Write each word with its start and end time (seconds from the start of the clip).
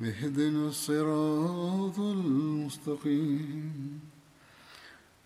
اهدنا 0.00 0.68
الصراط 0.68 1.98
المستقيم 1.98 4.00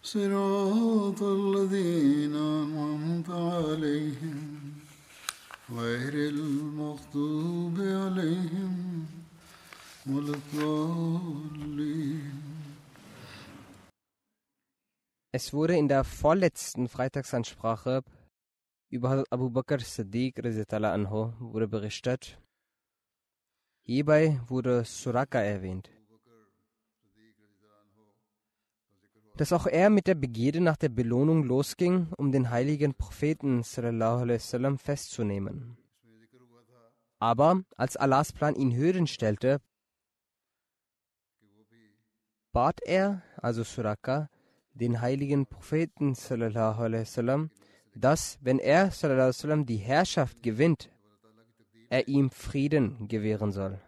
صراط 0.02 1.22
الذين 1.22 2.36
أنعمت 2.36 3.30
عليهم 3.30 4.60
غير 5.70 6.14
المغضوب 6.28 7.80
عليهم 7.80 9.06
ولا 10.06 10.34
الضالين 10.34 12.42
Es 15.34 15.54
wurde 15.54 15.78
in 15.78 15.88
der 15.88 16.04
vorletzten 16.04 16.88
Freitagsansprache 16.88 18.02
über 18.90 19.08
Hazrat 19.08 19.32
Abu 19.32 19.48
Bakr 19.48 19.78
Siddiq 19.78 20.44
radiallahu 20.44 20.92
anhu 20.92 21.32
wurde 21.40 21.68
berichtet. 21.68 22.38
Hierbei 23.89 24.41
wurde 24.47 24.83
Suraka 24.83 25.39
erwähnt. 25.39 25.89
Dass 29.37 29.53
auch 29.53 29.65
er 29.65 29.89
mit 29.89 30.07
der 30.07 30.15
Begierde 30.15 30.59
nach 30.59 30.75
der 30.75 30.89
Belohnung 30.89 31.43
losging, 31.43 32.11
um 32.17 32.33
den 32.33 32.49
heiligen 32.49 32.95
Propheten 32.95 33.61
wasallam 33.61 34.77
festzunehmen. 34.77 35.77
Aber 37.19 37.63
als 37.77 37.95
Allahs 37.95 38.33
Plan 38.33 38.55
ihn 38.55 38.75
hören 38.75 39.07
stellte, 39.07 39.61
bat 42.51 42.81
er, 42.81 43.23
also 43.37 43.63
Suraka, 43.63 44.29
den 44.73 44.99
heiligen 44.99 45.45
Propheten 45.45 46.13
wasallam, 46.13 47.51
dass, 47.95 48.37
wenn 48.41 48.59
er 48.59 48.91
wasallam 48.91 49.65
die 49.65 49.77
Herrschaft 49.77 50.43
gewinnt, 50.43 50.89
er 51.89 52.07
ihm 52.07 52.29
Frieden 52.31 53.07
gewähren 53.07 53.51
soll. 53.51 53.81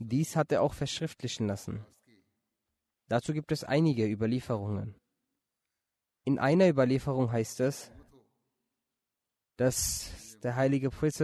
Dies 0.00 0.36
hat 0.36 0.52
er 0.52 0.62
auch 0.62 0.74
verschriftlichen 0.74 1.48
lassen. 1.48 1.84
Dazu 3.08 3.32
gibt 3.32 3.50
es 3.52 3.64
einige 3.64 4.06
Überlieferungen. 4.06 4.94
In 6.24 6.38
einer 6.38 6.68
Überlieferung 6.68 7.32
heißt 7.32 7.60
es, 7.60 7.90
dass 9.56 10.38
der 10.42 10.54
heilige 10.54 10.90
Prophet 10.90 11.14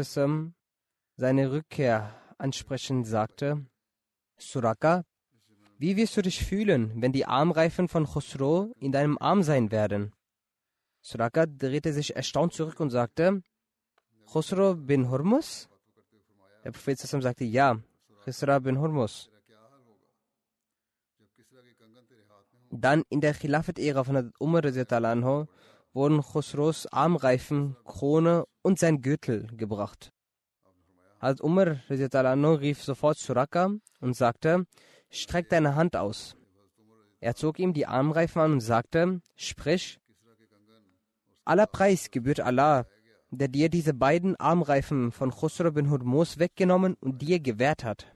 seine 1.17 1.53
Rückkehr 1.53 2.21
ansprechend 2.39 3.07
sagte, 3.07 3.65
Suraka, 4.39 5.05
wie 5.85 5.97
wirst 5.97 6.17
du 6.17 6.23
dich 6.23 6.43
fühlen, 6.43 6.83
wenn 7.03 7.13
die 7.13 7.27
Armreifen 7.27 7.89
von 7.89 8.07
Khosrow 8.07 8.73
in 8.81 8.91
deinem 8.91 9.19
Arm 9.19 9.43
sein 9.43 9.71
werden? 9.71 10.15
Suraka 11.03 11.45
drehte 11.45 11.93
sich 11.93 12.17
erstaunt 12.17 12.55
zurück 12.55 12.81
und 12.81 12.89
sagte, 12.89 13.43
Khosrow 14.25 14.79
bin 14.79 15.11
Hormus? 15.11 15.69
Der 16.65 16.71
Prophet 16.71 16.99
sagte, 16.99 17.45
ja, 17.45 17.79
Khosrow 18.25 18.61
bin 18.63 18.79
Hormus. 18.79 19.31
Dann 22.71 23.03
in 23.11 23.21
der 23.21 23.35
Khilafat-Ära 23.35 24.05
von 24.05 24.33
Umar 24.39 24.63
anhu, 24.65 25.45
wurden 25.93 26.23
Khosrows 26.23 26.87
Armreifen, 26.87 27.77
Krone 27.85 28.47
und 28.63 28.79
sein 28.79 29.03
Gürtel 29.03 29.49
gebracht. 29.55 30.11
Hazrat 31.21 31.43
Umar 31.43 31.77
anhu, 31.91 32.55
rief 32.55 32.83
sofort 32.83 33.19
Suraka 33.19 33.71
und 34.01 34.17
sagte, 34.17 34.65
streck 35.15 35.49
deine 35.49 35.75
Hand 35.75 35.97
aus. 35.97 36.37
Er 37.21 37.35
zog 37.35 37.59
ihm 37.59 37.73
die 37.73 37.87
Armreifen 37.87 38.43
an 38.43 38.53
und 38.53 38.61
sagte, 38.61 39.21
sprich, 39.37 39.99
aller 41.45 41.67
Preis 41.67 42.11
gebührt 42.11 42.41
Allah, 42.41 42.87
der 43.31 43.49
dir 43.49 43.69
diese 43.69 43.95
beiden 43.95 44.37
Armreifen 44.37 45.13
von 45.13 45.31
Khosrow 45.31 45.73
bin 45.73 45.91
Hurmus 45.91 46.39
weggenommen 46.39 46.95
und 47.01 47.23
dir 47.23 47.41
gewährt 47.41 47.85
hat. 47.85 48.07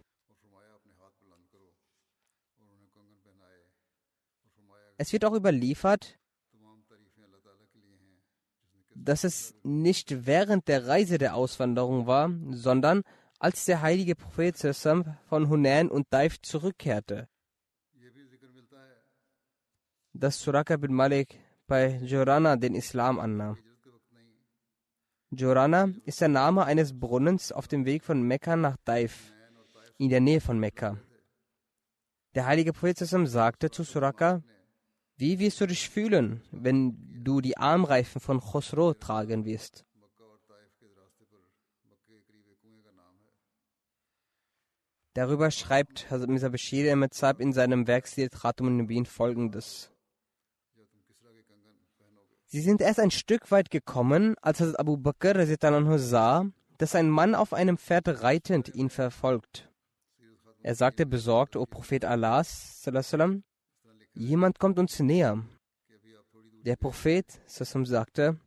Es 4.96 5.12
wird 5.12 5.24
auch 5.24 5.34
überliefert, 5.34 6.18
dass 8.94 9.22
es 9.24 9.54
nicht 9.62 10.26
während 10.26 10.66
der 10.66 10.86
Reise 10.86 11.18
der 11.18 11.36
Auswanderung 11.36 12.06
war, 12.06 12.30
sondern 12.50 13.04
als 13.38 13.64
der 13.64 13.82
heilige 13.82 14.16
Prophet 14.16 14.56
von 14.56 15.48
Hunain 15.48 15.90
und 15.90 16.06
Daif 16.10 16.40
zurückkehrte. 16.40 17.28
Dass 20.12 20.40
Suraka 20.40 20.76
bin 20.76 20.92
Malik 20.92 21.38
bei 21.66 21.98
Jorana 21.98 22.56
den 22.56 22.74
Islam 22.74 23.20
annahm. 23.20 23.58
Jorana 25.30 25.90
ist 26.04 26.20
der 26.20 26.28
Name 26.28 26.64
eines 26.64 26.98
Brunnens 26.98 27.52
auf 27.52 27.68
dem 27.68 27.84
Weg 27.84 28.02
von 28.02 28.22
Mekka 28.22 28.56
nach 28.56 28.76
Daif, 28.84 29.32
in 29.98 30.08
der 30.08 30.20
Nähe 30.20 30.40
von 30.40 30.58
Mekka. 30.58 30.98
Der 32.34 32.46
heilige 32.46 32.72
Prophet 32.72 32.98
sagte 32.98 33.70
zu 33.70 33.84
Suraka, 33.84 34.42
wie 35.16 35.38
wirst 35.38 35.60
du 35.60 35.66
dich 35.66 35.88
fühlen, 35.88 36.42
wenn 36.50 36.96
du 37.24 37.40
die 37.40 37.56
Armreifen 37.56 38.20
von 38.20 38.40
Khosrow 38.40 38.94
tragen 38.98 39.44
wirst? 39.44 39.84
Darüber 45.18 45.50
schreibt 45.50 46.12
Hazrat 46.12 46.28
Mirza 46.28 46.48
Bashir 46.48 46.92
Ahmed 46.92 47.12
in 47.40 47.52
seinem 47.52 47.88
Werk 47.88 48.06
Sirat 48.06 48.40
Khatum 48.40 48.76
Nabin 48.76 49.04
folgendes. 49.04 49.90
Sie 52.46 52.60
sind 52.60 52.80
erst 52.80 53.00
ein 53.00 53.10
Stück 53.10 53.50
weit 53.50 53.72
gekommen, 53.72 54.36
als 54.42 54.60
Hazrat 54.60 54.78
Abu 54.78 54.96
Bakr 54.96 55.44
sah, 55.98 56.46
dass 56.76 56.94
ein 56.94 57.10
Mann 57.10 57.34
auf 57.34 57.52
einem 57.52 57.78
Pferd 57.78 58.22
reitend 58.22 58.72
ihn 58.72 58.90
verfolgt. 58.90 59.68
Er 60.62 60.76
sagte 60.76 61.04
besorgt, 61.04 61.56
O 61.56 61.66
Prophet 61.66 62.04
Allahs, 62.04 62.88
jemand 64.12 64.60
kommt 64.60 64.78
uns 64.78 65.00
näher. 65.00 65.44
Der 66.64 66.76
Prophet 66.76 67.26
sagte, 67.46 68.38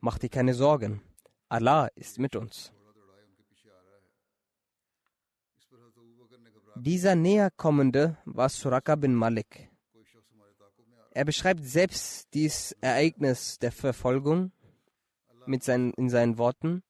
mach 0.00 0.18
dir 0.18 0.28
keine 0.28 0.54
Sorgen, 0.54 1.02
Allah 1.48 1.88
ist 1.96 2.20
mit 2.20 2.36
uns. 2.36 2.72
Dieser 6.82 7.14
Näherkommende 7.14 8.16
war 8.24 8.48
Suraka 8.48 8.96
bin 8.96 9.14
Malik. 9.14 9.68
Er 11.10 11.26
beschreibt 11.26 11.62
selbst 11.62 12.32
dieses 12.32 12.72
Ereignis 12.80 13.58
der 13.58 13.70
Verfolgung 13.70 14.50
mit 15.44 15.62
seinen, 15.62 15.92
in 15.92 16.08
seinen 16.08 16.38
Worten. 16.38 16.82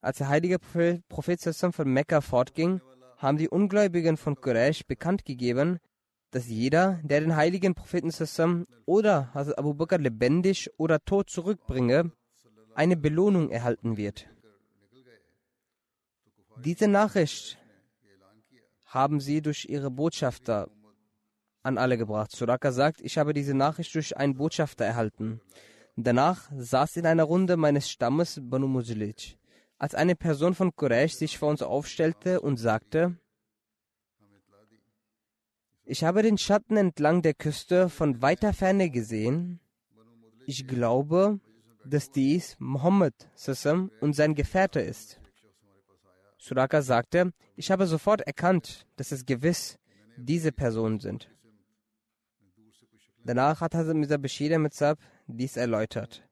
Als 0.00 0.16
der 0.16 0.30
heilige 0.30 0.58
Prophet 0.58 1.42
von 1.42 1.92
Mekka 1.92 2.22
fortging, 2.22 2.80
haben 3.18 3.36
die 3.36 3.50
Ungläubigen 3.50 4.16
von 4.16 4.40
Quraysh 4.40 4.86
bekannt 4.86 5.26
gegeben, 5.26 5.80
dass 6.30 6.48
jeder, 6.48 6.98
der 7.02 7.20
den 7.20 7.36
heiligen 7.36 7.74
Propheten 7.74 8.66
oder 8.86 9.34
Hazrat 9.34 9.58
Abu 9.58 9.74
Bakr 9.74 9.98
lebendig 9.98 10.70
oder 10.78 10.98
tot 11.04 11.28
zurückbringe, 11.28 12.10
eine 12.74 12.96
Belohnung 12.96 13.50
erhalten 13.50 13.98
wird. 13.98 14.30
Diese 16.64 16.88
Nachricht 16.88 17.58
haben 18.88 19.20
sie 19.20 19.42
durch 19.42 19.66
ihre 19.68 19.90
Botschafter 19.90 20.68
an 21.62 21.78
alle 21.78 21.98
gebracht. 21.98 22.32
Suraka 22.32 22.72
sagt, 22.72 23.00
ich 23.00 23.18
habe 23.18 23.34
diese 23.34 23.54
Nachricht 23.54 23.94
durch 23.94 24.16
einen 24.16 24.34
Botschafter 24.34 24.84
erhalten. 24.84 25.40
Danach 25.96 26.50
saß 26.56 26.96
in 26.96 27.06
einer 27.06 27.24
Runde 27.24 27.56
meines 27.56 27.90
Stammes 27.90 28.40
Banu 28.42 28.68
Mujlij, 28.68 29.36
als 29.78 29.94
eine 29.94 30.14
Person 30.14 30.54
von 30.54 30.74
Quraysh 30.74 31.14
sich 31.14 31.38
vor 31.38 31.50
uns 31.50 31.62
aufstellte 31.62 32.40
und 32.40 32.56
sagte, 32.56 33.18
ich 35.84 36.04
habe 36.04 36.22
den 36.22 36.38
Schatten 36.38 36.76
entlang 36.76 37.22
der 37.22 37.34
Küste 37.34 37.88
von 37.88 38.20
weiter 38.20 38.52
Ferne 38.52 38.90
gesehen. 38.90 39.58
Ich 40.46 40.66
glaube, 40.66 41.40
dass 41.84 42.10
dies 42.10 42.56
Muhammad 42.58 43.14
Sassam 43.34 43.90
und 44.00 44.14
sein 44.14 44.34
Gefährte 44.34 44.80
ist. 44.80 45.18
Suraka 46.38 46.82
sagte, 46.82 47.32
ich 47.56 47.70
habe 47.70 47.86
sofort 47.86 48.20
erkannt, 48.22 48.86
dass 48.96 49.12
es 49.12 49.26
gewiss 49.26 49.78
diese 50.16 50.52
Personen 50.52 51.00
sind. 51.00 51.30
Danach 53.24 53.60
hat 53.60 53.74
Hazrat 53.74 53.96
Mirza 53.96 54.16
Bashir 54.16 54.54
Ahmed 54.54 54.72
Sab 54.72 54.98
dies 55.26 55.56
erläutert. 55.56 56.22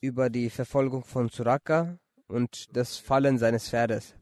Über 0.00 0.28
die 0.28 0.50
Verfolgung 0.50 1.04
von 1.04 1.30
Suraka 1.30 1.98
und 2.26 2.76
das 2.76 2.98
Fallen 2.98 3.38
seines 3.38 3.70
Pferdes. 3.70 4.14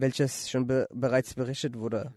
welches 0.00 0.48
schon 0.50 0.66
be 0.66 0.86
bereits 0.90 1.34
berichtet 1.34 1.76
wurde. 1.76 2.14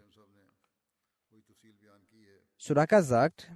Suraka 2.58 3.02
sagt, 3.02 3.52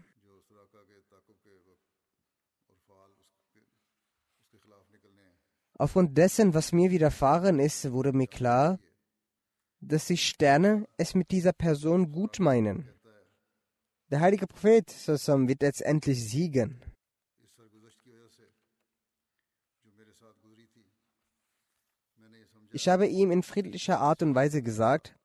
Aufgrund 5.78 6.18
dessen, 6.18 6.54
was 6.54 6.72
mir 6.72 6.92
widerfahren 6.92 7.60
ist, 7.60 7.92
wurde 7.92 8.14
mir 8.14 8.28
klar, 8.28 8.80
dass 9.82 10.08
die 10.08 10.18
Sterne 10.18 10.88
es 10.98 11.16
mit 11.16 11.32
dieser 11.32 11.54
Person 11.54 12.12
gut 12.12 12.40
meinen. 12.40 12.90
Der 14.10 14.22
heilige 14.22 14.48
Prophet 14.48 14.90
wird 15.08 15.62
jetzt 15.62 15.82
endlich 15.82 16.30
siegen. 16.30 16.82
Ich 22.72 22.88
habe 22.88 23.08
ihm 23.08 23.32
in 23.32 23.44
friedlicher 23.44 24.00
Art 24.00 24.22
und 24.22 24.36
Weise 24.36 24.62
gesagt, 24.62 25.16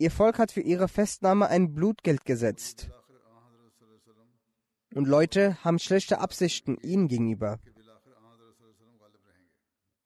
Ihr 0.00 0.12
Volk 0.12 0.38
hat 0.38 0.52
für 0.52 0.60
ihre 0.60 0.86
Festnahme 0.86 1.48
ein 1.48 1.74
Blutgeld 1.74 2.24
gesetzt. 2.24 2.88
Und 4.94 5.08
Leute 5.08 5.62
haben 5.64 5.80
schlechte 5.80 6.20
Absichten 6.20 6.78
ihnen 6.78 7.08
gegenüber. 7.08 7.58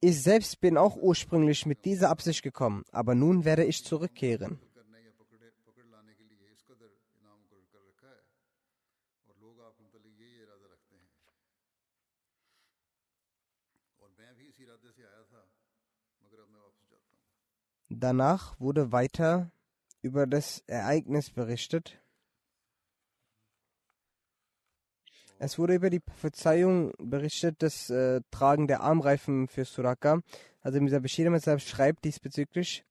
Ich 0.04 0.20
selbst 0.20 0.60
bin 0.60 0.76
auch 0.76 0.96
ursprünglich 0.96 1.64
mit 1.64 1.84
dieser 1.84 2.10
Absicht 2.10 2.42
gekommen, 2.42 2.82
aber 2.90 3.14
nun 3.14 3.44
werde 3.44 3.64
ich 3.64 3.84
zurückkehren. 3.84 4.58
Danach 17.88 18.58
wurde 18.58 18.90
weiter 18.90 19.52
über 20.00 20.26
das 20.26 20.64
Ereignis 20.66 21.30
berichtet. 21.30 22.01
Es 25.44 25.58
wurde 25.58 25.74
über 25.74 25.90
die 25.90 25.98
Prophezeiung 25.98 26.92
berichtet, 26.98 27.64
das 27.64 27.90
äh, 27.90 28.20
Tragen 28.30 28.68
der 28.68 28.80
Armreifen 28.82 29.48
für 29.48 29.64
Suraka. 29.64 30.20
Also 30.60 30.80
Misa 30.80 31.00
Bashir 31.00 31.36
schreibt 31.58 32.04
diesbezüglich. 32.04 32.84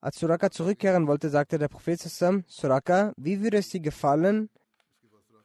Als 0.00 0.18
Suraka 0.18 0.50
zurückkehren 0.50 1.06
wollte, 1.06 1.28
sagte 1.28 1.58
der 1.58 1.68
Prophet 1.68 2.00
Suraka, 2.00 3.12
wie 3.18 3.42
würde 3.42 3.58
es 3.58 3.68
dir 3.68 3.80
gefallen, 3.80 4.48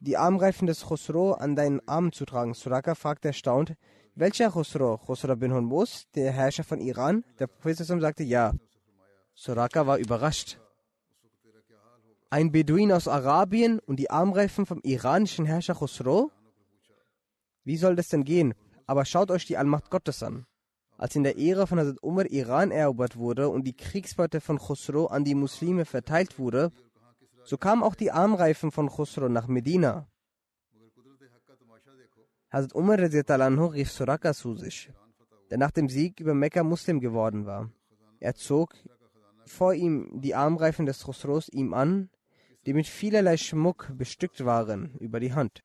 die 0.00 0.16
Armreifen 0.16 0.66
des 0.66 0.86
Khosro 0.86 1.34
an 1.34 1.54
deinen 1.54 1.86
Armen 1.86 2.12
zu 2.12 2.24
tragen? 2.24 2.54
Suraka 2.54 2.94
fragte 2.94 3.28
erstaunt, 3.28 3.74
welcher 4.14 4.50
Khosro? 4.50 4.96
Khosro 4.96 5.36
bin 5.36 5.52
Hormuz, 5.52 6.06
der 6.14 6.32
Herrscher 6.32 6.64
von 6.64 6.80
Iran? 6.80 7.24
Der 7.38 7.46
Prophet 7.46 7.76
sagte 7.76 8.24
ja. 8.24 8.54
Suraka 9.34 9.86
war 9.86 9.98
überrascht 9.98 10.58
ein 12.30 12.50
Beduin 12.50 12.92
aus 12.92 13.08
Arabien 13.08 13.78
und 13.78 13.96
die 13.96 14.10
Armreifen 14.10 14.66
vom 14.66 14.80
iranischen 14.82 15.44
Herrscher 15.44 15.74
Khosrow? 15.74 16.30
Wie 17.64 17.76
soll 17.76 17.96
das 17.96 18.08
denn 18.08 18.24
gehen? 18.24 18.54
Aber 18.86 19.04
schaut 19.04 19.30
euch 19.30 19.46
die 19.46 19.56
Allmacht 19.56 19.90
Gottes 19.90 20.22
an. 20.22 20.46
Als 20.98 21.14
in 21.14 21.24
der 21.24 21.38
Ära 21.38 21.66
von 21.66 21.78
Hazrat 21.78 22.02
Umar 22.02 22.26
Iran 22.26 22.70
erobert 22.70 23.16
wurde 23.16 23.48
und 23.48 23.64
die 23.64 23.76
Kriegsbeute 23.76 24.40
von 24.40 24.58
Khosrow 24.58 25.10
an 25.10 25.24
die 25.24 25.34
Muslime 25.34 25.84
verteilt 25.84 26.38
wurde, 26.38 26.72
so 27.44 27.58
kamen 27.58 27.82
auch 27.82 27.94
die 27.94 28.10
Armreifen 28.10 28.70
von 28.70 28.88
Khosrow 28.88 29.28
nach 29.28 29.46
Medina. 29.46 30.08
Hazrat 32.50 32.74
Umar 32.74 32.98
rief 32.98 33.90
Suraka 33.90 34.32
zu 34.32 34.54
sich, 34.54 34.90
der 35.50 35.58
nach 35.58 35.70
dem 35.70 35.88
Sieg 35.88 36.20
über 36.20 36.34
Mekka 36.34 36.64
Muslim 36.64 37.00
geworden 37.00 37.44
war. 37.44 37.70
Er 38.18 38.34
zog 38.34 38.74
vor 39.44 39.74
ihm 39.74 40.20
die 40.20 40.34
Armreifen 40.34 40.86
des 40.86 41.04
Khosrows 41.04 41.48
ihm 41.48 41.74
an 41.74 42.08
die 42.66 42.74
mit 42.74 42.86
vielerlei 42.86 43.36
Schmuck 43.36 43.92
bestückt 43.96 44.44
waren, 44.44 44.94
über 44.98 45.20
die 45.20 45.32
Hand. 45.32 45.62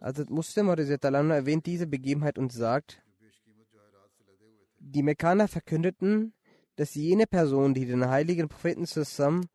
Also 0.00 0.24
Muslim 0.28 0.68
erwähnt 0.68 1.66
diese 1.66 1.86
Begebenheit 1.86 2.38
und 2.38 2.52
sagt, 2.52 3.02
die 4.78 5.02
Mekkaner 5.02 5.48
verkündeten, 5.48 6.34
dass 6.76 6.94
jene 6.94 7.26
Person, 7.26 7.74
die 7.74 7.84
den 7.84 8.08
heiligen 8.08 8.48
Propheten 8.48 8.86
zusammen 8.86 9.48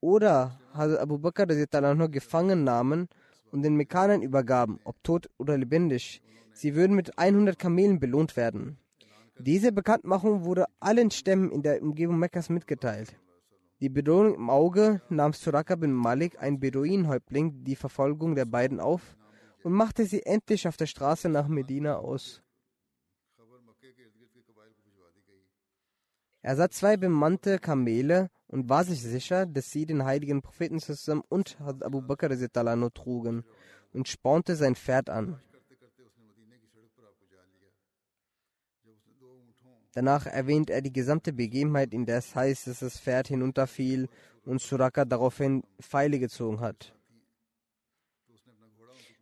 oder 0.00 0.58
Hazrat 0.72 1.00
Abu 1.00 1.18
Bakr 1.18 1.46
gefangen 1.46 2.64
nahmen 2.64 3.08
und 3.50 3.62
den 3.62 3.76
Mekkanern 3.76 4.22
übergaben, 4.22 4.80
ob 4.84 5.02
tot 5.02 5.28
oder 5.36 5.58
lebendig, 5.58 6.22
sie 6.54 6.74
würden 6.74 6.96
mit 6.96 7.18
100 7.18 7.58
Kamelen 7.58 8.00
belohnt 8.00 8.36
werden. 8.36 8.78
Diese 9.38 9.72
Bekanntmachung 9.72 10.44
wurde 10.44 10.66
allen 10.78 11.10
Stämmen 11.10 11.50
in 11.50 11.62
der 11.62 11.82
Umgebung 11.82 12.18
Mekkas 12.18 12.48
mitgeteilt. 12.48 13.16
Die 13.80 13.88
Bedrohung 13.88 14.34
im 14.34 14.50
Auge 14.50 15.02
nahm 15.08 15.32
Suraka 15.32 15.74
bin 15.74 15.92
Malik, 15.92 16.38
ein 16.40 16.60
Beduinenhäuptling, 16.60 17.64
die 17.64 17.74
Verfolgung 17.74 18.34
der 18.34 18.44
beiden 18.44 18.78
auf 18.78 19.16
und 19.64 19.72
machte 19.72 20.04
sie 20.04 20.24
endlich 20.24 20.68
auf 20.68 20.76
der 20.76 20.86
Straße 20.86 21.28
nach 21.28 21.48
Medina 21.48 21.96
aus. 21.96 22.42
Er 26.42 26.56
sah 26.56 26.68
zwei 26.70 26.96
bemannte 26.96 27.58
Kamele 27.58 28.28
und 28.48 28.68
war 28.68 28.84
sich 28.84 29.00
sicher, 29.00 29.46
dass 29.46 29.70
sie 29.70 29.86
den 29.86 30.04
heiligen 30.04 30.42
Propheten 30.42 30.80
zusammen 30.80 31.22
und 31.28 31.60
Abu 31.60 32.02
Bakr 32.02 32.28
trugen 32.94 33.44
und 33.92 34.08
spornte 34.08 34.56
sein 34.56 34.74
Pferd 34.74 35.08
an. 35.08 35.40
Danach 39.94 40.26
erwähnt 40.26 40.70
er 40.70 40.80
die 40.80 40.92
gesamte 40.92 41.32
Begebenheit, 41.32 41.92
in 41.92 42.06
der 42.06 42.18
es 42.18 42.34
heißt, 42.34 42.66
dass 42.66 42.80
das 42.80 42.98
Pferd 42.98 43.28
hinunterfiel 43.28 44.08
und 44.44 44.60
Suraka 44.60 45.04
daraufhin 45.04 45.62
Pfeile 45.80 46.18
gezogen 46.18 46.60
hat. 46.60 46.94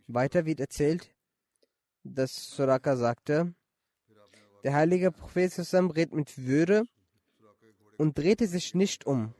Weiter 0.06 0.46
wird 0.46 0.60
erzählt, 0.60 1.12
dass 2.04 2.34
Suraka 2.34 2.96
sagte, 2.96 3.54
der 4.62 4.74
heilige 4.74 5.10
Prophet 5.10 5.52
zusammen 5.52 5.90
redet 5.90 6.14
mit 6.14 6.38
Würde 6.38 6.84
und 7.98 8.16
drehte 8.16 8.46
sich 8.46 8.74
nicht 8.74 9.06
um. 9.06 9.34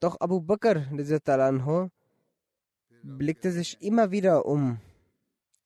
Doch 0.00 0.20
Abu 0.20 0.40
Bakr 0.40 0.86
blickte 3.02 3.52
sich 3.52 3.80
immer 3.82 4.10
wieder 4.10 4.46
um, 4.46 4.80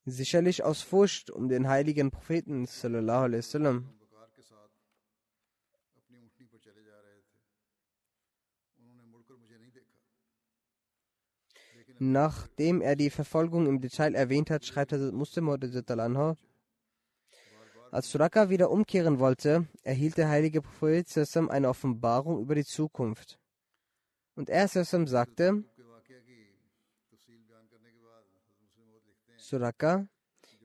sicherlich 0.04 0.64
aus 0.64 0.82
Furcht 0.82 1.30
um 1.30 1.48
den 1.48 1.68
heiligen 1.68 2.10
Propheten 2.10 2.66
sallallahu 2.66 3.24
alaihi 3.24 3.38
wasallam. 3.38 3.98
Nachdem 11.98 12.80
er 12.80 12.96
die 12.96 13.10
Verfolgung 13.10 13.66
im 13.66 13.80
Detail 13.80 14.14
erwähnt 14.14 14.50
hat, 14.50 14.64
schreibt 14.64 14.92
er 14.92 15.12
Muslim 15.12 15.48
anha, 15.48 16.36
als 17.90 18.10
Suraka 18.10 18.50
wieder 18.50 18.70
umkehren 18.70 19.18
wollte, 19.18 19.66
erhielt 19.82 20.18
der 20.18 20.28
heilige 20.28 20.60
Prophet 20.60 21.08
Sassam 21.08 21.48
eine 21.48 21.68
Offenbarung 21.68 22.40
über 22.40 22.54
die 22.54 22.64
Zukunft. 22.64 23.38
Und 24.36 24.50
er 24.50 24.68
Sassam 24.68 25.06
sagte, 25.06 25.64
Suraka, 29.38 30.06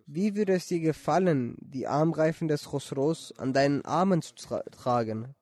wie 0.06 0.36
würde 0.36 0.54
es 0.54 0.68
dir 0.68 0.82
gefallen, 0.82 1.56
die 1.62 1.88
Armreifen 1.88 2.50
des 2.50 2.66
Khosros 2.66 3.32
an 3.38 3.54
deinen 3.54 3.86
Armen 3.86 4.22
zu 4.22 4.36
tra 4.36 4.62
tragen? 4.64 5.34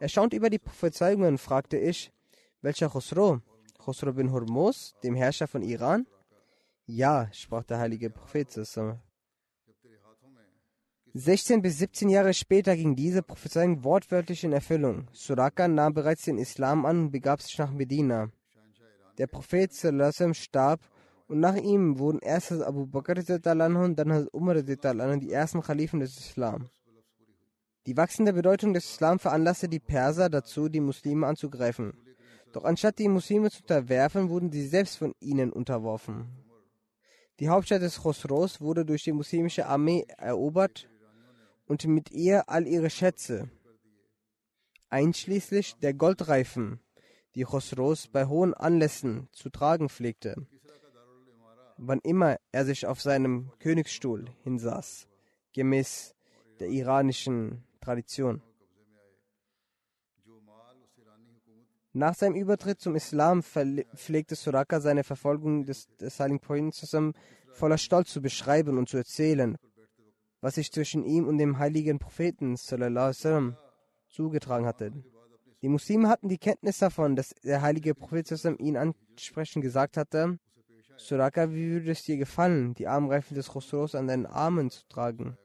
Erstaunt 0.00 0.34
über 0.34 0.50
die 0.50 0.58
Prophezeiungen 0.58 1.38
fragte 1.38 1.78
ich, 1.78 2.12
welcher 2.60 2.90
Khosro? 2.90 3.40
Khosrow 3.88 4.12
bin 4.12 4.30
Hormuz, 4.32 4.94
dem 5.02 5.14
Herrscher 5.14 5.46
von 5.46 5.62
Iran? 5.62 6.06
Ja, 6.84 7.30
sprach 7.32 7.64
der 7.64 7.78
heilige 7.78 8.10
Prophet. 8.10 8.50
16 11.14 11.62
bis 11.62 11.78
17 11.78 12.10
Jahre 12.10 12.34
später 12.34 12.76
ging 12.76 12.96
diese 12.96 13.22
Prophezeiung 13.22 13.82
wortwörtlich 13.84 14.44
in 14.44 14.52
Erfüllung. 14.52 15.08
Suraka 15.14 15.68
nahm 15.68 15.94
bereits 15.94 16.26
den 16.26 16.36
Islam 16.36 16.84
an 16.84 17.04
und 17.04 17.12
begab 17.12 17.40
sich 17.40 17.56
nach 17.56 17.72
Medina. 17.72 18.30
Der 19.16 19.26
Prophet 19.26 19.72
sallam, 19.72 20.34
starb 20.34 20.82
und 21.26 21.40
nach 21.40 21.56
ihm 21.56 21.98
wurden 21.98 22.18
erst 22.18 22.52
Abu 22.52 22.86
Bakr 22.86 23.16
und 23.16 23.98
dann 23.98 24.28
Umar 24.32 24.62
die 24.62 25.32
ersten 25.32 25.62
Khalifen 25.62 26.00
des 26.00 26.18
Islam. 26.18 26.68
Die 27.86 27.96
wachsende 27.96 28.34
Bedeutung 28.34 28.74
des 28.74 28.84
Islam 28.84 29.18
veranlasste 29.18 29.66
die 29.66 29.80
Perser 29.80 30.28
dazu, 30.28 30.68
die 30.68 30.80
Muslime 30.80 31.26
anzugreifen. 31.26 31.94
Doch 32.52 32.64
anstatt 32.64 32.98
die 32.98 33.08
Muslime 33.08 33.50
zu 33.50 33.60
unterwerfen, 33.60 34.30
wurden 34.30 34.50
sie 34.50 34.66
selbst 34.66 34.96
von 34.96 35.14
ihnen 35.20 35.52
unterworfen. 35.52 36.26
Die 37.40 37.48
Hauptstadt 37.48 37.82
des 37.82 38.00
Khosros 38.00 38.60
wurde 38.60 38.84
durch 38.84 39.04
die 39.04 39.12
muslimische 39.12 39.66
Armee 39.66 40.06
erobert 40.16 40.88
und 41.66 41.84
mit 41.86 42.10
ihr 42.10 42.48
all 42.48 42.66
ihre 42.66 42.90
Schätze, 42.90 43.48
einschließlich 44.88 45.76
der 45.76 45.94
Goldreifen, 45.94 46.80
die 47.34 47.42
Khosros 47.44 48.08
bei 48.08 48.26
hohen 48.26 48.54
Anlässen 48.54 49.28
zu 49.32 49.50
tragen 49.50 49.88
pflegte, 49.88 50.46
wann 51.76 52.00
immer 52.02 52.38
er 52.50 52.64
sich 52.64 52.86
auf 52.86 53.00
seinem 53.00 53.52
Königsstuhl 53.60 54.24
hinsaß, 54.42 55.06
gemäß 55.52 56.14
der 56.58 56.68
iranischen 56.68 57.64
Tradition. 57.80 58.42
Nach 61.92 62.14
seinem 62.14 62.36
Übertritt 62.36 62.80
zum 62.80 62.94
Islam 62.96 63.42
pflegte 63.42 64.34
Suraka 64.34 64.80
seine 64.80 65.04
Verfolgung 65.04 65.64
des, 65.64 65.88
des 65.96 66.20
heiligen 66.20 66.38
Propheten 66.38 67.12
voller 67.52 67.78
Stolz 67.78 68.12
zu 68.12 68.22
beschreiben 68.22 68.78
und 68.78 68.88
zu 68.88 68.98
erzählen, 68.98 69.56
was 70.40 70.56
sich 70.56 70.70
zwischen 70.70 71.04
ihm 71.04 71.26
und 71.26 71.38
dem 71.38 71.58
heiligen 71.58 71.98
Propheten 71.98 72.56
sallam, 72.56 73.56
zugetragen 74.08 74.66
hatte. 74.66 74.92
Die 75.62 75.68
Muslime 75.68 76.08
hatten 76.08 76.28
die 76.28 76.38
Kenntnis 76.38 76.78
davon, 76.78 77.16
dass 77.16 77.34
der 77.42 77.62
heilige 77.62 77.94
Prophet 77.94 78.30
ihn 78.60 78.76
ansprechend 78.76 79.62
gesagt 79.62 79.96
hatte, 79.96 80.38
Suraka, 80.98 81.52
wie 81.52 81.70
würde 81.70 81.90
es 81.90 82.02
dir 82.02 82.16
gefallen, 82.16 82.74
die 82.74 82.86
Armreifen 82.86 83.34
des 83.34 83.48
Khosros 83.48 83.94
an 83.94 84.08
deinen 84.08 84.26
Armen 84.26 84.70
zu 84.70 84.86
tragen? 84.88 85.36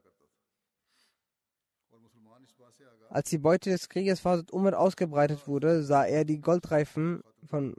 Als 3.13 3.29
die 3.29 3.37
Beute 3.37 3.69
des 3.69 3.89
Krieges 3.89 4.21
Fazit 4.21 4.51
Umar 4.51 4.75
ausgebreitet 4.75 5.47
wurde, 5.47 5.83
sah 5.83 6.03
er 6.03 6.25
die 6.25 6.41
Goldreifen 6.41 7.21
von 7.45 7.75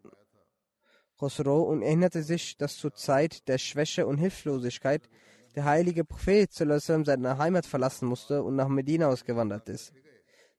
Khosrow 1.18 1.66
und 1.68 1.82
erinnerte 1.82 2.22
sich, 2.22 2.56
dass 2.56 2.76
zur 2.76 2.94
Zeit 2.94 3.48
der 3.48 3.58
Schwäche 3.58 4.06
und 4.06 4.18
Hilflosigkeit 4.18 5.10
der 5.56 5.64
heilige 5.64 6.04
Prophet 6.04 6.52
seine 6.52 7.36
Heimat 7.36 7.66
verlassen 7.66 8.06
musste 8.06 8.44
und 8.44 8.54
nach 8.54 8.68
Medina 8.68 9.08
ausgewandert 9.08 9.68
ist. 9.68 9.92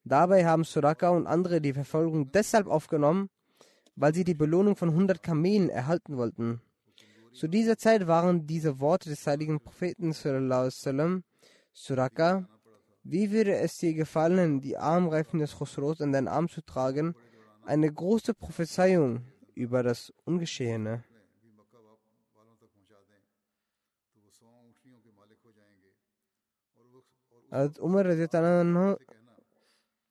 Dabei 0.04 0.46
haben 0.46 0.66
Suraka 0.66 1.08
und 1.08 1.26
andere 1.26 1.62
die 1.62 1.72
Verfolgung 1.72 2.34
deshalb 2.34 2.68
aufgenommen, 2.68 3.30
weil 3.96 4.14
sie 4.14 4.26
die 4.26 4.36
Belohnung 4.36 4.76
von 4.76 4.90
100 4.90 5.24
Kamelen 5.24 5.70
erhalten 5.70 6.18
wollten. 6.18 6.60
Zu 7.32 7.48
dieser 7.48 7.78
Zeit 7.78 8.08
waren 8.08 8.46
diese 8.46 8.82
Worte 8.82 9.08
des 9.08 9.26
heiligen 9.26 9.62
Propheten 9.62 10.12
Suraka, 11.72 12.50
wie 13.08 13.32
würde 13.32 13.56
es 13.58 13.78
dir 13.78 13.94
gefallen, 13.94 14.62
die 14.62 14.78
Armreifen 14.78 15.40
des 15.40 15.56
Khosros 15.56 16.00
in 16.00 16.12
deinen 16.12 16.28
Arm 16.28 16.50
zu 16.50 16.62
tragen? 16.62 17.14
Eine 17.64 17.94
große 17.94 18.34
Prophezeiung 18.34 19.24
über 19.54 19.84
das 19.84 20.12
Ungeschehene. 20.26 21.04
Als 27.52 27.78
Umar 27.80 28.06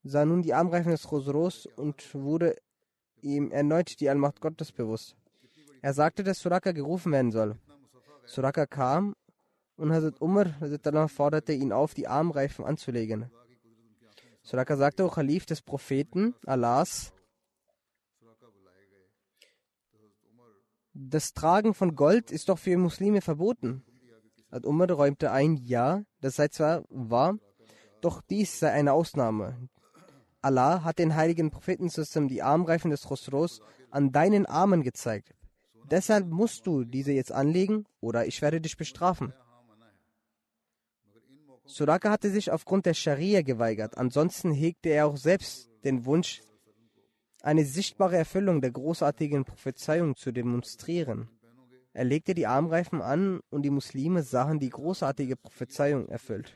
sah 0.04 0.24
nun 0.24 0.42
die 0.42 0.54
Armreifen 0.54 0.92
des 0.92 1.02
Khosros 1.02 1.66
und 1.76 2.14
wurde 2.14 2.54
ihm 3.22 3.50
erneut 3.50 3.98
die 3.98 4.08
Allmacht 4.08 4.40
Gottes 4.40 4.70
bewusst. 4.70 5.16
Er 5.82 5.94
sagte, 5.94 6.22
dass 6.22 6.38
Suraka 6.38 6.70
gerufen 6.70 7.10
werden 7.10 7.32
soll. 7.32 7.56
Suraka 8.26 8.66
kam 8.66 9.16
und 9.76 9.92
Hazrat 9.92 10.20
Umar 10.20 11.08
forderte 11.08 11.52
ihn 11.52 11.72
auf, 11.72 11.94
die 11.94 12.06
Armreifen 12.06 12.64
anzulegen. 12.64 13.30
Suraka 14.42 14.76
sagte, 14.76 15.04
O 15.04 15.08
Khalif 15.08 15.46
des 15.46 15.62
Propheten 15.62 16.34
Allahs, 16.46 17.12
das 20.92 21.32
Tragen 21.32 21.74
von 21.74 21.96
Gold 21.96 22.30
ist 22.30 22.48
doch 22.48 22.58
für 22.58 22.76
Muslime 22.76 23.20
verboten. 23.20 23.84
Hazrat 24.50 24.66
Umar 24.66 24.90
räumte 24.90 25.32
ein, 25.32 25.56
ja, 25.56 26.02
das 26.20 26.36
sei 26.36 26.48
zwar 26.48 26.84
wahr, 26.88 27.36
doch 28.00 28.20
dies 28.20 28.60
sei 28.60 28.70
eine 28.70 28.92
Ausnahme. 28.92 29.68
Allah 30.40 30.84
hat 30.84 30.98
den 30.98 31.16
heiligen 31.16 31.50
Propheten 31.50 31.88
die 32.28 32.42
Armreifen 32.42 32.90
des 32.90 33.04
Khosros 33.04 33.60
an 33.90 34.12
deinen 34.12 34.44
Armen 34.44 34.82
gezeigt. 34.82 35.34
Deshalb 35.90 36.26
musst 36.28 36.66
du 36.66 36.84
diese 36.84 37.12
jetzt 37.12 37.32
anlegen 37.32 37.86
oder 38.00 38.26
ich 38.26 38.42
werde 38.42 38.60
dich 38.60 38.76
bestrafen. 38.76 39.32
Suraka 41.66 42.10
hatte 42.10 42.30
sich 42.30 42.50
aufgrund 42.50 42.86
der 42.86 42.94
Scharia 42.94 43.42
geweigert. 43.42 43.96
Ansonsten 43.96 44.52
hegte 44.52 44.90
er 44.90 45.06
auch 45.06 45.16
selbst 45.16 45.70
den 45.84 46.04
Wunsch, 46.04 46.42
eine 47.42 47.64
sichtbare 47.64 48.16
Erfüllung 48.16 48.60
der 48.60 48.70
großartigen 48.70 49.44
Prophezeiung 49.44 50.14
zu 50.16 50.32
demonstrieren. 50.32 51.28
Er 51.92 52.04
legte 52.04 52.34
die 52.34 52.46
Armreifen 52.46 53.00
an 53.00 53.40
und 53.50 53.62
die 53.62 53.70
Muslime 53.70 54.22
sahen 54.22 54.58
die 54.58 54.70
großartige 54.70 55.36
Prophezeiung 55.36 56.08
erfüllt. 56.08 56.52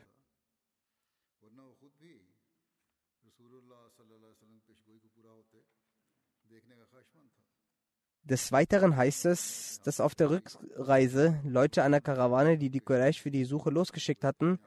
Des 8.25 8.53
Weiteren 8.53 8.95
heißt 8.95 9.25
es, 9.25 9.81
dass 9.85 10.01
auf 10.01 10.15
der 10.15 10.29
Rückreise 10.29 11.41
Leute 11.45 11.83
einer 11.83 12.03
Karawane, 12.03 12.59
die 12.59 12.69
die 12.69 12.81
Quraysh 12.81 13.23
für 13.23 13.31
die 13.31 13.45
Suche 13.45 13.71
losgeschickt 13.71 14.23
hatten, 14.23 14.59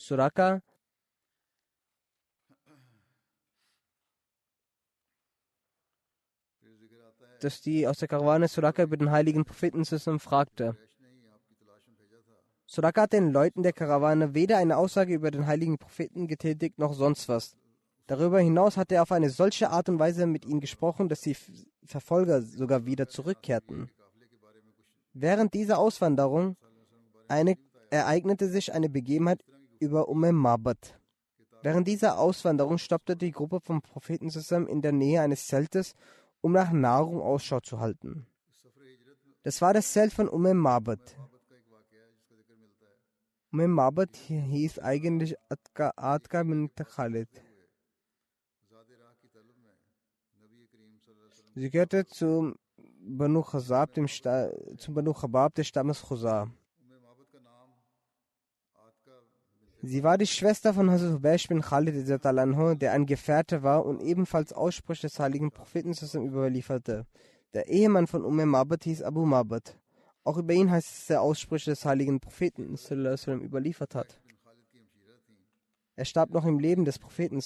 Suraka 0.00 0.62
dass 7.40 7.60
die 7.60 7.86
aus 7.86 7.98
der 7.98 8.08
Karawane 8.08 8.48
Suraka 8.48 8.82
über 8.82 8.96
den 8.96 9.10
heiligen 9.10 9.44
Propheten 9.44 9.84
fragte. 10.18 10.76
Suraka 12.66 13.02
hat 13.02 13.12
den 13.12 13.30
Leuten 13.30 13.62
der 13.62 13.72
Karawane 13.72 14.34
weder 14.34 14.56
eine 14.58 14.78
Aussage 14.78 15.14
über 15.14 15.30
den 15.30 15.46
heiligen 15.46 15.78
Propheten 15.78 16.28
getätigt 16.28 16.78
noch 16.78 16.94
sonst 16.94 17.28
was. 17.28 17.56
Darüber 18.06 18.40
hinaus 18.40 18.76
hat 18.76 18.92
er 18.92 19.02
auf 19.02 19.12
eine 19.12 19.28
solche 19.28 19.70
Art 19.70 19.88
und 19.88 19.98
Weise 19.98 20.26
mit 20.26 20.46
ihnen 20.46 20.60
gesprochen, 20.60 21.08
dass 21.08 21.20
die 21.20 21.36
Verfolger 21.84 22.42
sogar 22.42 22.86
wieder 22.86 23.06
zurückkehrten. 23.06 23.90
Während 25.12 25.52
dieser 25.54 25.78
Auswanderung 25.78 26.56
eine, 27.28 27.56
ereignete 27.90 28.48
sich 28.48 28.72
eine 28.72 28.88
Begebenheit 28.88 29.42
über 29.80 30.08
Umm 30.08 30.30
Mabad. 30.32 31.00
Während 31.62 31.88
dieser 31.88 32.18
Auswanderung 32.18 32.78
stoppte 32.78 33.16
die 33.16 33.32
Gruppe 33.32 33.60
vom 33.60 33.82
Propheten 33.82 34.30
zusammen 34.30 34.66
in 34.66 34.80
der 34.82 34.92
Nähe 34.92 35.20
eines 35.20 35.46
Zeltes, 35.46 35.94
um 36.40 36.52
nach 36.52 36.70
Nahrung 36.72 37.20
Ausschau 37.20 37.60
zu 37.60 37.80
halten. 37.80 38.26
Das 39.42 39.60
war 39.60 39.74
das 39.74 39.92
Zelt 39.92 40.12
von 40.12 40.28
Umm 40.28 40.56
Mabad. 40.56 41.16
Umm 43.52 43.70
Mabad 43.70 44.14
hieß 44.16 44.78
eigentlich 44.78 45.34
Adka, 45.48 45.92
Adka 45.96 46.42
bin 46.44 46.70
Khalid. 46.74 47.28
Sie 51.54 51.70
gehörte 51.70 52.06
zum 52.06 52.54
Banu 53.02 53.42
Khazab, 53.42 53.92
dem 53.94 54.06
Sta 54.06 54.50
zum 54.76 54.94
Banu 54.94 55.12
Khabab 55.12 55.54
des 55.54 55.66
Stammes 55.66 56.02
Khuzar. 56.02 56.50
Sie 59.82 60.02
war 60.02 60.18
die 60.18 60.26
Schwester 60.26 60.74
von 60.74 60.90
Hazrat 60.90 61.14
Hubaysh 61.14 61.48
bin 61.48 61.62
Khalid, 61.62 62.06
der 62.06 62.92
ein 62.92 63.06
Gefährte 63.06 63.62
war 63.62 63.86
und 63.86 64.02
ebenfalls 64.02 64.52
Aussprüche 64.52 65.06
des 65.06 65.18
heiligen 65.18 65.50
Propheten 65.50 65.94
überlieferte. 66.26 67.06
Der 67.54 67.66
Ehemann 67.68 68.06
von 68.06 68.24
Umm 68.24 68.44
Mabad 68.44 68.84
hieß 68.84 69.02
Abu 69.02 69.24
Mabad. 69.24 69.78
Auch 70.22 70.36
über 70.36 70.52
ihn 70.52 70.70
heißt 70.70 70.86
es, 70.86 70.98
dass 71.00 71.10
er 71.10 71.22
Aussprüche 71.22 71.70
des 71.70 71.84
heiligen 71.86 72.20
Propheten 72.20 72.76
überliefert 73.40 73.94
hat. 73.94 74.20
Er 75.96 76.04
starb 76.04 76.30
noch 76.30 76.44
im 76.44 76.58
Leben 76.58 76.84
des 76.84 76.98
Propheten. 76.98 77.40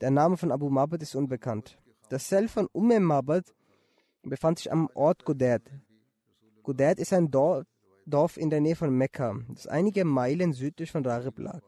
Der 0.00 0.10
Name 0.12 0.36
von 0.36 0.52
Abu 0.52 0.70
Mabad 0.70 1.02
ist 1.02 1.16
unbekannt. 1.16 1.78
Das 2.10 2.28
Zelt 2.28 2.48
von 2.48 2.68
Umm 2.72 3.02
Mabad 3.02 3.52
befand 4.22 4.58
sich 4.58 4.70
am 4.70 4.88
Ort 4.94 5.24
Gudad. 5.24 5.62
Gudad 6.62 6.98
ist 7.00 7.12
ein 7.12 7.30
Dorf, 7.30 7.66
Dorf 8.06 8.36
in 8.36 8.50
der 8.50 8.60
Nähe 8.60 8.76
von 8.76 8.96
Mekka, 8.96 9.40
das 9.48 9.66
einige 9.66 10.04
Meilen 10.04 10.52
südlich 10.52 10.90
von 10.90 11.04
Rarib 11.04 11.38
lag. 11.38 11.62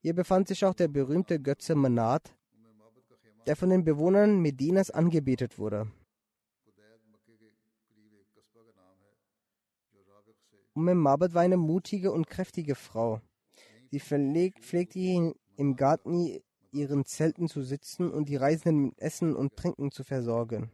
Hier 0.00 0.14
befand 0.14 0.48
sich 0.48 0.64
auch 0.64 0.74
der 0.74 0.88
berühmte 0.88 1.40
Götze 1.40 1.74
Manat, 1.74 2.34
der 3.46 3.56
von 3.56 3.70
den 3.70 3.84
Bewohnern 3.84 4.40
Medinas 4.40 4.90
angebetet 4.90 5.58
wurde. 5.58 5.90
Umm 10.74 10.84
Mabad 10.98 11.34
war 11.34 11.42
eine 11.42 11.56
mutige 11.56 12.12
und 12.12 12.26
kräftige 12.28 12.74
Frau. 12.74 13.20
Sie 13.90 14.00
pflegte 14.00 14.98
ihn 14.98 15.34
im 15.56 15.76
Garten 15.76 16.40
ihren 16.72 17.04
Zelten 17.04 17.48
zu 17.48 17.62
sitzen 17.62 18.10
und 18.10 18.28
die 18.28 18.36
Reisenden 18.36 18.84
mit 18.84 18.98
Essen 18.98 19.36
und 19.36 19.54
Trinken 19.54 19.92
zu 19.92 20.02
versorgen. 20.02 20.72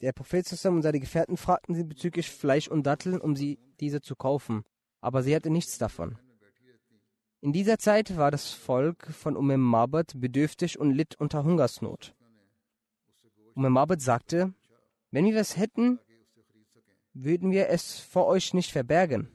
Der 0.00 0.12
Prophet 0.12 0.64
und 0.66 0.82
seine 0.82 1.00
Gefährten 1.00 1.36
fragten 1.36 1.74
sie 1.74 1.84
bezüglich 1.84 2.30
Fleisch 2.30 2.68
und 2.68 2.84
Datteln, 2.84 3.20
um 3.20 3.34
sie 3.34 3.58
diese 3.80 4.00
zu 4.00 4.14
kaufen, 4.14 4.64
aber 5.00 5.22
sie 5.22 5.34
hatte 5.34 5.50
nichts 5.50 5.78
davon. 5.78 6.18
In 7.40 7.52
dieser 7.52 7.78
Zeit 7.78 8.16
war 8.16 8.30
das 8.30 8.50
Volk 8.50 9.06
von 9.12 9.36
Umm 9.36 9.60
Mabad 9.60 10.12
bedürftig 10.16 10.78
und 10.78 10.92
litt 10.92 11.16
unter 11.20 11.44
Hungersnot. 11.44 12.14
Umm 13.54 13.72
Mabad 13.72 14.00
sagte, 14.00 14.54
wenn 15.10 15.24
wir 15.24 15.36
es 15.36 15.56
hätten, 15.56 15.98
würden 17.14 17.50
wir 17.50 17.68
es 17.68 17.98
vor 17.98 18.26
euch 18.26 18.54
nicht 18.54 18.72
verbergen. 18.72 19.28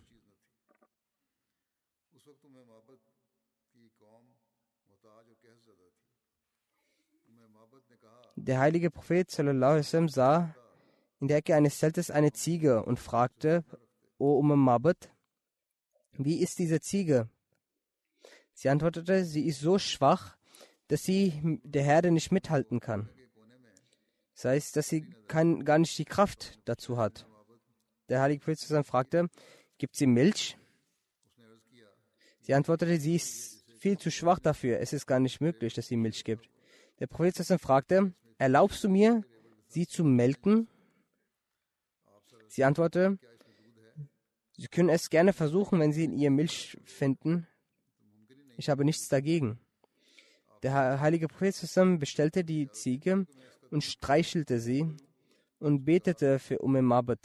Der 8.46 8.60
heilige 8.60 8.92
Prophet 8.92 9.32
sallam, 9.32 10.10
sah 10.10 10.54
in 11.22 11.30
der 11.30 11.38
Ecke 11.38 11.56
eines 11.56 11.78
Zeltes 11.78 12.12
eine 12.12 12.34
Ziege 12.34 12.84
und 12.84 13.00
fragte, 13.00 13.64
O 14.18 14.38
Umm 14.38 14.62
Mabad, 14.62 15.14
wie 16.18 16.42
ist 16.42 16.60
diese 16.60 16.82
Ziege? 16.82 17.30
Sie 18.54 18.68
antwortete, 18.68 19.24
sie 19.24 19.46
ist 19.46 19.62
so 19.62 19.80
schwach, 19.80 20.36
dass 20.90 21.04
sie 21.04 21.62
der 21.64 21.84
Herde 21.84 22.12
nicht 22.12 22.34
mithalten 22.34 22.82
kann. 22.82 23.08
Das 24.36 24.44
heißt, 24.44 24.76
dass 24.76 24.90
sie 24.90 25.10
kein, 25.30 25.64
gar 25.64 25.80
nicht 25.80 25.98
die 25.98 26.04
Kraft 26.04 26.60
dazu 26.66 26.98
hat. 26.98 27.26
Der 28.10 28.20
heilige 28.20 28.44
Prophet 28.44 28.86
fragte, 28.86 29.30
gibt 29.78 29.96
sie 29.96 30.06
Milch? 30.06 30.58
Sie 32.42 32.54
antwortete, 32.54 33.00
sie 33.00 33.16
ist 33.16 33.64
viel 33.80 33.98
zu 33.98 34.12
schwach 34.12 34.40
dafür. 34.40 34.82
Es 34.82 34.92
ist 34.92 35.08
gar 35.08 35.22
nicht 35.22 35.40
möglich, 35.40 35.74
dass 35.76 35.88
sie 35.88 35.96
Milch 35.96 36.26
gibt. 36.26 36.50
Der 37.00 37.08
Prophet 37.08 37.38
fragte, 37.62 38.14
erlaubst 38.44 38.84
du 38.84 38.90
mir, 38.90 39.24
sie 39.68 39.88
zu 39.88 40.04
melken? 40.04 40.68
Sie 42.50 42.64
antwortete, 42.64 43.18
Sie 44.56 44.68
können 44.68 44.90
es 44.90 45.10
gerne 45.10 45.34
versuchen, 45.34 45.80
wenn 45.80 45.94
Sie 45.94 46.04
in 46.04 46.14
ihr 46.14 46.30
Milch 46.30 46.78
finden. 46.84 47.48
Ich 48.58 48.70
habe 48.70 48.86
nichts 48.86 49.08
dagegen. 49.08 49.60
Der 50.62 51.00
heilige 51.00 51.28
Prophet 51.28 52.00
bestellte 52.00 52.44
die 52.44 52.70
Ziege 52.70 53.26
und 53.72 53.84
streichelte 53.84 54.60
sie 54.60 54.86
und 55.60 55.84
betete 55.84 56.38
für 56.38 56.60
Umm 56.60 56.80
Mabad, 56.86 57.20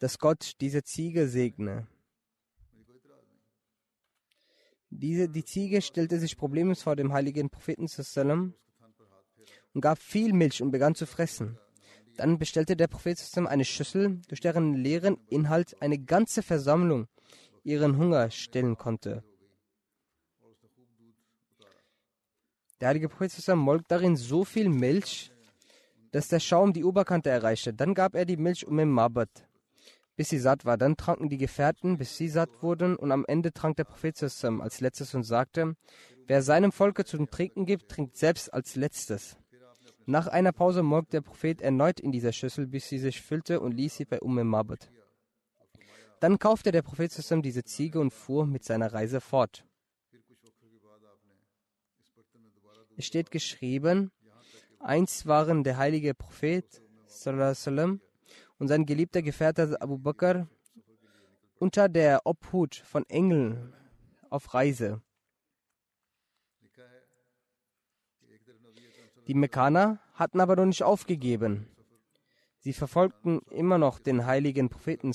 dass 0.00 0.18
Gott 0.18 0.52
diese 0.60 0.82
Ziege 0.82 1.28
segne. 1.28 1.86
Diese, 4.90 5.28
die 5.28 5.44
Ziege 5.44 5.80
stellte 5.80 6.18
sich 6.18 6.36
problemlos 6.36 6.82
vor 6.82 6.96
dem 6.96 7.12
heiligen 7.12 7.48
Propheten 7.48 7.88
und 9.78 9.82
gab 9.82 10.00
viel 10.00 10.32
Milch 10.32 10.60
und 10.60 10.72
begann 10.72 10.96
zu 10.96 11.06
fressen. 11.06 11.56
Dann 12.16 12.36
bestellte 12.36 12.74
der 12.74 12.88
Prophet 12.88 13.16
eine 13.46 13.64
Schüssel, 13.64 14.20
durch 14.26 14.40
deren 14.40 14.74
leeren 14.74 15.18
Inhalt 15.28 15.80
eine 15.80 16.00
ganze 16.00 16.42
Versammlung 16.42 17.06
ihren 17.62 17.96
Hunger 17.96 18.28
stillen 18.32 18.76
konnte. 18.76 19.22
Der 22.80 22.88
heilige 22.88 23.08
Prophet 23.08 23.54
molk 23.54 23.86
darin 23.86 24.16
so 24.16 24.44
viel 24.44 24.68
Milch, 24.68 25.30
dass 26.10 26.26
der 26.26 26.40
Schaum 26.40 26.72
die 26.72 26.82
Oberkante 26.82 27.30
erreichte. 27.30 27.72
Dann 27.72 27.94
gab 27.94 28.16
er 28.16 28.24
die 28.24 28.36
Milch 28.36 28.66
um 28.66 28.80
im 28.80 28.90
Mabad, 28.90 29.30
bis 30.16 30.30
sie 30.30 30.40
satt 30.40 30.64
war. 30.64 30.76
Dann 30.76 30.96
tranken 30.96 31.28
die 31.28 31.38
Gefährten, 31.38 31.98
bis 31.98 32.16
sie 32.16 32.28
satt 32.28 32.64
wurden. 32.64 32.96
Und 32.96 33.12
am 33.12 33.24
Ende 33.28 33.52
trank 33.52 33.76
der 33.76 33.84
Prophet 33.84 34.20
als 34.20 34.80
letztes 34.80 35.14
und 35.14 35.22
sagte, 35.22 35.76
wer 36.26 36.42
seinem 36.42 36.72
Volke 36.72 37.04
zum 37.04 37.30
Trinken 37.30 37.64
gibt, 37.64 37.88
trinkt 37.88 38.16
selbst 38.16 38.52
als 38.52 38.74
letztes. 38.74 39.36
Nach 40.08 40.26
einer 40.26 40.52
Pause 40.52 40.82
molk 40.82 41.10
der 41.10 41.20
Prophet 41.20 41.60
erneut 41.60 42.00
in 42.00 42.12
dieser 42.12 42.32
Schüssel, 42.32 42.66
bis 42.66 42.88
sie 42.88 42.98
sich 42.98 43.20
füllte 43.20 43.60
und 43.60 43.72
ließ 43.72 43.94
sie 43.94 44.06
bei 44.06 44.18
Umm 44.22 44.42
Mabad. 44.42 44.90
Dann 46.18 46.38
kaufte 46.38 46.72
der 46.72 46.80
Prophet 46.80 47.12
diese 47.44 47.62
Ziege 47.62 48.00
und 48.00 48.10
fuhr 48.10 48.46
mit 48.46 48.64
seiner 48.64 48.90
Reise 48.94 49.20
fort. 49.20 49.66
Es 52.96 53.04
steht 53.04 53.30
geschrieben, 53.30 54.10
einst 54.80 55.26
waren 55.26 55.62
der 55.62 55.76
heilige 55.76 56.14
Prophet 56.14 56.80
und 58.58 58.68
sein 58.68 58.86
geliebter 58.86 59.20
Gefährte 59.20 59.76
Abu 59.78 59.98
Bakr 59.98 60.48
unter 61.58 61.90
der 61.90 62.22
Obhut 62.24 62.76
von 62.76 63.04
Engeln 63.10 63.74
auf 64.30 64.54
Reise. 64.54 65.02
Die 69.28 69.34
Mekkaner 69.34 70.00
hatten 70.14 70.40
aber 70.40 70.56
noch 70.56 70.64
nicht 70.64 70.82
aufgegeben. 70.82 71.68
Sie 72.60 72.72
verfolgten 72.72 73.40
immer 73.50 73.76
noch 73.76 73.98
den 73.98 74.24
heiligen 74.24 74.70
Propheten. 74.70 75.12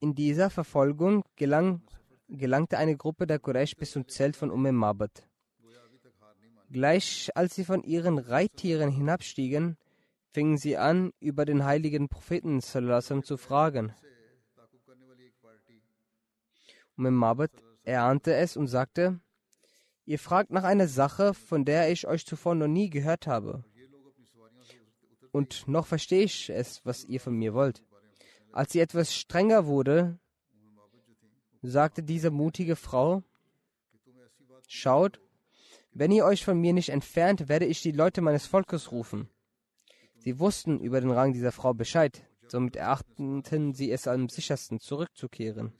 In 0.00 0.14
dieser 0.14 0.50
Verfolgung 0.50 1.22
gelang, 1.36 1.82
gelangte 2.28 2.78
eine 2.78 2.96
Gruppe 2.96 3.28
der 3.28 3.38
Quraysh 3.38 3.76
bis 3.76 3.92
zum 3.92 4.08
Zelt 4.08 4.36
von 4.36 4.50
Umm 4.50 4.74
Mabad. 4.74 5.28
Gleich 6.70 7.30
als 7.36 7.54
sie 7.54 7.64
von 7.64 7.84
ihren 7.84 8.18
Reittieren 8.18 8.90
hinabstiegen, 8.90 9.78
fingen 10.32 10.58
sie 10.58 10.76
an, 10.76 11.12
über 11.20 11.44
den 11.44 11.64
heiligen 11.64 12.08
Propheten 12.08 12.60
zu 12.60 13.36
fragen. 13.36 13.94
Umm 16.96 17.14
Mabad 17.14 17.52
erahnte 17.84 18.34
es 18.34 18.56
und 18.56 18.66
sagte, 18.66 19.20
Ihr 20.06 20.20
fragt 20.20 20.52
nach 20.52 20.62
einer 20.62 20.86
Sache, 20.86 21.34
von 21.34 21.64
der 21.64 21.90
ich 21.90 22.06
euch 22.06 22.24
zuvor 22.24 22.54
noch 22.54 22.68
nie 22.68 22.90
gehört 22.90 23.26
habe. 23.26 23.64
Und 25.32 25.66
noch 25.66 25.86
verstehe 25.86 26.22
ich 26.22 26.48
es, 26.48 26.80
was 26.84 27.04
ihr 27.04 27.20
von 27.20 27.34
mir 27.34 27.52
wollt. 27.54 27.82
Als 28.52 28.72
sie 28.72 28.80
etwas 28.80 29.14
strenger 29.14 29.66
wurde, 29.66 30.18
sagte 31.60 32.02
diese 32.02 32.30
mutige 32.30 32.76
Frau, 32.76 33.22
Schaut, 34.68 35.20
wenn 35.92 36.10
ihr 36.10 36.24
euch 36.24 36.44
von 36.44 36.60
mir 36.60 36.72
nicht 36.72 36.88
entfernt, 36.88 37.48
werde 37.48 37.66
ich 37.66 37.82
die 37.82 37.92
Leute 37.92 38.20
meines 38.20 38.46
Volkes 38.46 38.90
rufen. 38.90 39.28
Sie 40.16 40.38
wussten 40.38 40.80
über 40.80 41.00
den 41.00 41.10
Rang 41.10 41.32
dieser 41.32 41.52
Frau 41.52 41.74
Bescheid, 41.74 42.24
somit 42.48 42.76
erachteten 42.76 43.74
sie 43.74 43.90
es 43.90 44.08
am 44.08 44.28
sichersten, 44.28 44.80
zurückzukehren. 44.80 45.72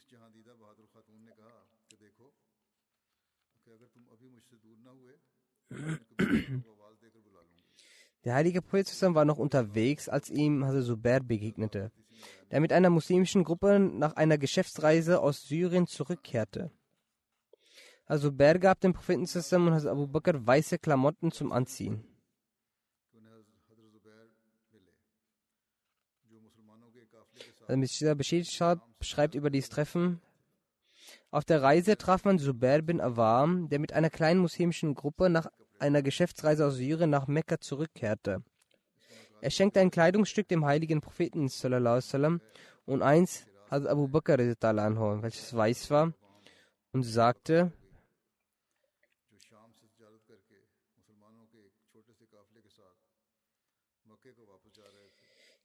Der 8.24 8.34
heilige 8.34 8.60
Prophet 8.60 8.90
war 9.14 9.24
noch 9.24 9.38
unterwegs, 9.38 10.08
als 10.08 10.30
ihm 10.30 10.64
Hazrat 10.64 10.84
Zubair 10.84 11.20
begegnete, 11.20 11.92
der 12.50 12.60
mit 12.60 12.72
einer 12.72 12.90
muslimischen 12.90 13.44
Gruppe 13.44 13.78
nach 13.78 14.16
einer 14.16 14.36
Geschäftsreise 14.36 15.20
aus 15.20 15.46
Syrien 15.46 15.86
zurückkehrte. 15.86 16.72
Also 18.04 18.30
Zubair 18.30 18.58
gab 18.58 18.80
dem 18.80 18.94
Propheten 18.94 19.22
und 19.22 19.74
Hazrat 19.74 19.92
Abu 19.92 20.06
Bakr 20.08 20.44
weiße 20.44 20.78
Klamotten 20.78 21.30
zum 21.30 21.52
Anziehen. 21.52 22.04
Also 27.68 28.14
Bashir 28.14 28.44
schreibt 28.44 29.34
über 29.34 29.50
dieses 29.50 29.70
Treffen, 29.70 30.20
auf 31.30 31.44
der 31.44 31.62
Reise 31.62 31.96
traf 31.96 32.24
man 32.24 32.38
Zubair 32.38 32.82
bin 32.82 33.00
Awam, 33.00 33.68
der 33.68 33.78
mit 33.78 33.92
einer 33.92 34.10
kleinen 34.10 34.40
muslimischen 34.40 34.94
Gruppe 34.94 35.28
nach 35.28 35.48
einer 35.78 36.02
Geschäftsreise 36.02 36.66
aus 36.66 36.76
Syrien 36.76 37.10
nach 37.10 37.26
Mekka 37.26 37.60
zurückkehrte. 37.60 38.42
Er 39.40 39.50
schenkte 39.50 39.80
ein 39.80 39.90
Kleidungsstück 39.90 40.48
dem 40.48 40.64
heiligen 40.64 41.00
Propheten 41.00 41.48
sallam, 41.48 42.40
und 42.84 43.02
eins 43.02 43.46
hat 43.70 43.86
Abu 43.86 44.08
Bakr 44.08 44.38
welches 44.38 45.54
weiß 45.54 45.90
war, 45.90 46.12
und 46.92 47.02
sagte, 47.02 47.72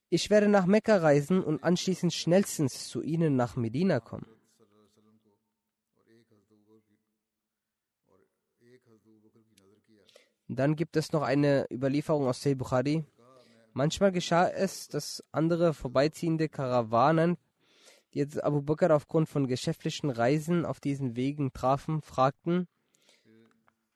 ich 0.10 0.30
werde 0.30 0.50
nach 0.50 0.66
Mekka 0.66 0.98
reisen 0.98 1.42
und 1.42 1.64
anschließend 1.64 2.14
schnellstens 2.14 2.90
zu 2.90 3.02
Ihnen 3.02 3.38
nach 3.38 3.56
Medina 3.56 4.00
kommen. 4.00 4.28
Dann 10.54 10.76
gibt 10.76 10.98
es 10.98 11.14
noch 11.14 11.22
eine 11.22 11.66
Überlieferung 11.72 12.28
aus 12.28 12.42
Sahih 12.42 12.56
Bukhari. 12.56 13.06
Manchmal 13.72 14.12
geschah 14.12 14.50
es, 14.50 14.90
dass 14.90 15.24
andere 15.32 15.74
vorbeiziehende 15.74 16.50
Karawanen, 16.50 17.38
die 18.14 18.20
jetzt 18.20 18.44
Abu 18.44 18.62
Bakr 18.62 18.94
aufgrund 18.94 19.30
von 19.30 19.48
geschäftlichen 19.48 20.10
Reisen 20.10 20.66
auf 20.66 20.82
diesen 20.82 21.16
Wegen 21.16 21.54
trafen, 21.54 22.02
fragten, 22.02 22.68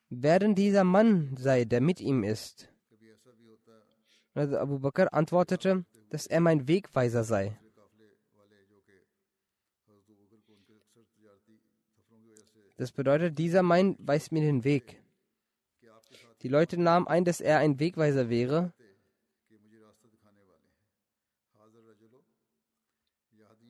wer 0.09 0.39
denn 0.39 0.55
dieser 0.55 0.85
Mann 0.85 1.35
sei, 1.37 1.65
der 1.65 1.81
mit 1.81 1.99
ihm 1.99 2.23
ist. 2.23 2.69
Also 4.33 4.57
Abu 4.57 4.79
Bakr 4.79 5.13
antwortete, 5.13 5.83
dass 6.09 6.25
er 6.25 6.39
mein 6.39 6.69
Wegweiser 6.69 7.25
sei. 7.25 7.59
Das 12.77 12.93
bedeutet, 12.93 13.37
dieser 13.37 13.61
Mann 13.61 13.97
weist 13.99 14.31
mir 14.31 14.41
den 14.41 14.63
Weg. 14.63 15.01
Die 16.41 16.47
Leute 16.47 16.79
nahmen 16.79 17.07
ein, 17.07 17.25
dass 17.25 17.41
er 17.41 17.59
ein 17.59 17.79
Wegweiser 17.79 18.29
wäre. 18.29 18.73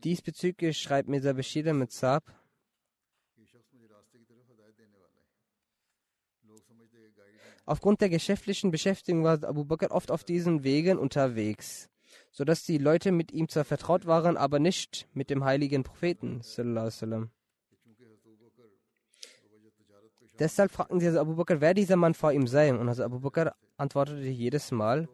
Diesbezüglich 0.03 0.77
schreibt 0.77 1.09
Mirza 1.09 1.33
Bashir 1.33 1.73
mit 1.73 1.91
Saab, 1.91 2.23
Aufgrund 7.67 8.01
der 8.01 8.09
geschäftlichen 8.09 8.69
Beschäftigung 8.69 9.23
war 9.23 9.43
Abu 9.43 9.65
Bakr 9.65 9.91
oft 9.91 10.11
auf 10.11 10.23
diesen 10.23 10.63
Wegen 10.63 10.99
unterwegs, 10.99 11.89
sodass 12.29 12.63
die 12.63 12.77
Leute 12.77 13.11
mit 13.11 13.31
ihm 13.31 13.49
zwar 13.49 13.65
vertraut 13.65 14.05
waren, 14.05 14.37
aber 14.37 14.59
nicht 14.59 15.07
mit 15.13 15.31
dem 15.31 15.43
heiligen 15.43 15.83
Propheten. 15.83 16.41
Deshalb 20.39 20.71
fragten 20.71 20.99
sie 20.99 21.07
also 21.07 21.19
Abu 21.19 21.35
Bakr, 21.35 21.61
wer 21.61 21.73
dieser 21.73 21.95
Mann 21.95 22.13
vor 22.13 22.31
ihm 22.31 22.47
sei. 22.47 22.73
Und 22.73 22.87
also 22.89 23.03
Abu 23.03 23.19
Bakr 23.19 23.55
antwortete 23.77 24.27
jedes 24.27 24.71
Mal, 24.71 25.07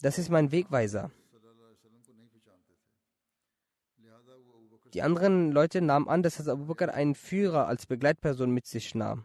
das 0.00 0.18
ist 0.18 0.30
mein 0.30 0.50
Wegweiser. 0.52 1.10
Die 4.94 5.02
anderen 5.02 5.50
Leute 5.50 5.80
nahmen 5.80 6.08
an, 6.08 6.22
dass 6.22 6.46
Abu 6.48 6.66
Bakr 6.66 6.94
einen 6.94 7.14
Führer 7.14 7.66
als 7.66 7.86
Begleitperson 7.86 8.50
mit 8.50 8.66
sich 8.66 8.94
nahm. 8.94 9.24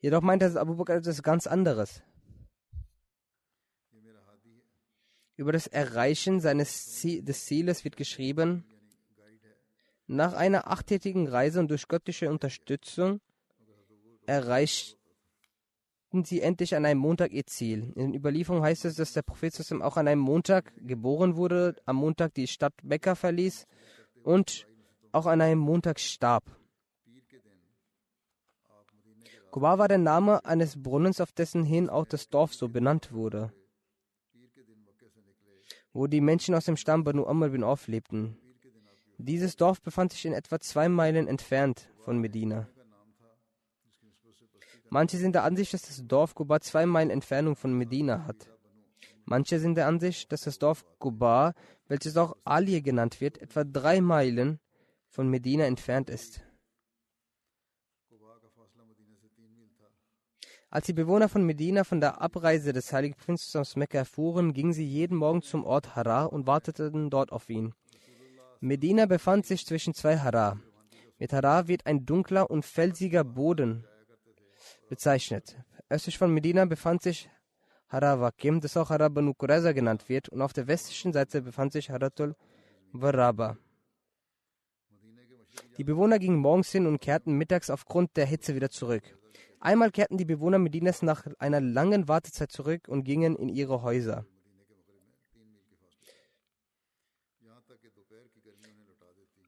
Jedoch 0.00 0.22
meinte 0.22 0.58
Abu 0.58 0.76
Bakr 0.76 0.94
etwas 0.94 1.22
ganz 1.22 1.46
anderes. 1.46 2.02
Über 5.36 5.52
das 5.52 5.66
Erreichen 5.66 6.40
seines 6.40 6.94
Ziel, 6.94 7.22
des 7.22 7.44
Zieles 7.44 7.84
wird 7.84 7.96
geschrieben, 7.96 8.64
nach 10.06 10.34
einer 10.34 10.70
achttägigen 10.70 11.28
Reise 11.28 11.60
und 11.60 11.70
durch 11.70 11.88
göttliche 11.88 12.30
Unterstützung 12.30 13.20
erreichten 14.26 14.96
sie 16.24 16.40
endlich 16.40 16.74
an 16.74 16.84
einem 16.84 17.00
Montag 17.00 17.32
ihr 17.32 17.46
Ziel. 17.46 17.92
In 17.94 18.12
den 18.12 18.14
Überlieferungen 18.14 18.64
heißt 18.64 18.84
es, 18.84 18.96
dass 18.96 19.12
der 19.12 19.22
Prophet 19.22 19.54
auch 19.80 19.96
an 19.96 20.08
einem 20.08 20.20
Montag 20.20 20.72
geboren 20.76 21.36
wurde, 21.36 21.76
am 21.86 21.96
Montag 21.96 22.34
die 22.34 22.46
Stadt 22.46 22.74
Mekka 22.82 23.14
verließ 23.14 23.66
und 24.22 24.66
auch 25.12 25.26
an 25.26 25.40
einem 25.40 25.60
Montag 25.60 26.00
starb. 26.00 26.44
Kuba 29.50 29.78
war 29.78 29.88
der 29.88 29.98
Name 29.98 30.44
eines 30.46 30.82
Brunnens, 30.82 31.20
auf 31.20 31.30
dessen 31.32 31.64
hin 31.64 31.90
auch 31.90 32.06
das 32.06 32.30
Dorf 32.30 32.54
so 32.54 32.70
benannt 32.70 33.12
wurde, 33.12 33.52
wo 35.92 36.06
die 36.06 36.22
Menschen 36.22 36.54
aus 36.54 36.64
dem 36.64 36.78
Stamm 36.78 37.04
Banu 37.04 37.26
Amr 37.26 37.50
bin 37.50 37.62
Auf 37.62 37.86
lebten. 37.86 38.38
Dieses 39.24 39.54
Dorf 39.54 39.80
befand 39.80 40.12
sich 40.12 40.26
in 40.26 40.32
etwa 40.32 40.58
zwei 40.58 40.88
Meilen 40.88 41.28
entfernt 41.28 41.88
von 42.00 42.18
Medina. 42.18 42.68
Manche 44.90 45.16
sind 45.16 45.36
der 45.36 45.44
Ansicht, 45.44 45.72
dass 45.72 45.82
das 45.82 46.04
Dorf 46.04 46.34
Kuba 46.34 46.60
zwei 46.60 46.86
Meilen 46.86 47.10
Entfernung 47.10 47.54
von 47.54 47.72
Medina 47.72 48.26
hat. 48.26 48.50
Manche 49.24 49.60
sind 49.60 49.76
der 49.76 49.86
Ansicht, 49.86 50.32
dass 50.32 50.40
das 50.40 50.58
Dorf 50.58 50.84
Kuba, 50.98 51.54
welches 51.86 52.16
auch 52.16 52.36
Ali 52.42 52.82
genannt 52.82 53.20
wird, 53.20 53.38
etwa 53.38 53.62
drei 53.62 54.00
Meilen 54.00 54.58
von 55.06 55.28
Medina 55.28 55.66
entfernt 55.66 56.10
ist. 56.10 56.40
Als 60.68 60.86
die 60.86 60.94
Bewohner 60.94 61.28
von 61.28 61.44
Medina 61.44 61.84
von 61.84 62.00
der 62.00 62.20
Abreise 62.20 62.72
des 62.72 62.92
heiligen 62.92 63.14
Prinzen 63.14 63.60
aus 63.60 63.76
Mekka 63.76 63.98
erfuhren, 63.98 64.52
gingen 64.52 64.72
sie 64.72 64.84
jeden 64.84 65.16
Morgen 65.16 65.42
zum 65.42 65.64
Ort 65.64 65.94
Hara 65.94 66.24
und 66.24 66.48
warteten 66.48 67.08
dort 67.08 67.30
auf 67.30 67.48
ihn. 67.48 67.72
Medina 68.64 69.06
befand 69.06 69.44
sich 69.44 69.66
zwischen 69.66 69.92
zwei 69.92 70.18
Hara. 70.18 70.56
Mit 71.18 71.32
Hara 71.32 71.66
wird 71.66 71.84
ein 71.84 72.06
dunkler 72.06 72.48
und 72.48 72.64
felsiger 72.64 73.24
Boden 73.24 73.84
bezeichnet. 74.88 75.56
Östlich 75.88 76.16
von 76.16 76.32
Medina 76.32 76.64
befand 76.64 77.02
sich 77.02 77.28
Hara 77.88 78.20
Wakim, 78.20 78.60
das 78.60 78.76
auch 78.76 78.90
Hara 78.90 79.08
Banu 79.08 79.34
Qurayza 79.34 79.72
genannt 79.72 80.08
wird, 80.08 80.28
und 80.28 80.40
auf 80.42 80.52
der 80.52 80.68
westlichen 80.68 81.12
Seite 81.12 81.42
befand 81.42 81.72
sich 81.72 81.90
Haratul 81.90 82.36
Waraba. 82.92 83.56
Die 85.76 85.82
Bewohner 85.82 86.20
gingen 86.20 86.38
morgens 86.38 86.70
hin 86.70 86.86
und 86.86 87.00
kehrten 87.00 87.36
mittags 87.36 87.68
aufgrund 87.68 88.16
der 88.16 88.26
Hitze 88.26 88.54
wieder 88.54 88.70
zurück. 88.70 89.02
Einmal 89.58 89.90
kehrten 89.90 90.18
die 90.18 90.24
Bewohner 90.24 90.60
Medinas 90.60 91.02
nach 91.02 91.26
einer 91.40 91.60
langen 91.60 92.06
Wartezeit 92.06 92.52
zurück 92.52 92.86
und 92.86 93.02
gingen 93.02 93.34
in 93.34 93.48
ihre 93.48 93.82
Häuser. 93.82 94.24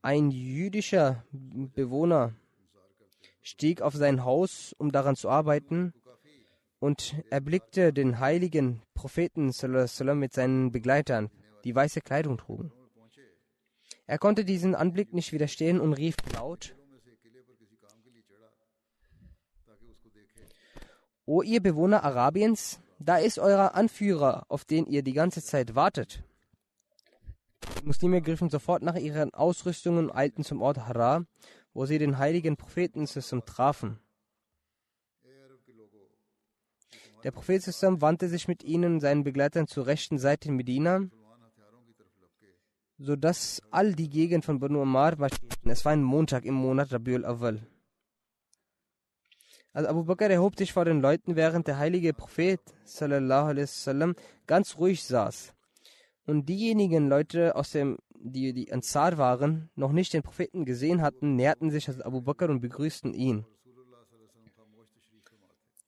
Ein 0.05 0.31
jüdischer 0.31 1.25
Bewohner 1.33 2.35
stieg 3.41 3.81
auf 3.81 3.95
sein 3.95 4.23
Haus, 4.23 4.75
um 4.77 4.93
daran 4.93 5.17
zu 5.17 5.31
arbeiten, 5.31 5.95
und 6.79 7.15
erblickte 7.31 7.91
den 7.95 8.21
heiligen 8.21 8.83
Propheten 8.93 9.51
mit 10.17 10.35
seinen 10.35 10.73
Begleitern, 10.73 11.31
die 11.65 11.75
weiße 11.75 12.03
Kleidung 12.03 12.37
trugen. 12.37 12.71
Er 14.07 14.19
konnte 14.19 14.45
diesen 14.45 14.75
Anblick 14.75 15.15
nicht 15.15 15.33
widerstehen 15.33 15.81
und 15.81 15.95
rief 15.95 16.17
laut, 16.35 16.77
O 21.25 21.41
ihr 21.41 21.63
Bewohner 21.63 22.05
Arabiens, 22.05 22.79
da 22.99 23.17
ist 23.17 23.39
euer 23.39 23.75
Anführer, 23.75 24.45
auf 24.51 24.67
den 24.67 24.85
ihr 24.85 25.03
die 25.03 25.15
ganze 25.15 25.43
Zeit 25.43 25.75
wartet. 25.75 26.23
Die 27.85 27.89
Muslime 27.89 28.23
griffen 28.23 28.49
sofort 28.49 28.83
nach 28.83 28.95
ihren 28.95 29.35
Ausrüstungen 29.35 30.07
und 30.07 30.17
eilten 30.17 30.43
zum 30.43 30.63
Ort 30.63 30.79
Hara, 30.79 31.27
wo 31.75 31.85
sie 31.85 31.99
den 31.99 32.17
heiligen 32.17 32.57
Propheten 32.57 33.05
trafen. 33.45 33.99
Der 37.23 37.31
Prophet 37.31 37.63
wandte 38.01 38.31
sich 38.31 38.49
mit 38.49 38.65
ihnen 38.65 38.95
und 38.95 39.01
seinen 39.01 39.23
Begleitern 39.23 39.67
zur 39.67 39.87
rechten 39.87 40.17
Seite 40.17 40.49
in 40.49 40.57
Medina, 40.57 41.03
sodass 42.97 43.61
all 43.71 43.93
die 43.93 44.09
Gegend 44.09 44.47
von 44.47 44.61
Banu 44.61 44.81
Ammar 44.81 45.19
marschierten. 45.19 45.71
Es 45.71 45.85
war 45.85 45.93
ein 45.93 46.03
Montag 46.03 46.47
im 46.47 46.55
Monat 46.55 46.91
Rabiul 46.91 47.27
Awal. 47.27 47.67
Also 49.75 49.91
Abu 49.91 50.05
Bakr 50.05 50.31
erhob 50.31 50.57
sich 50.57 50.73
vor 50.73 50.87
den 50.87 51.03
Leuten, 51.03 51.37
während 51.37 51.67
der 51.67 51.77
heilige 51.77 52.15
Prophet 52.15 52.61
sallam, 52.87 54.15
ganz 54.47 54.79
ruhig 54.79 55.05
saß. 55.05 55.53
Und 56.27 56.49
diejenigen 56.49 57.09
Leute, 57.09 57.55
aus 57.55 57.71
dem, 57.71 57.99
die 58.15 58.55
die 58.55 58.73
Ansar 58.73 59.19
waren, 59.19 59.71
noch 59.75 59.93
nicht 59.93 60.13
den 60.15 60.23
Propheten 60.23 60.65
gesehen 60.65 61.03
hatten, 61.03 61.37
näherten 61.37 61.71
sich 61.71 61.89
Hazrat 61.89 62.07
Abu 62.07 62.23
Bakr 62.23 62.49
und 62.49 62.61
begrüßten 62.61 63.13
ihn. 63.13 63.45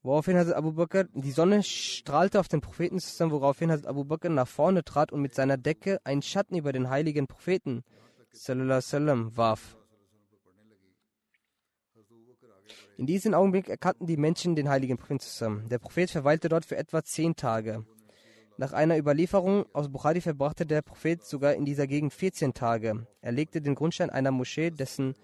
Woraufhin 0.03 0.37
Hazrat 0.37 0.57
Abu 0.57 0.72
Bakr, 0.72 1.05
die 1.14 1.33
Sonne 1.33 1.62
strahlte 1.62 2.38
auf 2.38 2.49
den 2.49 2.61
Propheten 2.61 3.01
zusammen, 3.01 3.33
woraufhin 3.33 3.72
Hazrat 3.72 3.88
Abu 3.88 4.05
Bakr 4.05 4.29
nach 4.29 4.46
vorne 4.46 4.85
trat 4.85 5.11
und 5.11 5.22
mit 5.22 5.35
seiner 5.35 5.57
Decke 5.57 5.99
einen 6.05 6.22
Schatten 6.22 6.57
über 6.57 6.72
den 6.72 6.90
heiligen 6.90 7.27
Propheten 7.27 7.83
sallam, 8.31 9.37
warf. 9.37 9.77
In 12.99 13.07
diesem 13.07 13.35
Augenblick 13.35 13.68
erkannten 13.68 14.07
die 14.07 14.16
Menschen 14.16 14.55
den 14.55 14.68
heiligen 14.68 14.96
Propheten 14.96 15.20
zusammen. 15.20 15.68
Der 15.68 15.79
Prophet 15.79 16.11
verweilte 16.11 16.49
dort 16.49 16.64
für 16.64 16.77
etwa 16.77 17.03
zehn 17.03 17.37
Tage. 17.37 17.85
Nach 18.58 18.72
einer 18.72 18.96
Überlieferung 18.96 19.66
aus 19.74 19.90
Bukhari 19.90 20.20
verbrachte 20.20 20.64
der 20.64 20.82
Prophet 20.82 21.22
sogar 21.24 21.54
in 21.54 21.64
dieser 21.64 21.86
Gegend 21.86 22.12
14 22.12 22.54
Tage. 22.54 23.06
Er 23.20 23.32
legte 23.32 23.60
den 23.60 23.74
Grundstein 23.74 24.10
einer 24.10 24.30
Moschee, 24.30 24.70
dessen, 24.70 25.14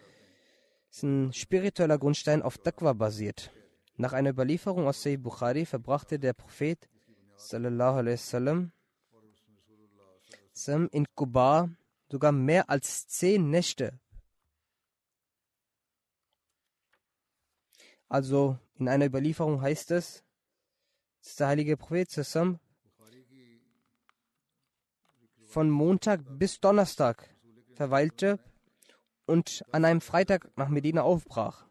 dessen 0.90 1.32
spiritueller 1.32 1.98
Grundstein 1.98 2.42
auf 2.42 2.58
Taqwa 2.58 2.92
basiert. 2.92 3.50
Nach 3.96 4.12
einer 4.12 4.30
Überlieferung 4.30 4.86
aus 4.86 5.02
Sayyid 5.02 5.22
Bukhari 5.22 5.64
verbrachte 5.64 6.18
der 6.18 6.34
Prophet 6.34 6.88
wasallam 7.34 8.72
in 10.90 11.06
Kuba 11.14 11.70
sogar 12.10 12.32
mehr 12.32 12.68
als 12.68 13.08
zehn 13.08 13.48
Nächte 13.48 13.98
Also 18.12 18.58
in 18.74 18.90
einer 18.90 19.06
Überlieferung 19.06 19.62
heißt 19.62 19.90
es, 19.92 20.22
dass 21.22 21.36
der 21.36 21.46
heilige 21.46 21.78
Prophet 21.78 22.10
zusammen 22.10 22.60
von 25.52 25.68
Montag 25.68 26.22
bis 26.38 26.60
Donnerstag 26.60 27.28
verweilte 27.74 28.38
und 29.26 29.62
an 29.70 29.84
einem 29.84 30.00
Freitag 30.00 30.48
nach 30.56 30.70
Medina 30.70 31.02
aufbrach. 31.02 31.66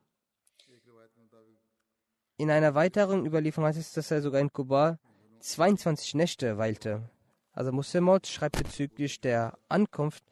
In 2.38 2.52
einer 2.52 2.76
weiteren 2.76 3.26
Überlieferung 3.26 3.67
heißt 3.67 3.80
es, 3.80 3.94
dass 3.94 4.12
er 4.12 4.22
sogar 4.22 4.39
in 4.39 4.54
Kuba 4.54 5.00
22 5.39 6.13
Nächte 6.13 6.60
weilte. 6.60 7.10
Also 7.54 7.72
Muslimot 7.72 8.28
schreibt 8.28 8.62
bezüglich 8.62 9.20
der 9.20 9.58
Ankunft 9.67 10.24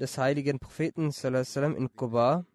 des 0.00 0.18
heiligen 0.18 0.58
Propheten 0.58 1.12
in 1.76 1.92
Kuba, 1.94 2.46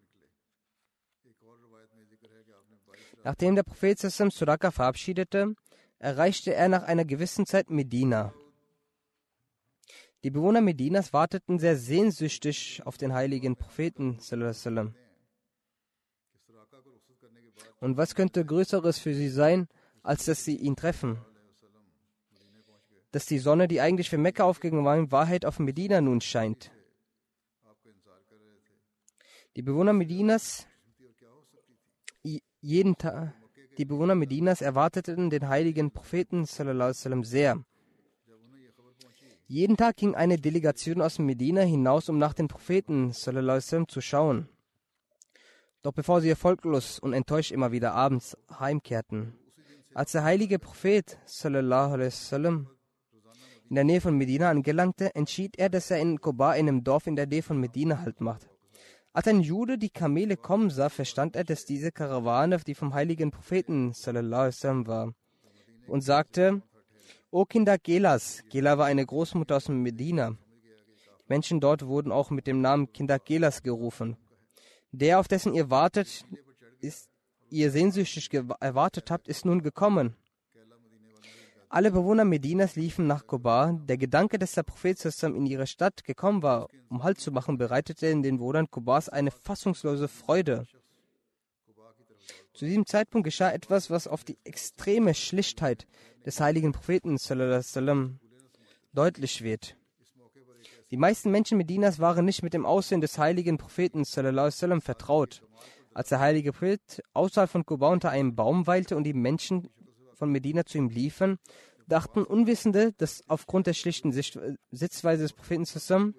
Nachdem 3.22 3.54
der 3.54 3.62
Prophet 3.62 3.98
Sassam 3.98 4.30
Suraka 4.30 4.70
verabschiedete, 4.70 5.54
erreichte 5.98 6.52
er 6.52 6.68
nach 6.68 6.82
einer 6.82 7.06
gewissen 7.06 7.46
Zeit 7.46 7.70
Medina. 7.70 8.34
Die 10.24 10.30
Bewohner 10.30 10.62
Medinas 10.62 11.12
warteten 11.12 11.58
sehr 11.58 11.76
sehnsüchtig 11.76 12.80
auf 12.86 12.96
den 12.96 13.12
heiligen 13.12 13.56
Propheten. 13.56 14.18
Und 17.80 17.96
was 17.98 18.14
könnte 18.14 18.44
Größeres 18.44 18.98
für 18.98 19.14
sie 19.14 19.28
sein, 19.28 19.68
als 20.02 20.24
dass 20.24 20.42
sie 20.44 20.56
ihn 20.56 20.76
treffen? 20.76 21.18
Dass 23.12 23.26
die 23.26 23.38
Sonne, 23.38 23.68
die 23.68 23.82
eigentlich 23.82 24.08
für 24.08 24.16
Mekka 24.16 24.44
aufgegangen 24.44 24.86
war, 24.86 24.96
in 24.96 25.12
Wahrheit 25.12 25.44
auf 25.44 25.58
Medina 25.58 26.00
nun 26.00 26.22
scheint. 26.22 26.72
Die 29.56 29.62
Bewohner 29.62 29.92
Medinas 29.92 30.66
jeden 32.62 32.96
Tag, 32.96 33.34
die 33.76 33.84
Bewohner 33.84 34.14
Medinas 34.14 34.62
erwarteten 34.62 35.28
den 35.28 35.48
heiligen 35.48 35.90
Propheten 35.90 36.46
sehr. 36.46 37.62
Jeden 39.46 39.76
Tag 39.76 39.96
ging 39.96 40.14
eine 40.14 40.38
Delegation 40.38 41.02
aus 41.02 41.18
Medina 41.18 41.60
hinaus, 41.60 42.08
um 42.08 42.16
nach 42.18 42.32
den 42.32 42.48
Propheten 42.48 43.12
zu 43.12 44.00
schauen. 44.00 44.48
Doch 45.82 45.92
bevor 45.92 46.22
sie 46.22 46.30
erfolglos 46.30 46.98
und 46.98 47.12
enttäuscht 47.12 47.52
immer 47.52 47.70
wieder 47.70 47.92
abends 47.92 48.38
heimkehrten, 48.58 49.34
als 49.92 50.12
der 50.12 50.24
heilige 50.24 50.58
Prophet 50.58 51.18
in 53.68 53.74
der 53.76 53.84
Nähe 53.84 54.00
von 54.00 54.16
Medina 54.16 54.48
angelangte, 54.48 55.14
entschied 55.14 55.58
er, 55.58 55.68
dass 55.68 55.90
er 55.90 55.98
in 55.98 56.20
Koba, 56.20 56.50
einem 56.50 56.82
Dorf 56.82 57.06
in 57.06 57.16
der 57.16 57.26
Nähe 57.26 57.42
von 57.42 57.60
Medina, 57.60 58.00
Halt 58.00 58.20
macht. 58.22 58.48
Als 59.12 59.28
ein 59.28 59.40
Jude 59.40 59.76
die 59.78 59.90
Kamele 59.90 60.36
kommen 60.38 60.70
sah, 60.70 60.88
verstand 60.88 61.36
er, 61.36 61.44
dass 61.44 61.66
diese 61.66 61.92
Karawane 61.92 62.58
die 62.66 62.74
vom 62.74 62.94
heiligen 62.94 63.30
Propheten 63.30 63.92
war 63.92 65.12
und 65.86 66.00
sagte, 66.00 66.62
O 67.36 67.44
Kinder 67.46 67.78
Gelas, 67.78 68.44
Gela 68.48 68.78
war 68.78 68.86
eine 68.86 69.04
Großmutter 69.04 69.56
aus 69.56 69.68
Medina. 69.68 70.30
Die 70.30 71.26
Menschen 71.26 71.58
dort 71.58 71.84
wurden 71.84 72.12
auch 72.12 72.30
mit 72.30 72.46
dem 72.46 72.60
Namen 72.60 72.92
Kinder 72.92 73.18
Gelas 73.18 73.64
gerufen. 73.64 74.16
Der, 74.92 75.18
auf 75.18 75.26
dessen 75.26 75.52
ihr 75.52 75.68
wartet, 75.68 76.24
ist, 76.78 77.10
ihr 77.50 77.72
sehnsüchtig 77.72 78.32
erwartet 78.60 79.10
habt, 79.10 79.26
ist 79.26 79.44
nun 79.44 79.62
gekommen. 79.62 80.14
Alle 81.68 81.90
Bewohner 81.90 82.24
Medinas 82.24 82.76
liefen 82.76 83.08
nach 83.08 83.26
Koba. 83.26 83.72
Der 83.82 83.96
Gedanke, 83.96 84.38
dass 84.38 84.52
der 84.52 84.62
Prophet 84.62 84.96
Sassam 84.96 85.34
in 85.34 85.44
ihre 85.46 85.66
Stadt 85.66 86.04
gekommen 86.04 86.44
war, 86.44 86.68
um 86.88 87.02
Halt 87.02 87.18
zu 87.18 87.32
machen, 87.32 87.58
bereitete 87.58 88.06
in 88.06 88.22
den 88.22 88.38
Bewohnern 88.38 88.70
Kobas 88.70 89.08
eine 89.08 89.32
fassungslose 89.32 90.06
Freude. 90.06 90.68
Zu 92.54 92.66
diesem 92.66 92.86
Zeitpunkt 92.86 93.24
geschah 93.24 93.50
etwas, 93.50 93.90
was 93.90 94.06
auf 94.06 94.22
die 94.22 94.38
extreme 94.44 95.12
Schlichtheit 95.12 95.88
des 96.24 96.40
heiligen 96.40 96.70
Propheten 96.70 97.18
sallam, 97.18 98.20
deutlich 98.92 99.42
wird. 99.42 99.76
Die 100.92 100.96
meisten 100.96 101.32
Menschen 101.32 101.58
Medinas 101.58 101.98
waren 101.98 102.24
nicht 102.24 102.44
mit 102.44 102.54
dem 102.54 102.64
Aussehen 102.64 103.00
des 103.00 103.18
heiligen 103.18 103.58
Propheten 103.58 104.04
sallam, 104.04 104.80
vertraut. 104.80 105.42
Als 105.94 106.10
der 106.10 106.20
heilige 106.20 106.52
Prophet 106.52 107.02
außerhalb 107.12 107.50
von 107.50 107.66
Kuba 107.66 107.90
unter 107.90 108.10
einem 108.10 108.36
Baum 108.36 108.68
weilte 108.68 108.96
und 108.96 109.02
die 109.02 109.14
Menschen 109.14 109.68
von 110.12 110.30
Medina 110.30 110.64
zu 110.64 110.78
ihm 110.78 110.88
liefen, 110.88 111.38
dachten 111.88 112.22
Unwissende, 112.22 112.92
dass 112.98 113.24
aufgrund 113.28 113.66
der 113.66 113.74
schlichten 113.74 114.12
Sitzweise 114.12 115.22
des 115.22 115.32
Propheten 115.32 115.66
zusammen 115.66 116.14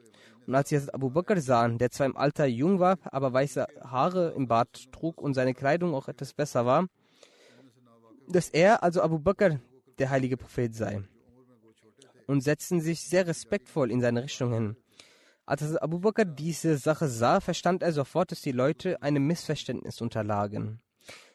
und 0.47 0.55
als 0.55 0.69
sie 0.69 0.79
Abu 0.93 1.09
Bakr 1.09 1.41
sahen, 1.41 1.77
der 1.77 1.91
zwar 1.91 2.05
im 2.05 2.17
Alter 2.17 2.45
jung 2.45 2.79
war, 2.79 2.97
aber 3.03 3.33
weiße 3.33 3.65
Haare 3.81 4.33
im 4.35 4.47
Bart 4.47 4.91
trug 4.91 5.21
und 5.21 5.33
seine 5.33 5.53
Kleidung 5.53 5.95
auch 5.95 6.07
etwas 6.07 6.33
besser 6.33 6.65
war, 6.65 6.87
dass 8.27 8.49
er, 8.49 8.83
also 8.83 9.01
Abu 9.01 9.19
Bakr, 9.19 9.59
der 9.97 10.09
heilige 10.09 10.37
Prophet 10.37 10.75
sei. 10.75 11.03
Und 12.27 12.41
setzten 12.41 12.81
sich 12.81 13.01
sehr 13.01 13.27
respektvoll 13.27 13.91
in 13.91 14.01
seine 14.01 14.23
Richtung 14.23 14.51
hin. 14.53 14.75
Als 15.45 15.75
Abu 15.77 15.99
Bakr 15.99 16.25
diese 16.25 16.77
Sache 16.77 17.07
sah, 17.07 17.39
verstand 17.39 17.83
er 17.83 17.91
sofort, 17.91 18.31
dass 18.31 18.41
die 18.41 18.51
Leute 18.51 19.01
einem 19.03 19.27
Missverständnis 19.27 20.01
unterlagen. 20.01 20.81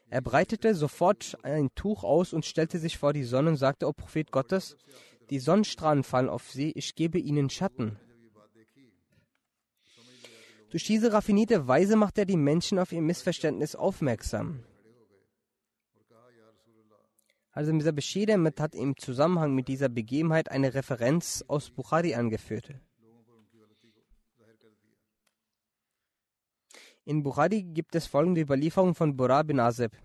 Er 0.08 0.20
breitete 0.20 0.74
sofort 0.74 1.38
ein 1.44 1.68
Tuch 1.76 2.02
aus 2.02 2.32
und 2.32 2.44
stellte 2.44 2.80
sich 2.80 2.98
vor 2.98 3.12
die 3.12 3.22
Sonne 3.22 3.50
und 3.50 3.56
sagte, 3.56 3.86
O 3.86 3.92
Prophet 3.92 4.32
Gottes, 4.32 4.76
die 5.30 5.38
Sonnenstrahlen 5.38 6.02
fallen 6.02 6.28
auf 6.28 6.50
sie, 6.50 6.72
ich 6.72 6.96
gebe 6.96 7.20
ihnen 7.20 7.50
Schatten. 7.50 8.00
Durch 10.70 10.84
diese 10.84 11.12
raffinierte 11.12 11.66
Weise 11.66 11.96
macht 11.96 12.16
er 12.16 12.26
die 12.26 12.36
Menschen 12.36 12.78
auf 12.78 12.92
ihr 12.92 13.02
Missverständnis 13.02 13.74
aufmerksam. 13.74 14.64
Also 17.52 17.72
Mirza 17.72 17.90
Bashir 17.90 18.26
hat 18.58 18.74
im 18.76 18.96
Zusammenhang 18.96 19.54
mit 19.54 19.66
dieser 19.66 19.88
Begebenheit 19.88 20.50
eine 20.50 20.72
Referenz 20.72 21.44
aus 21.48 21.70
Bukhari 21.70 22.14
angeführt. 22.14 22.72
In 27.04 27.24
Bukhari 27.24 27.64
gibt 27.64 27.96
es 27.96 28.06
folgende 28.06 28.40
Überlieferung 28.40 28.94
von 28.94 29.16
Bura 29.16 29.42
bin 29.42 29.58
Azib. 29.58 29.96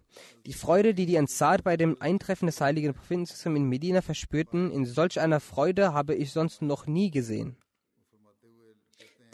Die 0.47 0.53
Freude, 0.53 0.95
die 0.95 1.05
die 1.05 1.19
Ansar 1.19 1.59
bei 1.59 1.77
dem 1.77 2.01
Eintreffen 2.01 2.47
des 2.47 2.59
heiligen 2.61 2.95
Propheten 2.95 3.55
in 3.55 3.69
Medina 3.69 4.01
verspürten, 4.01 4.71
in 4.71 4.85
solch 4.85 5.19
einer 5.19 5.39
Freude 5.39 5.93
habe 5.93 6.15
ich 6.15 6.31
sonst 6.31 6.63
noch 6.63 6.87
nie 6.87 7.11
gesehen. 7.11 7.57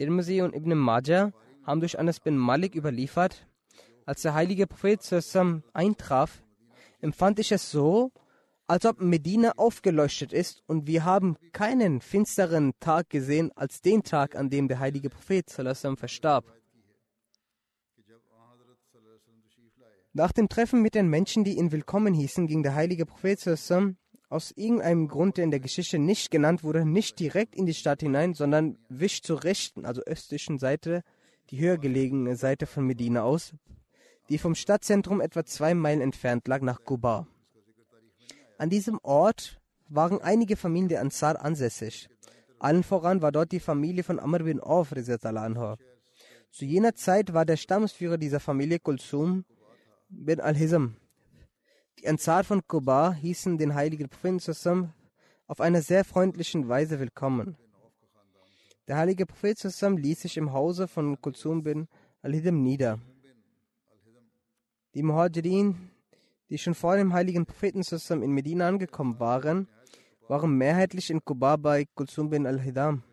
Tirmizi 0.02 0.42
und 0.42 0.56
Ibn 0.56 0.76
Majah 0.76 1.32
haben 1.64 1.80
durch 1.80 2.00
Anas 2.00 2.20
bin 2.20 2.36
Malik 2.36 2.74
überliefert, 2.74 3.48
als 4.08 4.24
der 4.24 4.34
heilige 4.34 4.66
Prophet 4.66 5.00
eintraf, 5.74 6.42
empfand 7.02 7.38
ich 7.38 7.52
es 7.52 7.70
so, 7.70 8.12
als 8.66 8.88
ob 8.88 9.00
Medina 9.00 9.52
aufgeleuchtet 9.58 10.34
ist 10.34 10.64
und 10.66 10.88
wir 10.88 11.06
haben 11.06 11.38
keinen 11.52 12.02
finsteren 12.02 12.72
Tag 12.80 13.12
gesehen 13.12 13.52
als 13.56 13.82
den 13.82 14.02
Tag, 14.02 14.36
an 14.36 14.50
dem 14.50 14.68
der 14.68 14.80
heilige 14.80 15.12
Prophet 15.12 15.52
verstarb. 15.52 16.46
Nach 20.14 20.32
dem 20.32 20.50
Treffen 20.50 20.82
mit 20.82 20.96
den 20.96 21.10
Menschen, 21.10 21.44
die 21.44 21.60
ihn 21.60 21.72
willkommen 21.72 22.16
hießen, 22.16 22.48
ging 22.48 22.64
der 22.64 22.74
heilige 22.74 23.06
Prophet 23.06 23.40
aus 24.32 24.52
irgendeinem 24.56 25.10
Grund, 25.10 25.36
der 25.36 25.44
in 25.44 25.52
der 25.52 25.60
Geschichte 25.60 26.00
nicht 26.00 26.32
genannt 26.32 26.64
wurde, 26.64 26.86
nicht 26.86 27.20
direkt 27.20 27.54
in 27.54 27.66
die 27.66 27.74
Stadt 27.74 28.00
hinein, 28.00 28.34
sondern 28.34 28.78
wich 28.88 29.24
zur 29.24 29.44
rechten, 29.44 29.86
also 29.86 30.02
östlichen 30.04 30.58
Seite, 30.58 31.04
die 31.50 31.60
höher 31.60 31.78
gelegene 31.78 32.38
Seite 32.38 32.66
von 32.66 32.88
Medina 32.88 33.24
aus, 33.24 33.54
die 34.30 34.38
vom 34.38 34.56
Stadtzentrum 34.56 35.20
etwa 35.20 35.44
zwei 35.44 35.74
Meilen 35.74 36.00
entfernt 36.00 36.48
lag, 36.48 36.62
nach 36.62 36.86
Kuba. 36.86 37.28
An 38.58 38.70
diesem 38.70 39.00
Ort 39.04 39.60
waren 39.90 40.22
einige 40.22 40.56
Familien 40.56 40.88
der 40.88 41.02
Ansar 41.02 41.44
ansässig. 41.44 42.08
Allen 42.58 42.84
voran 42.84 43.22
war 43.22 43.34
dort 43.34 43.52
die 43.52 43.60
Familie 43.60 44.04
von 44.04 44.18
Amr 44.18 44.40
bin 44.40 44.62
Auf. 44.62 44.94
Zu 46.52 46.66
jener 46.66 46.96
Zeit 46.96 47.34
war 47.34 47.46
der 47.46 47.58
Stammesführer 47.58 48.18
dieser 48.18 48.40
Familie 48.40 48.80
Kulsum 48.80 49.44
bin 50.08 50.40
al-Hisam. 50.40 50.96
Die 52.00 52.08
Ansar 52.08 52.44
von 52.44 52.66
Kuba 52.68 53.14
hießen 53.14 53.58
den 53.58 53.76
heiligen 53.76 54.10
Propheten 54.10 54.94
auf 55.48 55.62
eine 55.62 55.82
sehr 55.82 56.04
freundliche 56.04 56.68
Weise 56.68 57.00
willkommen. 57.00 57.58
Der 58.88 58.98
heilige 58.98 59.26
Prophet 59.26 59.58
ließ 59.60 60.22
sich 60.22 60.38
im 60.38 60.54
Hause 60.54 60.88
von 60.88 61.20
Kulsum 61.22 61.64
bin 61.64 61.88
al-Hidam 62.22 62.64
nieder. 62.64 63.00
Die 64.96 65.04
Muhajirin, 65.04 65.92
die 66.50 66.58
schon 66.58 66.74
vor 66.74 66.98
dem 66.98 67.14
heiligen 67.14 67.46
Propheten 67.46 67.84
in 68.24 68.32
Medina 68.32 68.68
angekommen 68.68 69.20
waren, 69.20 69.68
waren 70.28 70.58
mehrheitlich 70.58 71.10
in 71.10 71.24
Kuba 71.24 71.58
bei 71.58 71.86
Kulsum 71.94 72.30
bin 72.30 72.48
al-Hidam 72.48 73.04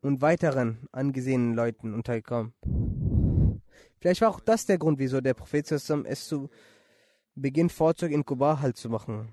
und 0.00 0.20
weiteren 0.22 0.88
angesehenen 0.92 1.54
Leuten 1.54 1.92
untergekommen. 1.94 2.54
Vielleicht 4.00 4.20
war 4.20 4.30
auch 4.30 4.40
das 4.40 4.66
der 4.66 4.78
Grund, 4.78 4.98
wieso 4.98 5.20
der 5.20 5.34
Prophet 5.34 5.70
es 5.70 6.26
zu 6.26 6.50
Beginn 7.34 7.70
vorzog, 7.70 8.10
in 8.10 8.24
Kuba 8.24 8.60
Halt 8.60 8.76
zu 8.76 8.88
machen. 8.88 9.32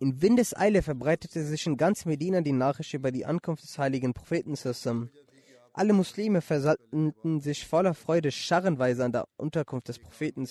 In 0.00 0.20
Windeseile 0.20 0.82
verbreitete 0.82 1.44
sich 1.44 1.66
in 1.66 1.76
ganz 1.76 2.04
Medina 2.04 2.40
die 2.40 2.52
Nachricht 2.52 2.92
über 2.92 3.10
die 3.12 3.24
Ankunft 3.24 3.62
des 3.62 3.78
heiligen 3.78 4.12
Propheten. 4.12 4.56
Alle 5.72 5.92
Muslime 5.92 6.42
versammelten 6.42 7.40
sich 7.40 7.66
voller 7.66 7.94
Freude 7.94 8.30
scharrenweise 8.30 9.04
an 9.04 9.12
der 9.12 9.28
Unterkunft 9.36 9.88
des 9.88 9.98
Propheten. 9.98 10.46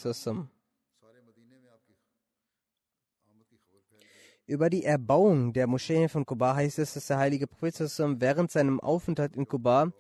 Über 4.48 4.70
die 4.70 4.84
Erbauung 4.84 5.54
der 5.54 5.68
Moschee 5.68 6.08
von 6.08 6.26
Kuba 6.26 6.56
heißt 6.56 6.80
es, 6.80 6.96
dass 6.96 7.08
der 7.08 7.20
heilige 7.20 7.46
Prophet 7.46 7.80
während 8.20 8.52
seinem 8.52 8.80
Aufenthalt 8.80 9.36
in 9.36 9.48
Kuba 9.48 9.92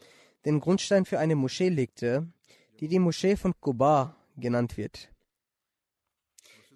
den 0.45 0.59
Grundstein 0.59 1.05
für 1.05 1.19
eine 1.19 1.35
Moschee 1.35 1.69
legte, 1.69 2.27
die 2.79 2.87
die 2.87 2.99
Moschee 2.99 3.35
von 3.35 3.53
Kuba 3.59 4.15
genannt 4.35 4.77
wird. 4.77 5.10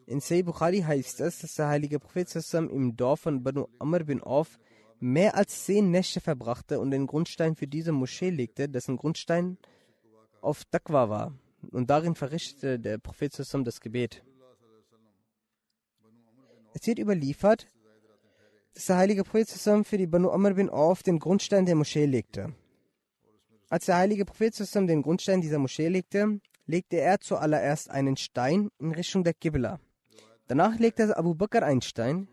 In 0.07 0.19
Say 0.19 0.43
Bukhari 0.43 0.81
heißt 0.81 1.19
es, 1.21 1.39
dass 1.39 1.55
der 1.55 1.67
heilige 1.67 1.99
Prophet 1.99 2.29
Sassam 2.29 2.69
im 2.69 2.95
Dorf 2.95 3.21
von 3.21 3.41
Banu 3.43 3.67
Amr 3.79 4.03
bin 4.03 4.21
Auf 4.21 4.59
mehr 4.99 5.35
als 5.35 5.65
zehn 5.65 5.89
Nächte 5.89 6.21
verbrachte 6.21 6.79
und 6.79 6.91
den 6.91 7.07
Grundstein 7.07 7.55
für 7.55 7.67
diese 7.67 7.91
Moschee 7.91 8.29
legte, 8.29 8.69
dessen 8.69 8.97
Grundstein 8.97 9.57
auf 10.41 10.63
Taqwa 10.65 11.09
war. 11.09 11.33
Und 11.71 11.89
darin 11.89 12.13
verrichtete 12.13 12.79
der 12.79 12.99
Prophet 12.99 13.33
Sassam 13.33 13.63
das 13.63 13.81
Gebet. 13.81 14.23
Es 16.73 16.85
wird 16.85 16.99
überliefert, 16.99 17.67
dass 18.75 18.85
der 18.85 18.97
heilige 18.97 19.23
Prophet 19.23 19.47
zusammen 19.47 19.85
für 19.85 19.97
die 19.97 20.05
Banu 20.05 20.29
Amr 20.29 20.53
bin 20.53 20.69
Auf 20.69 21.01
den 21.01 21.17
Grundstein 21.17 21.65
der 21.65 21.75
Moschee 21.75 22.05
legte. 22.05 22.53
Als 23.69 23.85
der 23.85 23.95
heilige 23.95 24.25
Prophet 24.25 24.53
zusammen 24.53 24.85
den 24.85 25.01
Grundstein 25.01 25.41
dieser 25.41 25.57
Moschee 25.57 25.87
legte, 25.87 26.39
legte 26.67 26.97
er 26.97 27.19
zuallererst 27.19 27.89
einen 27.89 28.17
Stein 28.17 28.69
in 28.77 28.91
Richtung 28.91 29.23
der 29.23 29.33
Qibla. 29.33 29.79
Danach 30.47 30.77
legte 30.77 31.17
Abu 31.17 31.34
Bakr 31.34 31.63
einen 31.63 31.81
Stein, 31.81 32.27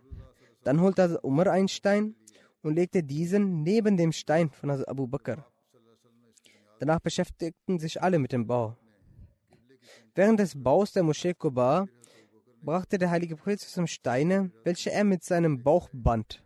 dann 0.65 0.81
holte 0.81 1.21
Umar 1.23 1.47
einen 1.47 1.69
Stein 1.69 2.15
und 2.63 2.75
legte 2.75 3.03
diesen 3.03 3.63
neben 3.63 3.97
dem 3.97 4.13
Stein 4.13 4.51
von 4.51 4.71
Abu 4.71 5.07
Bakr. 5.07 5.47
Danach 6.79 7.01
beschäftigten 7.01 7.79
sich 7.79 8.03
alle 8.03 8.19
mit 8.19 8.33
dem 8.33 8.47
Bau. 8.47 8.77
Während 10.15 10.41
des 10.41 10.63
Baus 10.63 10.93
der 10.93 11.03
Moschee 11.03 11.33
Quba 11.33 11.87
brachte 12.61 12.99
der 12.99 13.11
heilige 13.11 13.37
Prophet 13.37 13.61
zusammen 13.61 13.89
Steine, 13.89 14.51
welche 14.63 14.93
er 14.93 15.05
mit 15.05 15.25
seinem 15.25 15.63
Bauch 15.63 15.89
band. 15.93 16.45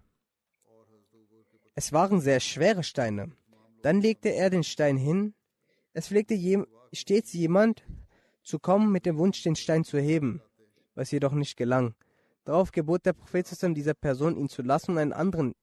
Es 1.74 1.92
waren 1.92 2.20
sehr 2.20 2.40
schwere 2.40 2.84
Steine. 2.84 3.32
Dann 3.82 4.00
legte 4.00 4.28
er 4.28 4.50
den 4.50 4.62
Stein 4.62 4.96
hin. 4.96 5.34
Es 5.92 6.08
pflegte 6.08 6.34
je, 6.34 6.64
stets 6.92 7.32
jemand 7.32 7.84
zu 8.42 8.58
kommen 8.58 8.92
mit 8.92 9.04
dem 9.04 9.18
Wunsch, 9.18 9.42
den 9.42 9.56
Stein 9.56 9.84
zu 9.84 9.98
heben, 9.98 10.40
was 10.96 11.12
jedoch 11.12 11.32
nicht 11.32 11.56
gelang. 11.56 11.94
Darauf 12.44 12.72
gebot 12.72 13.06
der 13.06 13.12
Prophet 13.12 13.46
dieser 13.76 13.94
Person, 13.94 14.36
ihn 14.36 14.48
zu 14.48 14.62
lassen 14.62 14.92
und 14.92 14.98
einen 14.98 15.12
anderen 15.12 15.54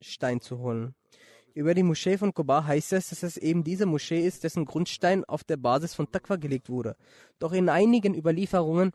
Stein 0.00 0.40
zu 0.40 0.58
holen. 0.58 0.94
Über 1.54 1.74
die 1.74 1.82
Moschee 1.82 2.16
von 2.16 2.32
Koba 2.32 2.64
heißt 2.64 2.94
es, 2.94 3.10
dass 3.10 3.22
es 3.22 3.36
eben 3.36 3.62
diese 3.62 3.84
Moschee 3.84 4.26
ist, 4.26 4.42
dessen 4.42 4.64
Grundstein 4.64 5.24
auf 5.24 5.44
der 5.44 5.58
Basis 5.58 5.94
von 5.94 6.10
Taqwa 6.10 6.36
gelegt 6.36 6.70
wurde. 6.70 6.96
Doch 7.38 7.52
in 7.52 7.68
einigen 7.68 8.14
Überlieferungen 8.14 8.92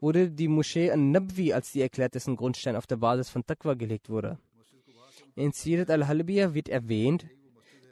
wurde 0.00 0.30
die 0.30 0.48
Moschee 0.48 0.90
an-Nabwi 0.90 1.52
als 1.52 1.72
die 1.72 1.82
erklärt, 1.82 2.14
dessen 2.14 2.36
Grundstein 2.36 2.76
auf 2.76 2.86
der 2.86 2.96
Basis 2.96 3.28
von 3.28 3.44
Taqwa 3.44 3.74
gelegt 3.74 4.08
wurde. 4.08 4.38
In 5.34 5.52
Sirat 5.52 5.90
al-Halbiya 5.90 6.54
wird 6.54 6.68
erwähnt, 6.68 7.26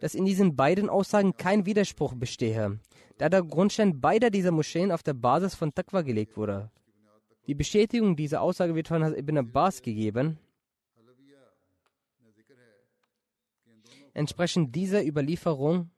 dass 0.01 0.15
in 0.15 0.25
diesen 0.25 0.57
beiden 0.57 0.89
Aussagen 0.89 1.37
kein 1.37 1.67
Widerspruch 1.67 2.15
bestehe, 2.15 2.79
da 3.19 3.29
der 3.29 3.43
Grundstein 3.43 4.01
beider 4.01 4.31
dieser 4.31 4.51
Moscheen 4.51 4.93
auf 4.93 5.03
der 5.03 5.15
Basis 5.15 5.55
von 5.55 5.75
Taqwa 5.75 6.03
gelegt 6.03 6.37
wurde. 6.37 6.71
Die 7.47 7.55
Bestätigung 7.55 8.17
dieser 8.17 8.41
Aussage 8.41 8.75
wird 8.75 8.89
von 8.89 9.03
Ibn 9.03 9.39
Abbas 9.39 9.83
gegeben. 9.83 10.39
Entsprechend 14.15 14.75
dieser 14.75 15.05
Überlieferung 15.05 15.91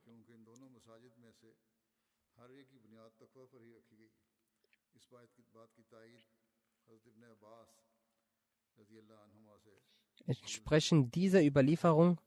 Entsprechend 10.26 11.14
dieser 11.14 11.42
Überlieferung 11.42 12.20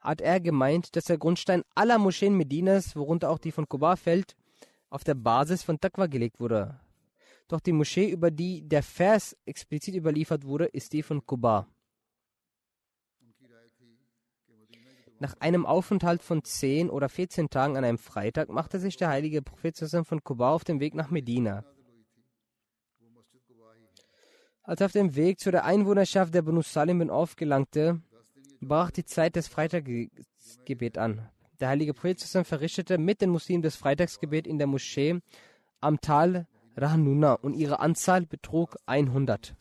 hat 0.00 0.20
er 0.20 0.40
gemeint, 0.40 0.96
dass 0.96 1.04
der 1.04 1.16
Grundstein 1.16 1.62
aller 1.76 1.96
Moscheen 1.98 2.36
Medinas, 2.36 2.96
worunter 2.96 3.30
auch 3.30 3.38
die 3.38 3.52
von 3.52 3.68
Kuba 3.68 3.94
fällt, 3.94 4.34
auf 4.88 5.04
der 5.04 5.14
Basis 5.14 5.62
von 5.62 5.78
Taqwa 5.78 6.06
gelegt 6.06 6.40
wurde. 6.40 6.80
Doch 7.50 7.58
die 7.58 7.72
Moschee, 7.72 8.08
über 8.08 8.30
die 8.30 8.62
der 8.62 8.84
Vers 8.84 9.36
explizit 9.44 9.96
überliefert 9.96 10.44
wurde, 10.44 10.66
ist 10.66 10.92
die 10.92 11.02
von 11.02 11.26
Kuba. 11.26 11.66
Nach 15.18 15.34
einem 15.40 15.66
Aufenthalt 15.66 16.22
von 16.22 16.44
10 16.44 16.88
oder 16.88 17.08
14 17.08 17.50
Tagen 17.50 17.76
an 17.76 17.84
einem 17.84 17.98
Freitag 17.98 18.50
machte 18.50 18.78
sich 18.78 18.96
der 18.96 19.08
heilige 19.08 19.42
Prophet 19.42 19.76
von 19.76 20.22
Kuba 20.22 20.52
auf 20.52 20.62
den 20.62 20.78
Weg 20.78 20.94
nach 20.94 21.10
Medina. 21.10 21.64
Als 24.62 24.80
er 24.80 24.86
auf 24.86 24.92
dem 24.92 25.16
Weg 25.16 25.40
zu 25.40 25.50
der 25.50 25.64
Einwohnerschaft 25.64 26.32
der 26.32 26.42
Banu 26.42 26.62
Salim 26.62 27.00
bin 27.00 27.10
aufgelangte, 27.10 28.00
brach 28.60 28.92
die 28.92 29.04
Zeit 29.04 29.34
des 29.34 29.48
Freitagsgebet 29.48 30.98
an. 30.98 31.28
Der 31.58 31.70
heilige 31.70 31.94
Prophet 31.94 32.20
verrichtete 32.46 32.96
mit 32.96 33.20
den 33.20 33.30
Muslimen 33.30 33.62
das 33.62 33.74
Freitagsgebet 33.74 34.46
in 34.46 34.58
der 34.58 34.68
Moschee 34.68 35.20
am 35.80 36.00
Tal 36.00 36.46
Rahnuna 36.76 37.34
und 37.34 37.54
ihre 37.54 37.80
Anzahl 37.80 38.26
betrug 38.26 38.76
100. 38.86 39.56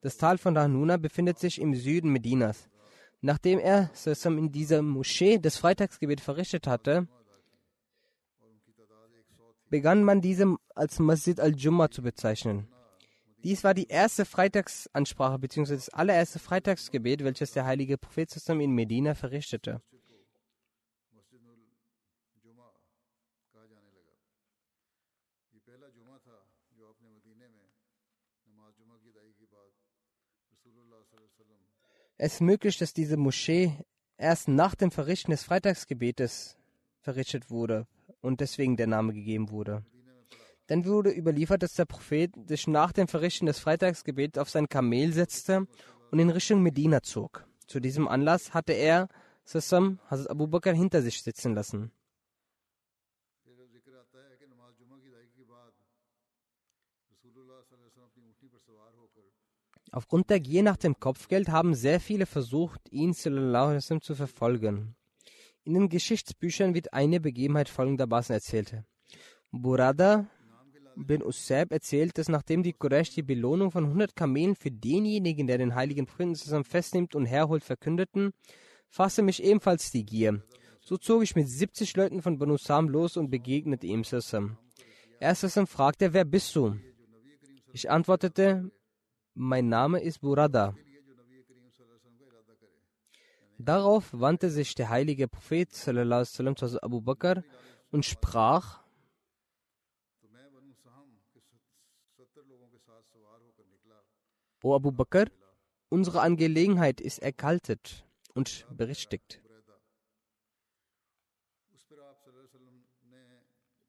Das 0.00 0.16
Tal 0.16 0.38
von 0.38 0.56
Rahnuna 0.56 0.96
befindet 0.96 1.38
sich 1.38 1.60
im 1.60 1.74
Süden 1.74 2.10
Medinas. 2.10 2.68
Nachdem 3.20 3.58
er 3.58 3.90
in 4.24 4.52
dieser 4.52 4.80
Moschee 4.82 5.38
das 5.38 5.56
Freitagsgebet 5.56 6.20
verrichtet 6.20 6.68
hatte, 6.68 7.08
begann 9.70 10.04
man 10.04 10.20
diese 10.20 10.56
als 10.74 10.98
Masjid 10.98 11.40
al-Jumma 11.40 11.90
zu 11.90 12.02
bezeichnen. 12.02 12.68
Dies 13.44 13.64
war 13.64 13.74
die 13.74 13.88
erste 13.88 14.24
Freitagsansprache 14.24 15.38
bzw. 15.38 15.74
das 15.74 15.88
allererste 15.90 16.38
Freitagsgebet, 16.38 17.22
welches 17.22 17.52
der 17.52 17.66
heilige 17.66 17.98
Prophet 17.98 18.34
in 18.48 18.72
Medina 18.72 19.14
verrichtete. 19.14 19.80
Es 32.20 32.34
ist 32.34 32.40
möglich, 32.40 32.76
dass 32.78 32.92
diese 32.92 33.16
Moschee 33.16 33.72
erst 34.16 34.48
nach 34.48 34.74
dem 34.74 34.90
Verrichten 34.90 35.30
des 35.30 35.44
Freitagsgebetes 35.44 36.56
verrichtet 37.00 37.48
wurde 37.48 37.86
und 38.20 38.40
deswegen 38.40 38.76
der 38.76 38.88
Name 38.88 39.12
gegeben 39.12 39.50
wurde. 39.50 39.84
Dann 40.66 40.84
wurde 40.84 41.12
überliefert, 41.12 41.62
dass 41.62 41.74
der 41.74 41.84
Prophet 41.84 42.32
sich 42.48 42.66
nach 42.66 42.90
dem 42.90 43.06
Verrichten 43.06 43.46
des 43.46 43.60
Freitagsgebets 43.60 44.36
auf 44.36 44.50
sein 44.50 44.68
Kamel 44.68 45.12
setzte 45.12 45.68
und 46.10 46.18
in 46.18 46.30
Richtung 46.30 46.60
Medina 46.60 47.02
zog. 47.02 47.46
Zu 47.68 47.78
diesem 47.78 48.08
Anlass 48.08 48.52
hatte 48.52 48.72
er 48.72 49.08
Sassam 49.44 50.00
Hazrat 50.10 50.30
Abu 50.30 50.48
Bakr 50.48 50.74
hinter 50.74 51.02
sich 51.02 51.22
sitzen 51.22 51.54
lassen. 51.54 51.92
Aufgrund 59.90 60.28
der 60.30 60.40
Gier 60.40 60.62
nach 60.62 60.76
dem 60.76 60.98
Kopfgeld 60.98 61.48
haben 61.48 61.74
sehr 61.74 62.00
viele 62.00 62.26
versucht, 62.26 62.80
ihn 62.90 63.14
zu 63.14 64.14
verfolgen. 64.14 64.94
In 65.64 65.74
den 65.74 65.88
Geschichtsbüchern 65.88 66.74
wird 66.74 66.92
eine 66.92 67.20
Begebenheit 67.20 67.68
folgendermaßen 67.68 68.34
erzählt. 68.34 68.82
Burada 69.50 70.26
bin 70.96 71.22
Usab 71.22 71.72
erzählt, 71.72 72.18
dass 72.18 72.28
nachdem 72.28 72.62
die 72.62 72.72
Quraysh 72.72 73.10
die 73.10 73.22
Belohnung 73.22 73.70
von 73.70 73.84
100 73.84 74.16
Kamelen 74.16 74.56
für 74.56 74.70
denjenigen, 74.70 75.46
der 75.46 75.58
den 75.58 75.74
heiligen 75.74 76.08
zusammen 76.34 76.64
festnimmt 76.64 77.14
und 77.14 77.26
herholt, 77.26 77.64
verkündeten, 77.64 78.32
fasste 78.88 79.22
mich 79.22 79.42
ebenfalls 79.42 79.90
die 79.90 80.04
Gier. 80.04 80.42
So 80.80 80.96
zog 80.96 81.22
ich 81.22 81.36
mit 81.36 81.48
70 81.48 81.96
Leuten 81.96 82.22
von 82.22 82.38
Banu 82.38 82.56
Sam 82.56 82.88
los 82.88 83.16
und 83.16 83.30
begegnete 83.30 83.86
ihm 83.86 84.04
Sassam. 84.04 84.58
Er 85.20 85.34
Sassam 85.34 85.66
fragte, 85.66 86.12
wer 86.12 86.24
bist 86.24 86.54
du? 86.56 86.76
Ich 87.72 87.90
antwortete, 87.90 88.70
mein 89.38 89.68
Name 89.68 90.00
ist 90.00 90.20
Burada. 90.20 90.74
Darauf 93.58 94.12
wandte 94.12 94.50
sich 94.50 94.74
der 94.74 94.88
heilige 94.88 95.28
Prophet 95.28 95.72
sallam, 95.72 96.56
zu 96.56 96.82
Abu 96.82 97.00
Bakr 97.00 97.42
und 97.90 98.04
sprach, 98.04 98.82
O 104.62 104.74
Abu 104.74 104.90
Bakr, 104.90 105.26
unsere 105.88 106.20
Angelegenheit 106.20 107.00
ist 107.00 107.20
erkaltet 107.20 108.04
und 108.34 108.66
berichtigt. 108.76 109.40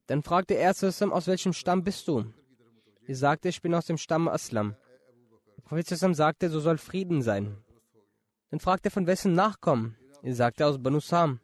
Dann 0.05 0.23
fragte 0.23 0.53
er 0.55 0.71
aus 0.71 1.27
welchem 1.27 1.53
Stamm 1.53 1.83
bist 1.83 2.07
du? 2.07 2.33
Er 3.07 3.15
sagte, 3.15 3.49
ich 3.49 3.62
bin 3.63 3.73
aus 3.73 3.85
dem 3.85 3.97
Stamm 3.97 4.27
Aslam. 4.27 4.75
Prophet 5.70 5.88
sagte, 5.88 6.49
so 6.49 6.59
soll 6.59 6.80
Frieden 6.80 7.22
sein. 7.22 7.55
Dann 8.49 8.59
fragte 8.59 8.89
er, 8.89 8.91
von 8.91 9.05
wessen 9.05 9.34
Nachkommen? 9.34 9.95
Er 10.24 10.34
sagte, 10.34 10.65
aus 10.65 10.82
Banu 10.82 10.99
Sam. 10.99 11.41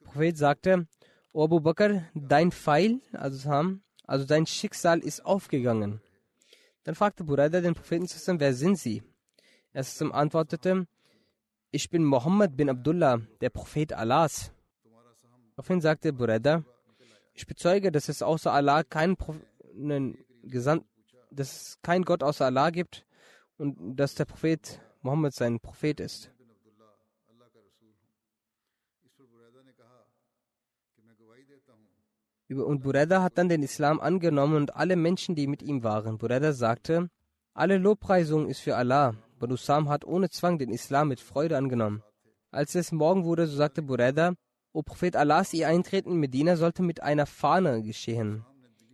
Der 0.00 0.06
Prophet 0.06 0.36
sagte, 0.36 0.88
O 1.32 1.44
Abu 1.44 1.60
Bakr, 1.60 2.02
dein 2.14 2.50
Pfeil, 2.50 3.00
also 3.12 3.38
Sam, 3.38 3.84
also 4.08 4.24
dein 4.24 4.46
Schicksal 4.46 4.98
ist 4.98 5.24
aufgegangen. 5.24 6.00
Dann 6.82 6.96
fragte 6.96 7.22
Buraida 7.22 7.60
den 7.60 7.74
Propheten 7.74 8.08
wer 8.40 8.54
sind 8.54 8.76
sie? 8.76 9.04
Er 9.72 9.84
antwortete, 10.10 10.88
ich 11.70 11.90
bin 11.90 12.04
Mohammed 12.04 12.56
bin 12.56 12.68
Abdullah, 12.68 13.20
der 13.40 13.50
Prophet 13.50 13.92
Allahs. 13.92 14.50
Daraufhin 15.54 15.80
sagte 15.80 16.12
Buraida, 16.12 16.64
ich 17.34 17.46
bezeuge, 17.46 17.92
dass 17.92 18.08
es 18.08 18.20
außer 18.20 18.52
Allah 18.52 18.82
keinen 18.82 19.16
Gesandt, 20.42 20.86
dass 21.30 21.52
es 21.52 21.78
keinen 21.82 22.04
Gott 22.04 22.24
außer 22.24 22.46
Allah 22.46 22.70
gibt 22.70 23.06
und 23.58 23.96
dass 23.96 24.14
der 24.14 24.24
Prophet 24.24 24.80
Mohammed 25.02 25.34
sein 25.34 25.60
Prophet 25.60 26.00
ist. 26.00 26.30
Und 32.48 32.82
Bureda 32.82 33.22
hat 33.22 33.38
dann 33.38 33.48
den 33.48 33.62
Islam 33.62 34.00
angenommen 34.00 34.56
und 34.56 34.76
alle 34.76 34.96
Menschen, 34.96 35.34
die 35.34 35.46
mit 35.46 35.62
ihm 35.62 35.82
waren. 35.82 36.18
Bureda 36.18 36.52
sagte, 36.52 37.08
Alle 37.54 37.78
Lobpreisung 37.78 38.48
ist 38.48 38.60
für 38.60 38.76
Allah. 38.76 39.14
Banu 39.38 39.56
Sam 39.56 39.88
hat 39.88 40.04
ohne 40.04 40.30
Zwang 40.30 40.58
den 40.58 40.70
Islam 40.70 41.08
mit 41.08 41.20
Freude 41.20 41.56
angenommen. 41.56 42.02
Als 42.50 42.74
es 42.74 42.92
morgen 42.92 43.24
wurde, 43.24 43.46
so 43.46 43.56
sagte 43.56 43.82
Bureda, 43.82 44.34
O 44.72 44.82
Prophet 44.82 45.16
Allahs, 45.16 45.54
ihr 45.54 45.68
Eintreten 45.68 46.12
in 46.12 46.18
Medina 46.18 46.56
sollte 46.56 46.82
mit 46.82 47.02
einer 47.02 47.26
Fahne 47.26 47.82
geschehen. 47.82 48.44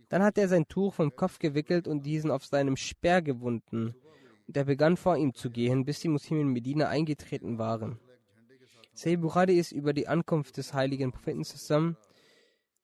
Dann 0.09 0.23
hat 0.23 0.37
er 0.37 0.47
sein 0.47 0.67
Tuch 0.67 0.93
vom 0.93 1.15
Kopf 1.15 1.39
gewickelt 1.39 1.87
und 1.87 2.05
diesen 2.05 2.31
auf 2.31 2.45
seinem 2.45 2.77
Speer 2.77 3.21
gewunden. 3.21 3.95
Und 4.51 4.57
er 4.57 4.65
begann 4.65 4.97
vor 4.97 5.15
ihm 5.15 5.33
zu 5.33 5.49
gehen, 5.49 5.85
bis 5.85 6.01
die 6.01 6.09
Muslime 6.09 6.41
in 6.41 6.49
Medina 6.49 6.89
eingetreten 6.89 7.57
waren. 7.57 8.01
Sahih 8.93 9.15
Bukhari 9.15 9.57
ist 9.57 9.71
über 9.71 9.93
die 9.93 10.09
Ankunft 10.09 10.57
des 10.57 10.73
heiligen 10.73 11.13
Propheten 11.13 11.45
zusammen 11.45 11.95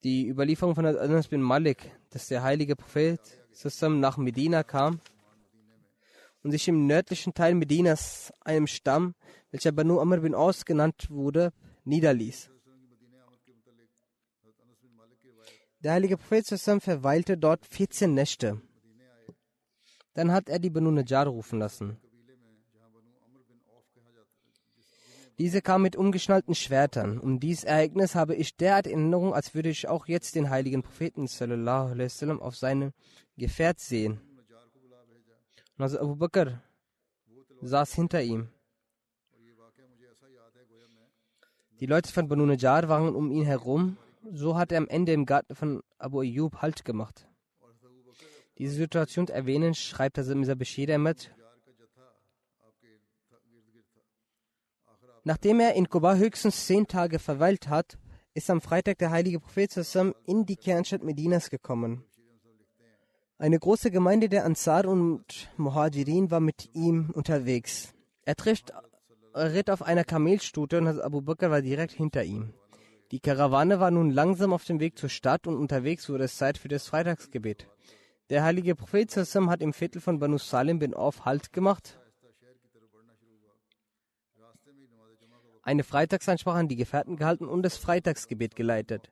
die 0.06 0.30
Überlieferung 0.30 0.76
von 0.76 0.86
Anas 0.86 1.28
bin 1.28 1.42
Malik, 1.42 1.92
dass 2.12 2.30
der 2.30 2.42
heilige 2.42 2.78
Prophet 2.78 3.20
zusammen 3.52 4.00
nach 4.00 4.16
Medina 4.16 4.64
kam 4.64 5.02
und 6.42 6.52
sich 6.52 6.70
im 6.70 6.88
nördlichen 6.88 7.34
Teil 7.34 7.54
Medinas 7.54 8.32
einem 8.40 8.68
Stamm, 8.68 9.14
welcher 9.52 9.74
Banu 9.74 10.00
Amr 10.00 10.22
bin 10.22 10.36
Aus 10.36 10.64
genannt 10.64 11.10
wurde, 11.10 11.52
niederließ. 11.84 12.50
Der 15.84 15.92
heilige 15.92 16.16
Prophet 16.16 16.46
zusammen 16.46 16.80
verweilte 16.80 17.38
dort 17.38 17.66
14 17.66 18.14
Nächte. 18.14 18.62
Dann 20.18 20.32
hat 20.32 20.50
er 20.50 20.58
die 20.58 20.72
Banu 20.72 20.90
Najjar 20.90 21.28
rufen 21.28 21.60
lassen. 21.60 21.96
Diese 25.38 25.62
kam 25.62 25.84
mit 25.84 25.96
umgeschnallten 25.96 26.56
Schwertern. 26.56 27.20
Um 27.20 27.40
dieses 27.40 27.64
Ereignis 27.66 28.16
habe 28.16 28.34
ich 28.34 28.58
derart 28.58 28.88
Erinnerung, 28.88 29.36
als 29.36 29.54
würde 29.54 29.70
ich 29.70 29.88
auch 29.88 30.08
jetzt 30.08 30.34
den 30.34 30.50
heiligen 30.50 30.82
Propheten 30.82 31.28
sallam, 31.28 32.42
auf 32.42 32.56
seinem 32.56 32.94
Gefährt 33.38 33.80
sehen. 33.80 34.20
Und 35.78 35.84
also 35.84 36.00
Abu 36.00 36.16
Bakr 36.16 36.64
saß 37.62 37.94
hinter 37.94 38.24
ihm. 38.24 38.50
Die 41.80 41.86
Leute 41.86 42.12
von 42.12 42.28
Banu 42.28 42.48
Najjar 42.48 42.90
waren 42.90 43.14
um 43.14 43.30
ihn 43.30 43.46
herum. 43.46 43.98
So 44.32 44.58
hat 44.58 44.72
er 44.72 44.80
am 44.80 44.88
Ende 44.88 45.14
im 45.14 45.28
Garten 45.28 45.54
von 45.54 45.84
Abu 46.00 46.22
Ayyub 46.22 46.64
Halt 46.64 46.86
gemacht. 46.86 47.28
Diese 48.58 48.76
Situation 48.76 49.28
erwähnen, 49.28 49.76
schreibt 49.76 50.18
Hazrat 50.18 50.58
Bashir 50.58 50.94
Ahmed, 50.94 51.34
Nachdem 55.24 55.60
er 55.60 55.74
in 55.74 55.90
Kuba 55.90 56.16
höchstens 56.16 56.68
zehn 56.68 56.88
Tage 56.88 57.20
verweilt 57.20 57.68
hat, 57.68 57.98
ist 58.34 58.50
am 58.50 58.62
Freitag 58.62 59.00
der 59.00 59.12
heilige 59.12 59.42
Prophet 59.42 59.70
zusammen 59.70 60.14
in 60.26 60.46
die 60.46 60.56
Kernstadt 60.56 61.04
Medinas 61.04 61.50
gekommen. 61.50 62.06
Eine 63.38 63.60
große 63.60 63.92
Gemeinde 63.92 64.30
der 64.30 64.46
Ansar 64.46 64.86
und 64.86 65.50
Muhajirin 65.58 66.32
war 66.32 66.40
mit 66.40 66.74
ihm 66.74 67.10
unterwegs. 67.14 67.94
Er 68.24 68.36
trifft, 68.36 68.72
er 69.34 69.54
ritt 69.54 69.70
auf 69.70 69.82
einer 69.82 70.06
Kamelstute 70.06 70.78
und 70.78 70.88
Abu 70.88 71.22
Bakr 71.22 71.52
war 71.52 71.62
direkt 71.62 71.92
hinter 71.92 72.24
ihm. 72.24 72.54
Die 73.12 73.20
Karawane 73.20 73.80
war 73.80 73.92
nun 73.92 74.12
langsam 74.12 74.54
auf 74.54 74.64
dem 74.64 74.80
Weg 74.80 74.98
zur 74.98 75.10
Stadt 75.10 75.46
und 75.46 75.58
unterwegs 75.58 76.08
wurde 76.08 76.24
es 76.24 76.38
Zeit 76.38 76.58
für 76.58 76.70
das 76.70 76.88
Freitagsgebet. 76.88 77.68
Der 78.30 78.44
heilige 78.44 78.76
Prophet 78.76 79.10
zusammen 79.10 79.50
hat 79.50 79.62
im 79.62 79.74
Viertel 79.74 80.02
von 80.02 80.20
Banu 80.20 80.38
Salim 80.38 80.80
bin 80.80 80.94
Auf 80.94 81.26
Halt 81.26 81.54
gemacht 81.54 81.98
eine 85.68 85.84
Freitagsansprache 85.84 86.58
an 86.58 86.70
die 86.70 86.78
Gefährten 86.78 87.18
gehalten 87.18 87.46
und 87.46 87.62
das 87.62 87.76
Freitagsgebet 87.76 88.56
geleitet. 88.56 89.12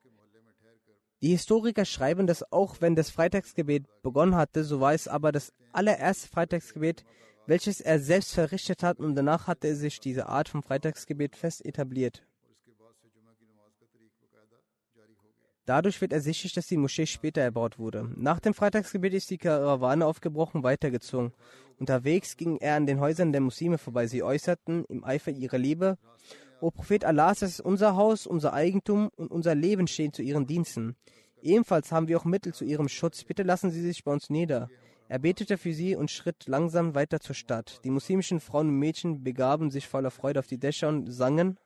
Die 1.22 1.32
Historiker 1.32 1.84
schreiben, 1.84 2.28
dass 2.28 2.50
auch 2.50 2.80
wenn 2.80 2.96
das 2.96 3.10
Freitagsgebet 3.10 3.84
begonnen 4.02 4.36
hatte, 4.36 4.64
so 4.64 4.80
war 4.80 4.94
es 4.94 5.10
aber 5.10 5.34
das 5.34 5.52
allererste 5.74 6.30
Freitagsgebet, 6.30 7.04
welches 7.46 7.82
er 7.82 8.00
selbst 8.00 8.34
verrichtet 8.34 8.84
hat 8.84 9.00
und 9.00 9.16
danach 9.16 9.48
hatte 9.48 9.76
sich 9.76 10.00
diese 10.00 10.30
Art 10.30 10.48
von 10.48 10.64
Freitagsgebet 10.64 11.36
fest 11.36 11.66
etabliert. 11.66 12.26
Dadurch 15.66 16.00
wird 16.02 16.14
ersichtlich, 16.14 16.54
dass 16.54 16.68
die 16.68 16.78
Moschee 16.78 17.06
später 17.06 17.42
erbaut 17.42 17.80
wurde. 17.80 18.10
Nach 18.16 18.40
dem 18.40 18.54
Freitagsgebet 18.54 19.14
ist 19.14 19.30
die 19.32 19.38
Karawane 19.38 20.06
aufgebrochen 20.06 20.64
weitergezogen. 20.64 21.34
Unterwegs 21.80 22.38
ging 22.38 22.58
er 22.58 22.76
an 22.76 22.86
den 22.86 23.00
Häusern 23.00 23.32
der 23.32 23.42
Muslime 23.42 23.78
vorbei. 23.78 24.08
Sie 24.08 24.24
äußerten 24.24 24.86
im 24.86 25.04
Eifer 25.04 25.32
ihrer 25.32 25.58
Liebe 25.58 25.98
O 26.62 26.72
Prophet 26.72 27.04
Allah, 27.04 27.30
das 27.30 27.44
ist 27.44 27.62
unser 27.62 27.96
Haus, 27.96 28.26
unser 28.26 28.54
Eigentum 28.54 29.10
und 29.18 29.30
unser 29.30 29.56
Leben 29.56 29.88
stehen 29.88 30.14
zu 30.14 30.22
Ihren 30.22 30.48
Diensten. 30.48 30.96
Ebenfalls 31.42 31.92
haben 31.92 32.08
wir 32.08 32.18
auch 32.18 32.26
Mittel 32.26 32.54
zu 32.54 32.64
Ihrem 32.64 32.88
Schutz. 32.88 33.24
Bitte 33.24 33.44
lassen 33.44 33.72
Sie 33.72 33.82
sich 33.82 34.04
bei 34.04 34.12
uns 34.12 34.30
nieder. 34.30 34.70
Er 35.08 35.20
betete 35.20 35.60
für 35.60 35.74
sie 35.74 35.96
und 35.96 36.10
schritt 36.10 36.48
langsam 36.48 36.96
weiter 36.96 37.20
zur 37.20 37.36
Stadt. 37.36 37.82
Die 37.84 37.92
muslimischen 37.92 38.40
Frauen 38.40 38.70
und 38.70 38.80
Mädchen 38.80 39.24
begaben 39.24 39.70
sich 39.70 39.88
voller 39.88 40.10
Freude 40.10 40.40
auf 40.40 40.48
die 40.48 40.58
Dächer 40.58 40.88
und 40.90 41.12
sangen. 41.12 41.60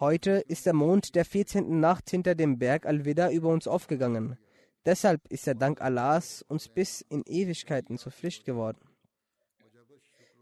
Heute 0.00 0.42
ist 0.48 0.64
der 0.64 0.72
Mond 0.72 1.14
der 1.14 1.26
14. 1.26 1.78
Nacht 1.78 2.08
hinter 2.08 2.34
dem 2.34 2.58
Berg 2.58 2.86
Al-Wida 2.86 3.30
über 3.30 3.50
uns 3.50 3.68
aufgegangen. 3.68 4.38
Deshalb 4.86 5.20
ist 5.28 5.46
der 5.46 5.54
Dank 5.54 5.82
Allahs 5.82 6.40
uns 6.48 6.70
bis 6.70 7.02
in 7.02 7.22
Ewigkeiten 7.26 7.98
zur 7.98 8.10
Pflicht 8.10 8.46
geworden. 8.46 8.80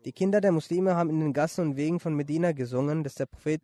Die 0.05 0.13
Kinder 0.13 0.41
der 0.41 0.53
Muslime 0.53 0.95
haben 0.95 1.11
in 1.11 1.19
den 1.19 1.33
Gassen 1.33 1.71
und 1.71 1.77
Wegen 1.77 1.99
von 1.99 2.15
Medina 2.15 2.53
gesungen, 2.53 3.03
dass 3.03 3.17
der 3.17 3.27
Prophet 3.27 3.63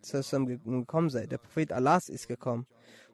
gekommen 0.65 1.11
sei. 1.11 1.27
Der 1.29 1.39
Prophet 1.39 1.71
Allahs 1.71 2.09
ist 2.09 2.27
gekommen. 2.27 2.67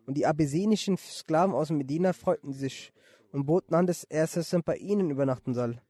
Und 0.07 0.15
die 0.15 0.25
abessinischen 0.25 0.97
Sklaven 0.97 1.55
aus 1.55 1.69
Medina 1.69 2.15
freuten 2.15 2.55
sich 2.55 2.95
und 3.31 3.45
boten 3.45 3.75
an, 3.75 3.87
dass 3.87 4.05
er 4.05 4.27
bei 4.65 4.77
ihnen 4.79 5.11
übernachten 5.11 5.53
soll. 5.53 5.83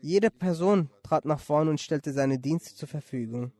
Jede 0.00 0.30
Person 0.30 0.88
trat 1.02 1.24
nach 1.24 1.40
vorn 1.40 1.66
und 1.66 1.80
stellte 1.80 2.12
seine 2.12 2.38
Dienste 2.38 2.76
zur 2.76 2.86
Verfügung. 2.86 3.50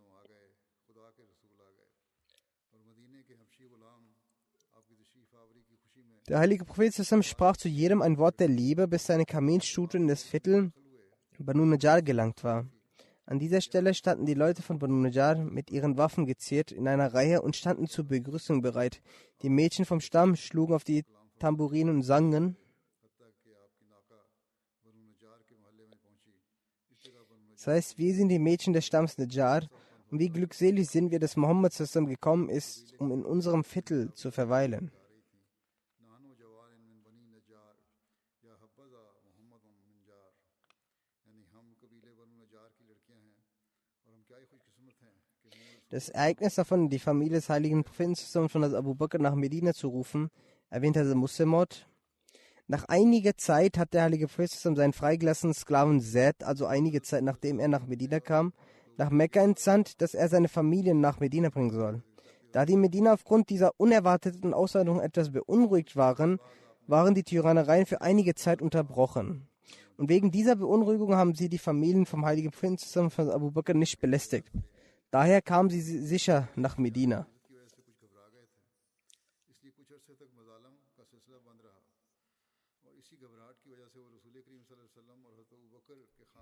Der 6.28 6.38
heilige 6.38 6.64
Prophet 6.64 6.94
sprach 7.24 7.56
zu 7.56 7.68
jedem 7.68 8.00
ein 8.00 8.16
Wort 8.16 8.38
der 8.38 8.48
Liebe, 8.48 8.86
bis 8.86 9.06
seine 9.06 9.24
Kamelstute 9.24 9.96
in 9.96 10.06
das 10.06 10.22
Viertel 10.22 10.72
Banu 11.38 11.64
Najjar 11.64 12.02
gelangt 12.02 12.44
war. 12.44 12.66
An 13.26 13.40
dieser 13.40 13.60
Stelle 13.60 13.94
standen 13.94 14.26
die 14.26 14.34
Leute 14.34 14.62
von 14.62 14.78
Banu 14.78 14.94
Najjar 14.94 15.36
mit 15.36 15.70
ihren 15.70 15.96
Waffen 15.96 16.26
geziert 16.26 16.70
in 16.70 16.86
einer 16.86 17.12
Reihe 17.12 17.42
und 17.42 17.56
standen 17.56 17.88
zur 17.88 18.04
Begrüßung 18.04 18.62
bereit. 18.62 19.02
Die 19.42 19.48
Mädchen 19.48 19.84
vom 19.84 20.00
Stamm 20.00 20.36
schlugen 20.36 20.74
auf 20.74 20.84
die 20.84 21.04
Tamburinen 21.40 21.96
und 21.96 22.02
sangen. 22.02 22.56
Das 27.54 27.66
heißt, 27.66 27.98
wir 27.98 28.14
sind 28.14 28.28
die 28.28 28.38
Mädchen 28.38 28.72
des 28.72 28.86
Stamms 28.86 29.18
Najjar 29.18 29.68
und 30.10 30.20
wie 30.20 30.28
glückselig 30.28 30.88
sind 30.88 31.10
wir, 31.10 31.18
dass 31.18 31.36
Mohammed 31.36 31.72
zusammen 31.72 32.06
gekommen 32.06 32.48
ist, 32.48 32.94
um 33.00 33.10
in 33.10 33.24
unserem 33.24 33.64
Viertel 33.64 34.12
zu 34.14 34.30
verweilen. 34.30 34.92
Das 45.92 46.08
Ereignis 46.08 46.54
davon, 46.54 46.88
die 46.88 46.98
Familie 46.98 47.34
des 47.34 47.50
heiligen 47.50 47.84
Propheten 47.84 48.14
zusammen 48.14 48.48
von 48.48 48.64
Abu 48.64 48.94
Bakr 48.94 49.18
nach 49.18 49.34
Medina 49.34 49.74
zu 49.74 49.88
rufen, 49.88 50.30
erwähnt 50.70 50.96
er 50.96 51.04
Muslimot. 51.14 51.86
Nach 52.66 52.86
einiger 52.86 53.36
Zeit 53.36 53.76
hat 53.76 53.92
der 53.92 54.04
heilige 54.04 54.26
Prophet 54.26 54.52
zusammen 54.52 54.76
seinen 54.76 54.94
freigelassenen 54.94 55.52
Sklaven 55.52 56.00
Zed, 56.00 56.44
also 56.44 56.64
einige 56.64 57.02
Zeit 57.02 57.24
nachdem 57.24 57.58
er 57.58 57.68
nach 57.68 57.86
Medina 57.86 58.20
kam, 58.20 58.54
nach 58.96 59.10
Mekka 59.10 59.42
entsandt, 59.42 60.00
dass 60.00 60.14
er 60.14 60.30
seine 60.30 60.48
Familie 60.48 60.94
nach 60.94 61.20
Medina 61.20 61.50
bringen 61.50 61.72
soll. 61.72 62.02
Da 62.52 62.64
die 62.64 62.78
Medina 62.78 63.12
aufgrund 63.12 63.50
dieser 63.50 63.78
unerwarteten 63.78 64.54
Ausladung 64.54 64.98
etwas 64.98 65.30
beunruhigt 65.30 65.94
waren, 65.94 66.38
waren 66.86 67.14
die 67.14 67.22
Tyrannereien 67.22 67.84
für 67.84 68.00
einige 68.00 68.34
Zeit 68.34 68.62
unterbrochen. 68.62 69.46
Und 69.98 70.08
wegen 70.08 70.30
dieser 70.30 70.56
Beunruhigung 70.56 71.16
haben 71.16 71.34
sie 71.34 71.50
die 71.50 71.58
Familien 71.58 72.06
vom 72.06 72.24
heiligen 72.24 72.50
zusammen 72.78 73.10
von 73.10 73.28
Abu 73.28 73.50
Bakr 73.50 73.74
nicht 73.74 74.00
belästigt. 74.00 74.50
Daher 75.12 75.42
kamen 75.42 75.68
sie 75.68 75.82
sicher 75.82 76.48
nach 76.56 76.78
Medina. 76.78 77.26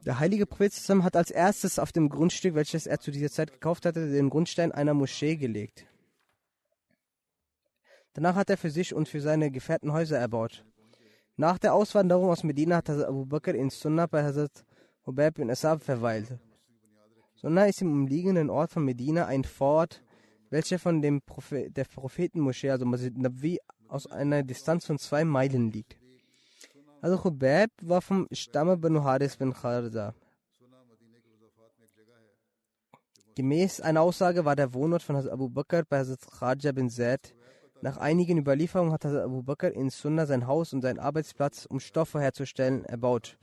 Der 0.07 0.18
heilige 0.21 0.47
Prophet 0.47 0.73
hat 1.03 1.16
als 1.16 1.31
erstes 1.33 1.81
auf 1.81 1.91
dem 1.91 2.09
Grundstück, 2.09 2.55
welches 2.55 2.87
er 2.87 3.01
zu 3.01 3.11
dieser 3.11 3.31
Zeit 3.31 3.53
gekauft 3.53 3.85
hatte, 3.85 4.09
den 4.09 4.31
Grundstein 4.31 4.71
einer 4.71 4.95
Moschee 4.95 5.35
gelegt. 5.35 5.85
Danach 8.12 8.37
hat 8.37 8.51
er 8.51 8.57
für 8.57 8.71
sich 8.71 8.95
und 8.95 9.09
für 9.09 9.21
seine 9.21 9.51
Gefährten 9.51 9.93
Häuser 9.93 10.18
erbaut. 10.18 10.64
Nach 11.37 11.59
der 11.59 11.75
Auswanderung 11.75 12.31
aus 12.31 12.45
Medina 12.45 12.77
hat 12.77 12.89
Hazrat 12.89 13.09
Abu 13.09 13.27
Bakr 13.27 13.55
in 13.55 13.71
Sunnah 13.71 14.07
bei 14.07 14.23
Hazrat 14.23 14.64
Hubab 15.05 15.35
bin 15.35 15.51
Asab 15.51 15.83
verweilt. 15.83 16.39
Sunnah 17.41 17.68
ist 17.68 17.80
im 17.80 17.91
umliegenden 17.91 18.51
Ort 18.51 18.70
von 18.70 18.84
Medina 18.84 19.24
ein 19.24 19.45
Fort, 19.45 20.03
welcher 20.51 20.78
von 20.78 21.01
dem 21.01 21.22
Prophet, 21.22 21.74
der 21.74 21.84
Prophetenmoschee, 21.84 22.70
also 22.70 22.84
Masjid 22.84 23.16
Nabi, 23.16 23.59
aus 23.88 24.07
einer 24.07 24.43
Distanz 24.43 24.84
von 24.84 24.99
zwei 24.99 25.24
Meilen 25.24 25.70
liegt. 25.70 25.97
Also 27.01 27.16
Khubayb 27.16 27.70
war 27.80 28.03
vom 28.03 28.28
Stamme 28.30 28.76
Banu 28.76 29.05
Haris 29.05 29.38
bin 29.38 29.55
Kharza. 29.55 30.14
Gemäß 33.36 33.80
einer 33.80 34.03
Aussage 34.03 34.45
war 34.45 34.55
der 34.55 34.74
Wohnort 34.74 35.03
von 35.03 35.16
Hazrat 35.16 35.32
Abu 35.32 35.49
Bakr 35.49 35.84
bei 35.88 36.01
Hazrat 36.01 36.20
Kharja 36.38 36.72
bin 36.72 36.91
Zaid. 36.91 37.34
Nach 37.80 37.97
einigen 37.97 38.36
Überlieferungen 38.36 38.93
hat 38.93 39.07
Hazrat 39.07 39.24
Abu 39.24 39.43
Bakr 39.43 39.72
in 39.72 39.88
Sunnah 39.88 40.26
sein 40.26 40.47
Haus 40.47 40.74
und 40.74 40.82
seinen 40.82 40.99
Arbeitsplatz, 40.99 41.64
um 41.64 41.80
Stoffe 41.80 42.20
herzustellen, 42.20 42.84
erbaut. 42.84 43.38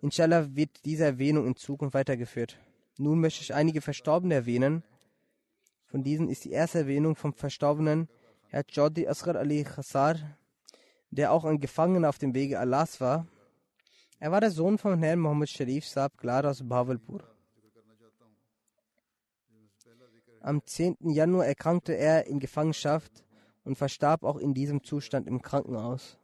Inshallah 0.00 0.56
wird 0.56 0.70
diese 0.86 1.04
Erwähnung 1.04 1.46
in 1.46 1.56
Zukunft 1.56 1.92
weitergeführt. 1.92 2.58
Nun 2.96 3.20
möchte 3.20 3.42
ich 3.42 3.54
einige 3.54 3.80
Verstorbene 3.80 4.34
erwähnen. 4.34 4.84
Von 5.86 6.02
diesen 6.02 6.28
ist 6.28 6.44
die 6.44 6.52
erste 6.52 6.80
Erwähnung 6.80 7.16
vom 7.16 7.32
Verstorbenen 7.32 8.08
Herr 8.48 8.64
Jodi 8.68 9.08
Asghar 9.08 9.36
Ali 9.36 9.64
Khassar, 9.64 10.16
der 11.10 11.32
auch 11.32 11.44
ein 11.44 11.58
Gefangener 11.58 12.08
auf 12.08 12.18
dem 12.18 12.34
Wege 12.34 12.58
Allahs 12.58 13.00
war. 13.00 13.26
Er 14.20 14.30
war 14.30 14.40
der 14.40 14.52
Sohn 14.52 14.78
von 14.78 15.02
Herrn 15.02 15.18
Muhammad 15.18 15.48
Sharif 15.48 15.86
Saab 15.86 16.16
Klar 16.18 16.44
aus 16.44 16.66
Bawalpur. 16.66 17.22
Am 20.40 20.64
10. 20.64 20.96
Januar 21.10 21.46
erkrankte 21.46 21.96
er 21.96 22.26
in 22.26 22.38
Gefangenschaft 22.38 23.24
und 23.64 23.76
verstarb 23.76 24.22
auch 24.24 24.36
in 24.36 24.54
diesem 24.54 24.84
Zustand 24.84 25.26
im 25.26 25.42
Krankenhaus. 25.42 26.18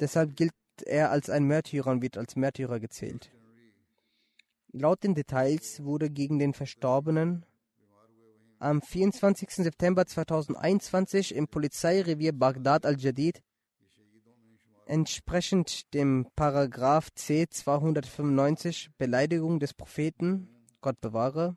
Deshalb 0.00 0.34
gilt 0.34 0.54
er 0.86 1.10
als 1.10 1.30
ein 1.30 1.44
Märtyrer 1.44 1.90
und 1.90 2.02
wird 2.02 2.16
als 2.16 2.36
Märtyrer 2.36 2.80
gezählt. 2.80 3.30
Laut 4.76 5.04
den 5.04 5.14
Details 5.14 5.84
wurde 5.84 6.10
gegen 6.10 6.40
den 6.40 6.52
Verstorbenen 6.52 7.46
am 8.58 8.82
24. 8.82 9.50
September 9.50 10.04
2021 10.04 11.32
im 11.32 11.46
Polizeirevier 11.46 12.32
Bagdad 12.32 12.84
al-Jadid 12.84 13.40
entsprechend 14.86 15.94
dem 15.94 16.26
Paragraph 16.34 17.12
C 17.14 17.46
295 17.48 18.90
Beleidigung 18.98 19.60
des 19.60 19.74
Propheten, 19.74 20.48
Gott 20.80 21.00
bewahre, 21.00 21.56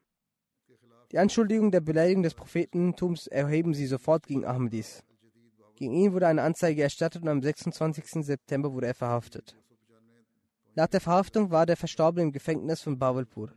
die 1.11 1.17
Anschuldigung 1.17 1.71
der 1.71 1.81
Beleidigung 1.81 2.21
des 2.21 2.35
Prophetentums 2.35 3.25
erheben 3.25 3.73
sie 3.73 3.87
sofort 3.87 4.27
gegen 4.27 4.45
Ahmadis. 4.45 5.03
Gegen 5.75 5.93
ihn 5.93 6.13
wurde 6.13 6.27
eine 6.27 6.43
Anzeige 6.43 6.83
erstattet 6.83 7.23
und 7.23 7.29
am 7.29 7.41
26. 7.41 8.23
September 8.23 8.71
wurde 8.73 8.85
er 8.85 8.93
verhaftet. 8.93 9.57
Nach 10.77 10.85
der 10.85 11.01
Verhaftung 11.01 11.49
war 11.49 11.65
der 11.65 11.75
Verstorbene 11.75 12.21
im 12.21 12.31
Gefängnis 12.31 12.83
von 12.83 12.99
Bawalpur. 12.99 13.51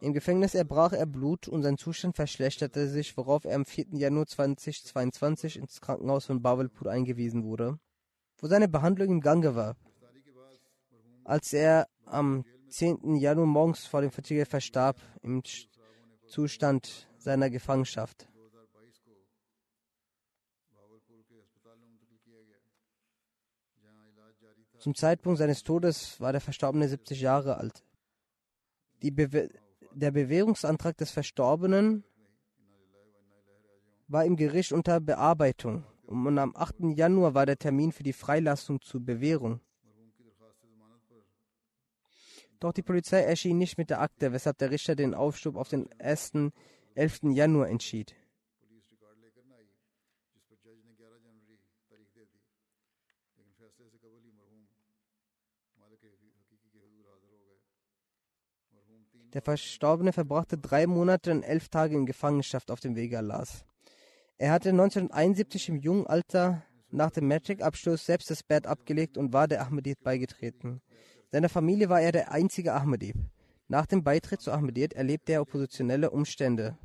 Im 0.00 0.14
Gefängnis 0.14 0.54
erbrach 0.54 0.94
er 0.94 1.04
Blut 1.04 1.48
und 1.48 1.62
sein 1.62 1.76
Zustand 1.76 2.16
verschlechterte 2.16 2.88
sich, 2.88 3.14
worauf 3.18 3.44
er 3.44 3.56
am 3.56 3.66
4. 3.66 3.88
Januar 3.90 4.26
2022 4.26 5.58
ins 5.58 5.82
Krankenhaus 5.82 6.24
von 6.24 6.40
Bawalpur 6.40 6.90
eingewiesen 6.90 7.44
wurde, 7.44 7.78
wo 8.38 8.46
seine 8.46 8.68
Behandlung 8.68 9.10
im 9.10 9.20
Gange 9.20 9.54
war. 9.54 9.76
Als 11.24 11.52
er 11.52 11.88
am 12.06 12.46
10. 12.70 13.16
Januar 13.16 13.46
morgens 13.46 13.84
vor 13.84 14.00
dem 14.00 14.10
Fatigue 14.10 14.46
verstarb, 14.46 14.98
im 15.20 15.42
Zustand 16.26 17.06
seiner 17.18 17.50
Gefangenschaft. 17.50 18.30
Zum 24.86 24.94
Zeitpunkt 24.94 25.40
seines 25.40 25.64
Todes 25.64 26.20
war 26.20 26.30
der 26.30 26.40
Verstorbene 26.40 26.88
70 26.88 27.20
Jahre 27.20 27.56
alt. 27.56 27.82
Be 29.00 29.50
der 29.90 30.12
Bewährungsantrag 30.12 30.96
des 30.96 31.10
Verstorbenen 31.10 32.04
war 34.06 34.24
im 34.24 34.36
Gericht 34.36 34.70
unter 34.70 35.00
Bearbeitung 35.00 35.82
und 36.06 36.38
am 36.38 36.54
8. 36.54 36.94
Januar 36.94 37.34
war 37.34 37.46
der 37.46 37.58
Termin 37.58 37.90
für 37.90 38.04
die 38.04 38.12
Freilassung 38.12 38.80
zur 38.80 39.00
Bewährung. 39.00 39.58
Doch 42.60 42.72
die 42.72 42.82
Polizei 42.82 43.22
erschien 43.22 43.58
nicht 43.58 43.78
mit 43.78 43.90
der 43.90 44.00
Akte, 44.00 44.32
weshalb 44.32 44.58
der 44.58 44.70
Richter 44.70 44.94
den 44.94 45.16
Aufschub 45.16 45.56
auf 45.56 45.68
den 45.68 45.88
1. 45.98 46.52
11. 46.94 47.22
Januar 47.32 47.68
entschied. 47.68 48.14
Der 59.36 59.42
Verstorbene 59.42 60.14
verbrachte 60.14 60.56
drei 60.56 60.86
Monate 60.86 61.30
und 61.30 61.42
elf 61.42 61.68
Tage 61.68 61.94
in 61.94 62.06
Gefangenschaft 62.06 62.70
auf 62.70 62.80
dem 62.80 62.96
Wege 62.96 63.18
Allahs. 63.18 63.66
Er 64.38 64.50
hatte 64.50 64.70
1971 64.70 65.68
im 65.68 65.76
jungen 65.76 66.06
Alter 66.06 66.62
nach 66.88 67.10
dem 67.10 67.28
Matric-Abschluss 67.28 68.06
selbst 68.06 68.30
das 68.30 68.42
Bett 68.42 68.66
abgelegt 68.66 69.18
und 69.18 69.34
war 69.34 69.46
der 69.46 69.60
Ahmediyat 69.60 70.02
beigetreten. 70.02 70.80
Seiner 71.30 71.50
Familie 71.50 71.90
war 71.90 72.00
er 72.00 72.12
der 72.12 72.32
einzige 72.32 72.72
Ahmadib. 72.72 73.16
Nach 73.68 73.84
dem 73.84 74.02
Beitritt 74.02 74.40
zu 74.40 74.52
Ahmediyat 74.52 74.94
erlebte 74.94 75.32
er 75.32 75.42
oppositionelle 75.42 76.08
Umstände. 76.12 76.78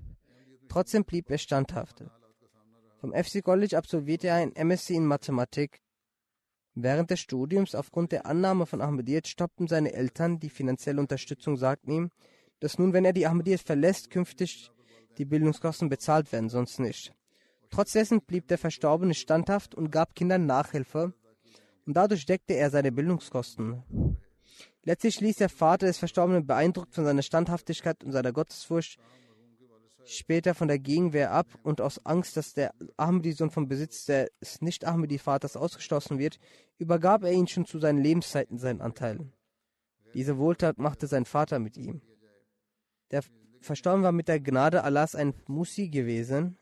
Trotzdem 0.68 1.06
blieb 1.06 1.30
er 1.30 1.38
standhaft. 1.38 2.04
Vom 2.98 3.14
FC 3.14 3.42
College 3.42 3.78
absolvierte 3.78 4.28
er 4.28 4.36
ein 4.36 4.52
MSc 4.58 4.90
in 4.90 5.06
Mathematik. 5.06 5.80
Während 6.76 7.12
des 7.12 7.22
Studiums 7.22 7.76
aufgrund 7.76 8.12
der 8.12 8.26
Annahme 8.26 8.66
von 8.66 8.82
Ahmediyat 8.82 9.30
stoppten 9.30 9.70
seine 9.70 9.94
Eltern 9.94 10.42
die 10.42 10.50
finanzielle 10.50 11.00
Unterstützung, 11.00 11.56
sagten 11.56 11.92
ihm, 11.92 12.12
dass 12.62 12.80
nun, 12.80 12.94
wenn 12.94 13.04
er 13.04 13.12
die 13.12 13.28
Ahmediyat 13.28 13.60
verlässt, 13.60 14.10
künftig 14.10 14.72
die 15.18 15.26
Bildungskosten 15.26 15.90
bezahlt 15.90 16.32
werden, 16.32 16.48
sonst 16.48 16.80
nicht. 16.80 17.14
Trotz 17.70 17.92
dessen 17.92 18.22
blieb 18.22 18.48
der 18.48 18.58
Verstorbene 18.58 19.14
standhaft 19.14 19.76
und 19.76 19.92
gab 19.92 20.16
Kindern 20.16 20.46
Nachhilfe 20.46 21.14
und 21.86 21.98
dadurch 21.98 22.26
deckte 22.26 22.54
er 22.54 22.70
seine 22.70 22.92
Bildungskosten. 22.92 24.18
Letztlich 24.84 25.20
ließ 25.20 25.38
der 25.38 25.50
Vater 25.50 25.88
des 25.88 25.98
Verstorbenen 25.98 26.46
beeindruckt 26.46 26.94
von 26.94 27.04
seiner 27.04 27.22
Standhaftigkeit 27.22 28.04
und 28.04 28.12
seiner 28.12 28.32
Gottesfurcht 28.32 28.98
später 30.06 30.56
von 30.56 30.68
der 30.68 30.80
Gegenwehr 30.80 31.32
ab 31.32 31.48
und 31.64 31.82
aus 31.82 32.06
Angst, 32.06 32.36
dass 32.36 32.54
der 32.54 32.74
Ahmadi-Sohn 32.98 33.52
vom 33.52 33.68
Besitz 33.68 34.06
des 34.06 34.62
Nicht-Ahmadi-Vaters 34.62 35.56
ausgeschlossen 35.56 36.20
wird, 36.20 36.40
übergab 36.78 37.24
er 37.24 37.32
ihn 37.32 37.48
schon 37.48 37.66
zu 37.66 37.80
seinen 37.80 38.00
Lebenszeiten 38.00 38.58
seinen 38.58 38.82
Anteil. 38.82 39.32
Diese 40.14 40.38
Wohltat 40.38 40.78
machte 40.78 41.08
sein 41.08 41.26
Vater 41.26 41.60
mit 41.60 41.78
ihm. 41.78 42.02
Der 43.12 43.24
Verstorbene 43.62 44.06
war 44.06 44.12
mit 44.12 44.28
der 44.28 44.40
Gnade 44.40 44.84
Allahs 44.84 45.16
ein 45.16 45.34
Musi 45.48 45.90
gewesen 45.90 46.58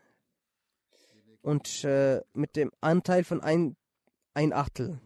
und 1.42 1.84
äh, 1.84 2.20
mit 2.34 2.56
dem 2.56 2.70
Anteil 2.80 3.24
von 3.24 3.40
ein, 3.40 3.76
ein 4.34 4.52
Achtel. 4.52 5.00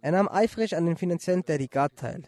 Er 0.00 0.12
nahm 0.12 0.28
eifrig 0.28 0.76
an 0.76 0.86
den 0.86 0.96
finanziellen 0.96 1.44
Derigat 1.44 1.96
teil. 1.96 2.22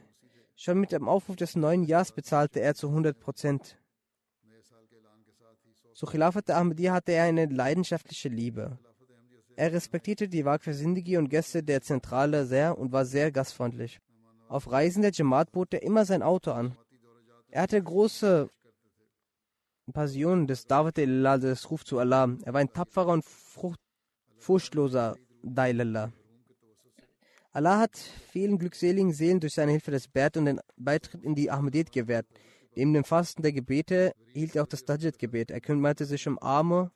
Schon 0.56 0.80
mit 0.80 0.92
dem 0.92 1.08
Aufruf 1.08 1.36
des 1.36 1.56
neuen 1.56 1.84
Jahres 1.84 2.12
bezahlte 2.12 2.60
er 2.60 2.74
zu 2.74 2.88
100 2.88 3.18
Prozent. 3.18 3.78
Zu 5.94 6.06
Khilafat 6.06 6.48
der 6.48 6.56
Ahmadiyya 6.56 6.92
hatte 6.94 7.12
er 7.12 7.24
eine 7.24 7.46
leidenschaftliche 7.46 8.28
Liebe. 8.28 8.78
Er 9.56 9.72
respektierte 9.72 10.28
die 10.28 10.44
Waqf 10.44 10.64
Sindigi 10.64 11.18
und 11.18 11.28
Gäste 11.28 11.62
der 11.62 11.82
Zentrale 11.82 12.46
sehr 12.46 12.78
und 12.78 12.92
war 12.92 13.04
sehr 13.04 13.30
gastfreundlich. 13.30 14.00
Auf 14.48 14.70
Reisen 14.70 15.02
der 15.02 15.12
Jamaat 15.12 15.52
bot 15.52 15.74
er 15.74 15.82
immer 15.82 16.04
sein 16.04 16.22
Auto 16.22 16.52
an. 16.52 16.76
Er 17.50 17.62
hatte 17.62 17.82
große 17.82 18.48
Passion 19.92 20.46
des 20.46 20.66
Dawat 20.66 20.98
Allah, 20.98 21.38
des 21.38 21.70
Ruf 21.70 21.84
zu 21.84 21.98
Allah. 21.98 22.28
Er 22.44 22.52
war 22.52 22.60
ein 22.60 22.72
tapferer 22.72 23.12
und 23.12 23.24
furchtloser 24.38 25.16
Dailallah. 25.42 26.12
Allah 27.52 27.80
hat 27.80 27.96
vielen 28.30 28.58
glückseligen 28.58 29.12
Seelen 29.12 29.40
durch 29.40 29.54
seine 29.54 29.72
Hilfe 29.72 29.90
das 29.90 30.06
Bert 30.06 30.36
und 30.36 30.44
den 30.44 30.60
Beitritt 30.76 31.24
in 31.24 31.34
die 31.34 31.50
Ahmadiyyat 31.50 31.90
gewährt. 31.90 32.26
Neben 32.76 32.92
dem 32.92 33.04
Fasten 33.04 33.42
der 33.42 33.52
Gebete 33.52 34.12
hielt 34.32 34.54
er 34.54 34.62
auch 34.62 34.68
das 34.68 34.84
Dajjat-Gebet. 34.84 35.50
Er 35.50 35.60
kümmerte 35.60 36.04
sich 36.04 36.28
um 36.28 36.38
Arme 36.40 36.92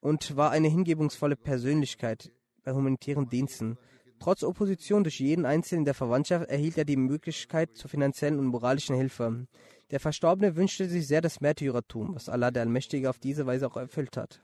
und 0.00 0.36
war 0.36 0.50
eine 0.50 0.68
hingebungsvolle 0.68 1.36
Persönlichkeit 1.36 2.32
bei 2.64 2.72
humanitären 2.72 3.28
Diensten. 3.28 3.78
Trotz 4.18 4.42
Opposition 4.42 5.04
durch 5.04 5.20
jeden 5.20 5.46
Einzelnen 5.46 5.84
der 5.84 5.94
Verwandtschaft 5.94 6.50
erhielt 6.50 6.76
er 6.76 6.84
die 6.84 6.96
Möglichkeit 6.96 7.76
zur 7.76 7.88
finanziellen 7.88 8.40
und 8.40 8.46
moralischen 8.46 8.96
Hilfe. 8.96 9.46
Der 9.90 10.00
Verstorbene 10.00 10.56
wünschte 10.56 10.88
sich 10.88 11.06
sehr 11.06 11.20
das 11.20 11.40
Märtyrertum, 11.40 12.14
was 12.14 12.28
Allah 12.28 12.50
der 12.50 12.62
Allmächtige 12.62 13.08
auf 13.08 13.18
diese 13.18 13.46
Weise 13.46 13.66
auch 13.66 13.76
erfüllt 13.76 14.16
hat. 14.16 14.42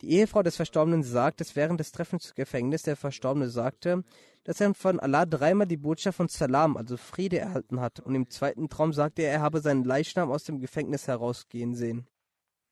Die 0.00 0.10
Ehefrau 0.10 0.42
des 0.42 0.56
Verstorbenen 0.56 1.02
sagt, 1.02 1.40
dass 1.40 1.56
während 1.56 1.80
des 1.80 1.92
Treffens 1.92 2.30
im 2.30 2.34
Gefängnis 2.34 2.82
der 2.82 2.96
Verstorbene 2.96 3.48
sagte, 3.48 4.04
dass 4.42 4.60
er 4.60 4.74
von 4.74 5.00
Allah 5.00 5.24
dreimal 5.24 5.66
die 5.66 5.78
Botschaft 5.78 6.16
von 6.16 6.28
Salam, 6.28 6.76
also 6.76 6.96
Friede, 6.96 7.38
erhalten 7.38 7.80
hat. 7.80 8.00
Und 8.00 8.14
im 8.14 8.28
zweiten 8.28 8.68
Traum 8.68 8.92
sagte 8.92 9.22
er, 9.22 9.32
er 9.32 9.40
habe 9.40 9.60
seinen 9.60 9.84
Leichnam 9.84 10.30
aus 10.30 10.44
dem 10.44 10.60
Gefängnis 10.60 11.06
herausgehen 11.06 11.74
sehen. 11.74 12.06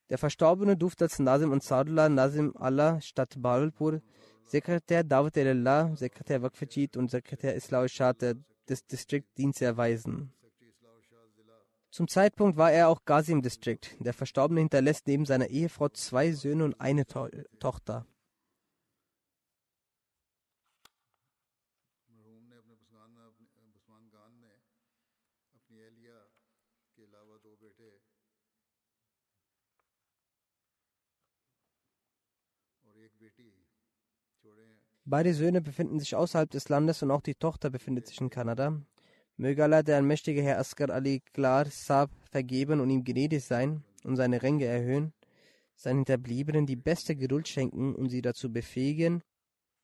Der 0.09 0.19
Verstorbene 0.19 0.77
durfte 0.77 1.05
als 1.05 1.17
Nazim 1.17 1.53
Ansarullah 1.53 2.09
Nazim 2.09 2.53
Allah 2.55 3.01
Stadt 3.01 3.41
Bawalpur, 3.41 4.01
Sekretär 4.45 5.03
Dawat 5.03 5.37
Allah, 5.37 5.95
Sekretär 5.95 6.43
Waqfajid 6.43 6.97
und 6.97 7.09
Sekretär 7.09 7.55
Islau 7.55 7.87
Shah 7.87 8.13
des 8.13 8.85
Distriktdienstes 8.85 9.65
erweisen. 9.65 10.31
Zum 11.93 12.07
Zeitpunkt 12.07 12.57
war 12.57 12.71
er 12.71 12.89
auch 12.89 13.05
Ghazi 13.05 13.39
District. 13.39 13.77
Der 13.99 14.15
Verstorbene 14.15 14.61
hinterlässt 14.61 15.05
neben 15.05 15.27
seiner 15.27 15.49
Ehefrau 15.49 15.89
zwei 15.89 16.31
Söhne 16.31 16.65
und 16.65 16.81
eine 16.81 17.05
to 17.05 17.29
Tochter. 17.59 18.07
Beide 35.05 35.33
Söhne 35.35 35.61
befinden 35.61 35.99
sich 35.99 36.15
außerhalb 36.15 36.49
des 36.49 36.69
Landes 36.69 37.03
und 37.03 37.11
auch 37.11 37.21
die 37.21 37.35
Tochter 37.35 37.69
befindet 37.69 38.07
sich 38.07 38.19
in 38.19 38.31
Kanada. 38.31 38.81
Möge 39.37 39.63
Allah, 39.63 39.81
der 39.81 39.95
allmächtige 39.95 40.43
Herr 40.43 40.59
Askar 40.59 40.89
Ali 40.91 41.21
Klar 41.33 41.65
Saab, 41.65 42.11
vergeben 42.29 42.79
und 42.79 42.89
ihm 42.89 43.03
gnädig 43.03 43.43
sein 43.43 43.83
und 44.03 44.15
seine 44.15 44.43
Ränge 44.43 44.65
erhöhen, 44.65 45.13
seinen 45.75 45.99
Hinterbliebenen 45.99 46.65
die 46.65 46.75
beste 46.75 47.15
Geduld 47.15 47.47
schenken 47.47 47.95
und 47.95 48.09
sie 48.09 48.21
dazu 48.21 48.51
befähigen, 48.51 49.23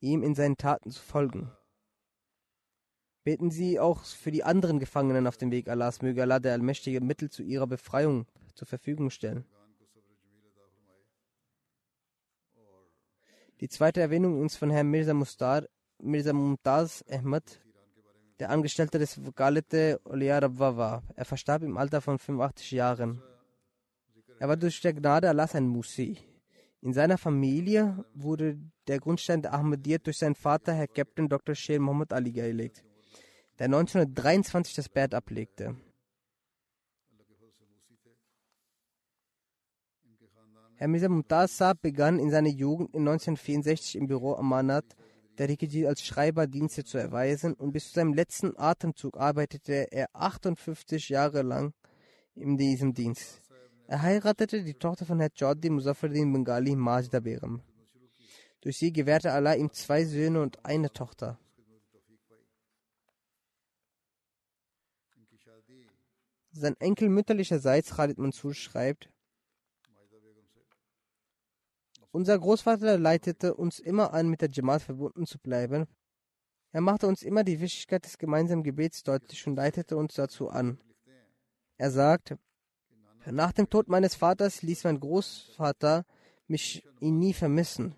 ihm 0.02 0.24
in 0.24 0.36
seinen 0.36 0.58
Taten 0.58 0.92
zu 0.92 1.02
folgen. 1.02 1.52
Beten 3.24 3.52
Sie 3.52 3.80
auch 3.80 4.04
für 4.04 4.32
die 4.32 4.44
anderen 4.44 4.80
Gefangenen 4.80 5.28
auf 5.28 5.38
dem 5.38 5.52
Weg 5.52 5.68
Allahs, 5.68 6.02
möge 6.02 6.22
Allah, 6.22 6.40
der 6.40 6.54
allmächtige 6.54 7.02
Mittel 7.02 7.30
zu 7.30 7.44
ihrer 7.44 7.68
Befreiung 7.68 8.26
zur 8.56 8.68
Verfügung 8.68 9.10
stellen. 9.10 9.46
Die 13.60 13.68
zweite 13.68 14.00
Erwähnung 14.00 14.46
ist 14.46 14.56
von 14.56 14.70
Herrn 14.70 14.88
Mirza 14.88 15.14
Mustar, 15.14 15.66
Mirza 16.02 16.32
Mumtaz 16.32 17.04
Ahmad, 17.10 17.60
der 18.40 18.50
Angestellte 18.50 19.00
des 19.00 19.24
Wakalete 19.26 20.00
Olia 20.06 20.40
Rabwa 20.40 20.78
war. 20.78 21.04
Er 21.16 21.26
verstarb 21.26 21.64
im 21.64 21.78
Alter 21.78 22.02
von 22.02 22.18
85 22.18 22.72
Jahren. 22.72 23.22
Er 24.40 24.48
war 24.48 24.56
durch 24.56 24.80
der 24.80 24.94
Gnade 24.94 25.30
Allahs 25.30 25.56
ein 25.56 25.68
Musi. 25.68 26.18
In 26.82 26.94
seiner 26.94 27.18
Familie 27.18 28.06
wurde 28.14 28.58
der 28.88 29.00
Grundstein 29.00 29.42
der 29.42 29.54
Ahmadiyyat 29.54 30.08
durch 30.08 30.18
seinen 30.18 30.36
Vater, 30.36 30.74
Herr 30.74 30.88
Captain 30.88 31.28
Dr. 31.28 31.54
Sher 31.54 31.80
Muhammad 31.82 32.14
Ali, 32.14 32.32
gelegt, 32.32 32.86
der 33.60 33.66
1923 33.66 34.76
das 34.76 34.88
Bad 34.88 35.14
ablegte. 35.14 35.76
Herr 40.76 40.88
Mirza 40.88 41.10
Mumtaz 41.10 41.60
begann 41.82 42.20
in 42.20 42.32
seiner 42.32 42.48
Jugend 42.48 42.96
in 42.96 43.02
1964 43.02 43.98
im 43.98 44.08
Büro 44.08 44.36
Amanat 44.36 44.96
der 45.40 45.48
Rikiji 45.48 45.88
als 45.88 46.04
Schreiber 46.04 46.48
Dienste 46.48 46.84
zu 46.84 46.98
erweisen 46.98 47.54
und 47.54 47.72
bis 47.72 47.88
zu 47.88 47.94
seinem 47.94 48.14
letzten 48.14 48.58
Atemzug 48.58 49.18
arbeitete 49.18 49.90
er 49.90 50.10
58 50.14 51.08
Jahre 51.08 51.44
lang 51.44 51.74
in 52.36 52.58
diesem 52.58 52.94
Dienst. 52.94 53.42
Er 53.88 54.02
heiratete 54.02 54.64
die 54.64 54.74
Tochter 54.74 55.06
von 55.06 55.20
Herr 55.20 55.32
Jordi 55.34 55.70
Muzaffaruddin 55.70 56.34
Bengali 56.34 56.76
Majda 56.76 57.22
Begum. 57.22 57.62
Durch 58.60 58.78
sie 58.78 58.92
gewährte 58.92 59.32
Allah 59.32 59.56
ihm 59.56 59.72
zwei 59.72 60.04
Söhne 60.04 60.42
und 60.42 60.64
eine 60.66 60.92
Tochter. 60.92 61.40
Sein 66.52 66.76
Enkel 66.80 67.08
mütterlicherseits 67.08 67.96
Khalid 67.96 68.18
Mansur 68.18 68.54
schreibt, 68.54 69.10
unser 72.12 72.38
Großvater 72.38 72.98
leitete 72.98 73.54
uns 73.54 73.80
immer 73.80 74.14
an, 74.14 74.30
mit 74.30 74.42
der 74.42 74.50
Jamaat 74.50 74.82
verbunden 74.82 75.26
zu 75.26 75.40
bleiben. 75.40 75.88
Er 76.72 76.82
machte 76.82 77.08
uns 77.08 77.24
immer 77.24 77.44
die 77.44 77.60
Wichtigkeit 77.60 78.06
des 78.06 78.18
gemeinsamen 78.18 78.64
Gebets 78.64 79.04
deutlich 79.04 79.46
und 79.48 79.56
leitete 79.56 79.98
uns 79.98 80.14
dazu 80.14 80.50
an. 80.50 80.80
Er 81.78 81.92
sagt, 81.92 82.36
nach 83.26 83.52
dem 83.52 83.70
Tod 83.70 83.90
meines 83.90 84.16
Vaters 84.16 84.62
ließ 84.62 84.84
mein 84.84 85.00
Großvater 85.00 86.06
mich 86.48 86.84
ihn 87.00 87.20
nie 87.20 87.34
vermissen. 87.34 87.96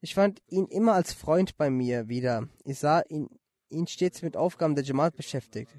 Ich 0.00 0.14
fand 0.14 0.42
ihn 0.48 0.66
immer 0.66 0.94
als 0.94 1.12
Freund 1.12 1.56
bei 1.56 1.70
mir 1.70 2.08
wieder. 2.08 2.48
Ich 2.64 2.78
sah 2.78 3.02
ihn, 3.08 3.28
ihn 3.68 3.86
stets 3.86 4.22
mit 4.22 4.36
Aufgaben 4.36 4.74
der 4.74 4.84
Jamaat 4.84 5.16
beschäftigt. 5.16 5.70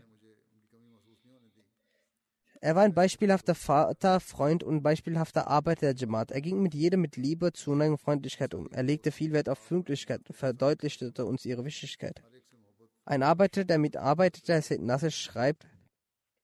Er 2.64 2.78
war 2.78 2.84
ein 2.84 2.94
beispielhafter 2.94 3.56
Vater, 3.56 4.22
Freund 4.22 4.64
und 4.64 4.84
beispielhafter 4.84 5.50
Arbeiter 5.50 5.94
der 5.94 5.96
Jamaat. 5.96 6.32
Er 6.32 6.40
ging 6.40 6.62
mit 6.62 6.74
jedem 6.74 7.02
mit 7.02 7.18
Liebe, 7.18 7.52
Zuneigung 7.52 7.96
und 7.96 8.02
Freundlichkeit 8.02 8.54
um. 8.54 8.70
Er 8.72 8.84
legte 8.84 9.12
viel 9.12 9.34
Wert 9.34 9.50
auf 9.50 9.68
Pünktlichkeit 9.68 10.22
und 10.30 10.34
verdeutlichte 10.34 11.26
uns 11.26 11.44
ihre 11.44 11.66
Wichtigkeit. 11.66 12.24
Ein 13.04 13.22
Arbeiter, 13.22 13.66
der 13.66 13.80
mitarbeitete, 13.80 14.62
Said 14.62 14.82
Nasser, 14.82 15.12
schreibt, 15.12 15.68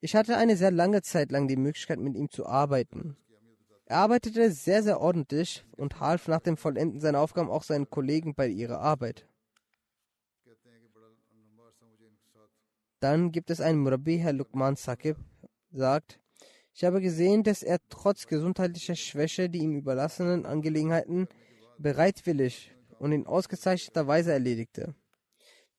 ich 0.01 0.13
hatte 0.13 0.35
eine 0.35 0.57
sehr 0.57 0.71
lange 0.71 1.03
Zeit 1.03 1.31
lang 1.31 1.47
die 1.47 1.55
Möglichkeit, 1.55 1.99
mit 1.99 2.17
ihm 2.17 2.29
zu 2.29 2.45
arbeiten. 2.45 3.15
Er 3.85 3.99
arbeitete 3.99 4.51
sehr, 4.51 4.83
sehr 4.83 4.99
ordentlich 4.99 5.63
und 5.77 6.01
half 6.01 6.27
nach 6.27 6.41
dem 6.41 6.57
Vollenden 6.57 6.99
seiner 6.99 7.21
Aufgaben 7.21 7.49
auch 7.49 7.63
seinen 7.63 7.89
Kollegen 7.89 8.35
bei 8.35 8.49
ihrer 8.49 8.81
Arbeit. 8.81 9.25
Dann 12.99 13.31
gibt 13.31 13.49
es 13.51 13.61
einen 13.61 13.79
Murabi, 13.79 14.17
Herr 14.17 14.33
Lukman 14.33 14.75
Sakib, 14.75 15.15
sagt, 15.71 16.19
ich 16.73 16.83
habe 16.83 17.01
gesehen, 17.01 17.43
dass 17.43 17.63
er 17.63 17.79
trotz 17.89 18.27
gesundheitlicher 18.27 18.95
Schwäche 18.95 19.49
die 19.49 19.59
ihm 19.59 19.75
überlassenen 19.75 20.45
Angelegenheiten 20.45 21.27
bereitwillig 21.77 22.73
und 22.99 23.11
in 23.11 23.27
ausgezeichneter 23.27 24.07
Weise 24.07 24.31
erledigte. 24.31 24.95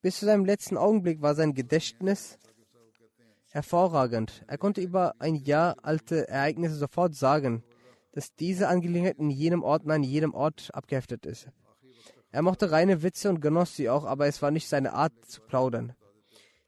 Bis 0.01 0.19
zu 0.19 0.25
seinem 0.25 0.45
letzten 0.45 0.77
Augenblick 0.77 1.21
war 1.21 1.35
sein 1.35 1.53
Gedächtnis 1.53 2.37
hervorragend. 3.49 4.43
Er 4.47 4.57
konnte 4.57 4.81
über 4.81 5.15
ein 5.19 5.35
Jahr 5.35 5.75
alte 5.83 6.27
Ereignisse 6.27 6.75
sofort 6.75 7.15
sagen, 7.15 7.63
dass 8.11 8.35
diese 8.35 8.67
Angelegenheit 8.67 9.19
in 9.19 9.29
jenem 9.29 9.63
Ort 9.63 9.89
an 9.89 10.03
jedem 10.03 10.33
Ort 10.33 10.69
abgeheftet 10.73 11.25
ist. 11.25 11.49
Er 12.31 12.41
mochte 12.41 12.71
reine 12.71 13.03
Witze 13.03 13.29
und 13.29 13.41
genoss 13.41 13.75
sie 13.75 13.89
auch, 13.89 14.05
aber 14.05 14.27
es 14.27 14.41
war 14.41 14.51
nicht 14.51 14.67
seine 14.67 14.93
Art 14.93 15.13
zu 15.25 15.41
plaudern. 15.41 15.95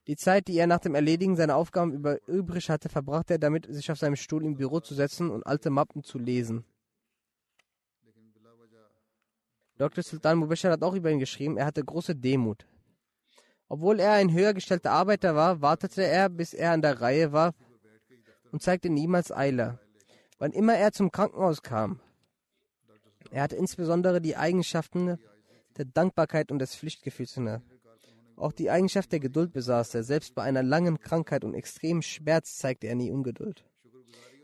Die 0.08 0.18
Zeit, 0.18 0.48
die 0.48 0.58
er 0.58 0.68
nach 0.68 0.80
dem 0.80 0.96
Erledigen 0.96 1.36
seiner 1.36 1.56
Aufgaben 1.56 1.94
über 1.94 2.20
übrig 2.28 2.70
hatte, 2.70 2.90
verbrachte 2.90 3.36
er 3.36 3.40
damit, 3.40 3.68
sich 3.74 3.90
auf 3.90 3.98
seinem 3.98 4.18
Stuhl 4.18 4.44
im 4.44 4.58
Büro 4.58 4.82
zu 4.82 4.94
setzen 4.94 5.30
und 5.30 5.46
alte 5.46 5.70
Mappen 5.70 6.04
zu 6.04 6.20
lesen. 6.20 6.66
Dr. 9.78 10.04
Sultan 10.04 10.38
Mubashir 10.38 10.72
hat 10.72 10.84
auch 10.84 10.94
über 10.94 11.10
ihn 11.10 11.20
geschrieben, 11.20 11.58
er 11.58 11.66
hatte 11.66 11.84
große 11.84 12.16
Demut. 12.16 12.68
Obwohl 13.70 14.00
er 14.00 14.14
ein 14.14 14.32
höher 14.32 14.54
gestellter 14.54 14.92
Arbeiter 14.92 15.36
war, 15.36 15.62
wartete 15.62 16.04
er, 16.04 16.30
bis 16.30 16.54
er 16.54 16.74
an 16.74 16.82
der 16.82 17.02
Reihe 17.02 17.32
war 17.32 17.56
und 18.52 18.62
zeigte 18.62 18.90
niemals 18.90 19.32
Eile. 19.32 19.80
Wann 20.38 20.52
immer 20.52 20.76
er 20.76 20.92
zum 20.92 21.12
Krankenhaus 21.12 21.62
kam, 21.62 22.00
er 23.32 23.42
hatte 23.42 23.56
insbesondere 23.56 24.22
die 24.22 24.36
Eigenschaften 24.36 25.18
der 25.78 25.86
Dankbarkeit 25.86 26.52
und 26.52 26.60
des 26.60 26.76
Pflichtgefühls 26.76 27.36
inne. 27.38 27.64
Auch 28.36 28.52
die 28.52 28.70
Eigenschaft 28.70 29.12
der 29.12 29.20
Geduld 29.20 29.54
besaß 29.54 29.96
er. 29.96 30.04
Selbst 30.04 30.36
bei 30.36 30.44
einer 30.44 30.64
langen 30.64 31.00
Krankheit 31.00 31.44
und 31.44 31.54
extremem 31.54 32.02
Schmerz 32.02 32.58
zeigte 32.58 32.88
er 32.88 32.96
nie 32.96 33.12
Ungeduld. 33.12 33.66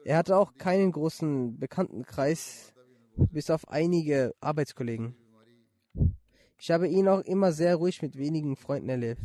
Er 0.06 0.18
hatte 0.18 0.38
auch 0.38 0.56
keinen 0.56 0.92
großen 0.92 1.60
Bekanntenkreis, 1.60 2.74
bis 3.16 3.50
auf 3.50 3.68
einige 3.68 4.34
Arbeitskollegen. 4.40 5.16
Ich 6.58 6.72
habe 6.72 6.88
ihn 6.88 7.08
auch 7.08 7.22
immer 7.22 7.52
sehr 7.52 7.76
ruhig 7.76 8.02
mit 8.02 8.18
wenigen 8.18 8.56
Freunden 8.56 8.90
erlebt. 8.90 9.22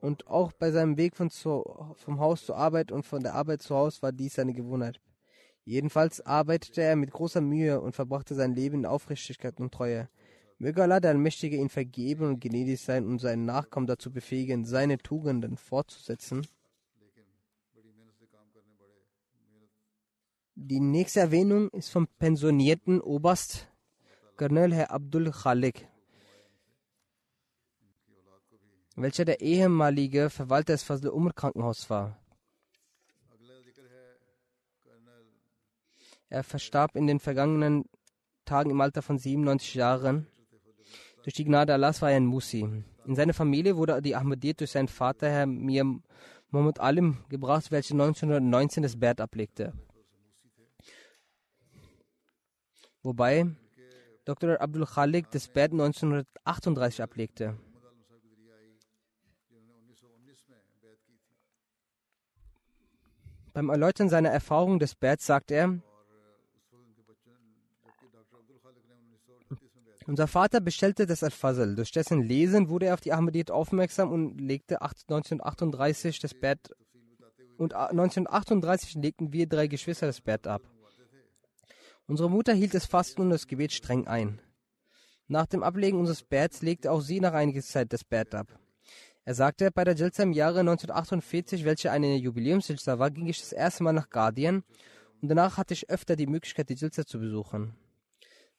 Und 0.00 0.28
auch 0.28 0.52
bei 0.52 0.70
seinem 0.70 0.96
Weg 0.96 1.16
von 1.16 1.30
zu, 1.30 1.64
vom 1.96 2.20
Haus 2.20 2.46
zur 2.46 2.56
Arbeit 2.56 2.92
und 2.92 3.04
von 3.04 3.22
der 3.22 3.34
Arbeit 3.34 3.62
zu 3.62 3.74
Haus 3.74 4.00
war 4.02 4.12
dies 4.12 4.34
seine 4.34 4.52
Gewohnheit. 4.52 5.00
Jedenfalls 5.68 6.22
arbeitete 6.22 6.80
er 6.80 6.96
mit 6.96 7.10
großer 7.10 7.42
Mühe 7.42 7.78
und 7.82 7.94
verbrachte 7.94 8.34
sein 8.34 8.54
Leben 8.54 8.78
in 8.78 8.86
Aufrichtigkeit 8.86 9.60
und 9.60 9.70
Treue. 9.70 10.08
Möge 10.56 10.82
Allah 10.82 10.98
der 10.98 11.10
Allmächtige 11.10 11.58
ihn 11.58 11.68
vergeben 11.68 12.24
und 12.24 12.40
gnädig 12.40 12.80
sein 12.80 13.04
und 13.04 13.18
seinen 13.18 13.44
Nachkommen 13.44 13.86
dazu 13.86 14.10
befähigen, 14.10 14.64
seine 14.64 14.96
Tugenden 14.96 15.58
fortzusetzen. 15.58 16.46
Die 20.54 20.80
nächste 20.80 21.20
Erwähnung 21.20 21.68
ist 21.72 21.90
vom 21.90 22.08
pensionierten 22.18 23.02
Oberst 23.02 23.68
Colonel 24.38 24.72
Herr 24.72 24.90
Abdul 24.90 25.30
Khalik, 25.30 25.86
welcher 28.96 29.26
der 29.26 29.42
ehemalige 29.42 30.30
Verwalter 30.30 30.72
des 30.72 30.82
Fazl 30.82 31.08
Umr 31.08 31.34
Krankenhauses 31.34 31.90
war. 31.90 32.18
Er 36.30 36.44
verstarb 36.44 36.94
in 36.96 37.06
den 37.06 37.20
vergangenen 37.20 37.84
Tagen 38.44 38.70
im 38.70 38.80
Alter 38.80 39.02
von 39.02 39.18
97 39.18 39.74
Jahren. 39.74 40.26
Durch 41.22 41.34
die 41.34 41.44
Gnade 41.44 41.72
Allahs 41.74 42.02
war 42.02 42.10
er 42.10 42.16
ein 42.16 42.26
Musi. 42.26 42.66
In 43.06 43.14
seine 43.14 43.32
Familie 43.32 43.76
wurde 43.76 44.00
die 44.02 44.14
Ahmadiyyat 44.14 44.60
durch 44.60 44.70
seinen 44.70 44.88
Vater, 44.88 45.30
Herr 45.30 45.46
Mir 45.46 45.84
Muhammad 46.50 46.80
Alim, 46.80 47.18
gebracht, 47.28 47.70
welcher 47.70 47.94
1919 47.94 48.82
das 48.82 48.98
Bert 48.98 49.20
ablegte. 49.20 49.72
Wobei 53.02 53.46
Dr. 54.24 54.60
Abdul 54.60 54.84
Khalik 54.84 55.30
das 55.30 55.48
Bert 55.48 55.72
1938 55.72 57.02
ablegte. 57.02 57.56
Beim 63.54 63.70
Erläutern 63.70 64.08
seiner 64.08 64.28
Erfahrung 64.28 64.78
des 64.78 64.94
Bets 64.94 65.26
sagt 65.26 65.50
er, 65.50 65.80
unser 70.08 70.26
Vater 70.26 70.60
bestellte 70.60 71.06
das 71.06 71.22
Al-Fazl. 71.22 71.74
Durch 71.74 71.92
dessen 71.92 72.22
Lesen 72.22 72.70
wurde 72.70 72.86
er 72.86 72.94
auf 72.94 73.00
die 73.02 73.12
Ahmadiyyat 73.12 73.50
aufmerksam 73.50 74.10
und 74.10 74.40
legte 74.40 74.80
1938 74.80 76.18
das 76.18 76.32
Bett 76.32 76.74
und 77.58 77.74
1938 77.74 78.94
legten 78.94 79.32
wir 79.32 79.46
drei 79.46 79.66
Geschwister 79.66 80.06
das 80.06 80.22
Bett 80.22 80.46
ab. 80.46 80.62
Unsere 82.06 82.30
Mutter 82.30 82.54
hielt 82.54 82.72
das 82.72 82.86
Fasten 82.86 83.20
und 83.20 83.30
das 83.30 83.46
Gebet 83.46 83.72
streng 83.72 84.06
ein. 84.06 84.40
Nach 85.26 85.44
dem 85.44 85.62
Ablegen 85.62 85.98
unseres 85.98 86.22
Betts 86.22 86.62
legte 86.62 86.90
auch 86.90 87.02
sie 87.02 87.20
nach 87.20 87.34
einiger 87.34 87.60
Zeit 87.60 87.92
das 87.92 88.02
Bett 88.02 88.34
ab. 88.34 88.58
Er 89.26 89.34
sagte, 89.34 89.70
bei 89.70 89.84
der 89.84 89.94
Jalsa 89.94 90.22
im 90.22 90.32
Jahre 90.32 90.60
1948, 90.60 91.66
welche 91.66 91.90
eine 91.90 92.16
Jubiläumsjilsa 92.16 92.98
war, 92.98 93.10
ging 93.10 93.26
ich 93.26 93.40
das 93.40 93.52
erste 93.52 93.82
Mal 93.82 93.92
nach 93.92 94.08
Guardian 94.08 94.64
und 95.20 95.28
danach 95.28 95.58
hatte 95.58 95.74
ich 95.74 95.90
öfter 95.90 96.16
die 96.16 96.26
Möglichkeit, 96.26 96.70
die 96.70 96.76
Jalsa 96.76 97.04
zu 97.04 97.18
besuchen. 97.18 97.74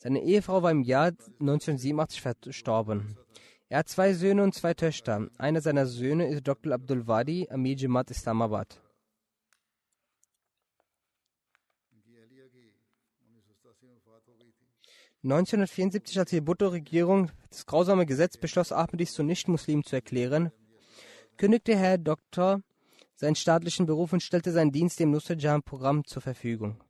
Seine 0.01 0.23
Ehefrau 0.23 0.63
war 0.63 0.71
im 0.71 0.81
Jahr 0.81 1.11
1987 1.41 2.21
verstorben. 2.21 3.17
Er 3.67 3.79
hat 3.79 3.89
zwei 3.89 4.13
Söhne 4.13 4.43
und 4.43 4.55
zwei 4.55 4.73
Töchter. 4.73 5.29
Einer 5.37 5.59
seiner 5.59 5.85
Söhne 5.85 6.27
ist 6.27 6.47
Dr. 6.47 6.73
Abdul 6.73 7.05
Wadi, 7.05 7.49
Amir 7.49 7.75
Jamaat 7.75 8.09
Islamabad. 8.09 8.81
1974, 15.21 16.17
als 16.17 16.29
die 16.29 16.39
Bhutto-Regierung 16.39 17.29
das 17.49 17.65
grausame 17.65 18.05
Gesetz 18.05 18.37
beschloss, 18.37 18.71
Ahmadis 18.71 19.11
zu 19.11 19.21
Nichtmuslimen 19.21 19.83
zu 19.83 19.97
erklären, 19.97 20.53
kündigte 21.35 21.75
Herr 21.75 21.97
Doktor 21.97 22.61
seinen 23.15 23.35
staatlichen 23.35 23.85
Beruf 23.85 24.13
und 24.13 24.23
stellte 24.23 24.53
seinen 24.53 24.71
Dienst 24.71 24.97
dem 25.01 25.11
Nusrat-Jahan-Programm 25.11 26.05
zur 26.05 26.21
Verfügung. 26.21 26.81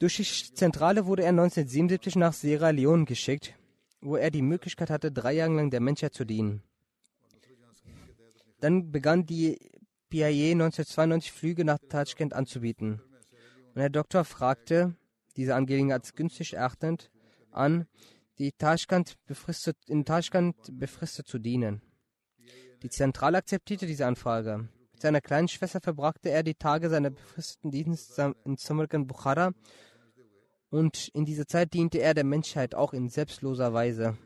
Durch 0.00 0.16
die 0.16 0.54
Zentrale 0.54 1.04
wurde 1.04 1.24
er 1.24 1.28
1977 1.28 2.16
nach 2.16 2.32
Sierra 2.32 2.70
Leone 2.70 3.04
geschickt, 3.04 3.54
wo 4.00 4.16
er 4.16 4.30
die 4.30 4.40
Möglichkeit 4.40 4.88
hatte, 4.88 5.12
drei 5.12 5.34
Jahre 5.34 5.54
lang 5.54 5.70
der 5.70 5.80
Menschheit 5.80 6.14
zu 6.14 6.24
dienen. 6.24 6.62
Dann 8.60 8.90
begann 8.90 9.26
die 9.26 9.58
PIA 10.08 10.52
1992 10.52 11.32
Flüge 11.32 11.66
nach 11.66 11.76
Tashkent 11.90 12.32
anzubieten. 12.32 13.02
Und 13.74 13.82
Herr 13.82 13.90
Doktor 13.90 14.24
fragte, 14.24 14.96
diese 15.36 15.54
Angelegenheit 15.54 16.00
als 16.00 16.14
günstig 16.14 16.54
erachtend, 16.54 17.10
an, 17.50 17.86
die 18.38 18.52
Tashkent 18.52 19.16
befristet, 19.26 19.76
in 19.86 20.06
Tashkent 20.06 20.56
befristet 20.78 21.28
zu 21.28 21.38
dienen. 21.38 21.82
Die 22.82 22.88
Zentrale 22.88 23.36
akzeptierte 23.36 23.86
diese 23.86 24.06
Anfrage. 24.06 24.66
Mit 24.92 25.02
seiner 25.02 25.20
kleinen 25.20 25.48
Schwester 25.48 25.80
verbrachte 25.82 26.30
er 26.30 26.42
die 26.42 26.54
Tage 26.54 26.88
seiner 26.88 27.10
befristeten 27.10 27.70
Dienstes 27.70 28.34
in 28.44 28.56
Samarkand 28.56 29.06
Bukhara 29.06 29.52
und 30.70 31.08
in 31.08 31.24
dieser 31.24 31.46
Zeit 31.46 31.74
diente 31.74 31.98
er 31.98 32.14
der 32.14 32.24
Menschheit 32.24 32.74
auch 32.74 32.92
in 32.92 33.08
selbstloser 33.08 33.74
Weise. 33.74 34.16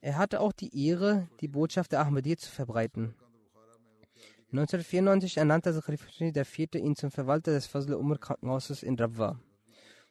Er 0.00 0.18
hatte 0.18 0.40
auch 0.40 0.52
die 0.52 0.86
Ehre, 0.86 1.28
die 1.40 1.48
Botschaft 1.48 1.92
der 1.92 2.00
Ahmadiyya 2.00 2.36
zu 2.36 2.50
verbreiten. 2.50 3.14
1994 4.52 5.38
ernannte 5.38 5.80
Khalifa 5.80 6.06
IV. 6.20 6.74
ihn 6.76 6.94
zum 6.94 7.10
Verwalter 7.10 7.52
des 7.52 7.66
Fazl 7.66 7.94
Umar 7.94 8.18
Krankenhauses 8.18 8.82
in 8.82 8.96
Rabwa, 8.96 9.40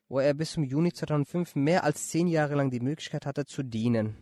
wo 0.09 0.19
er 0.19 0.33
bis 0.33 0.51
zum 0.51 0.63
Juni 0.63 0.91
2005 0.91 1.55
mehr 1.55 1.83
als 1.83 2.09
zehn 2.09 2.27
Jahre 2.27 2.55
lang 2.55 2.69
die 2.69 2.81
Möglichkeit 2.81 3.25
hatte 3.25 3.45
zu 3.45 3.63
dienen. 3.63 4.17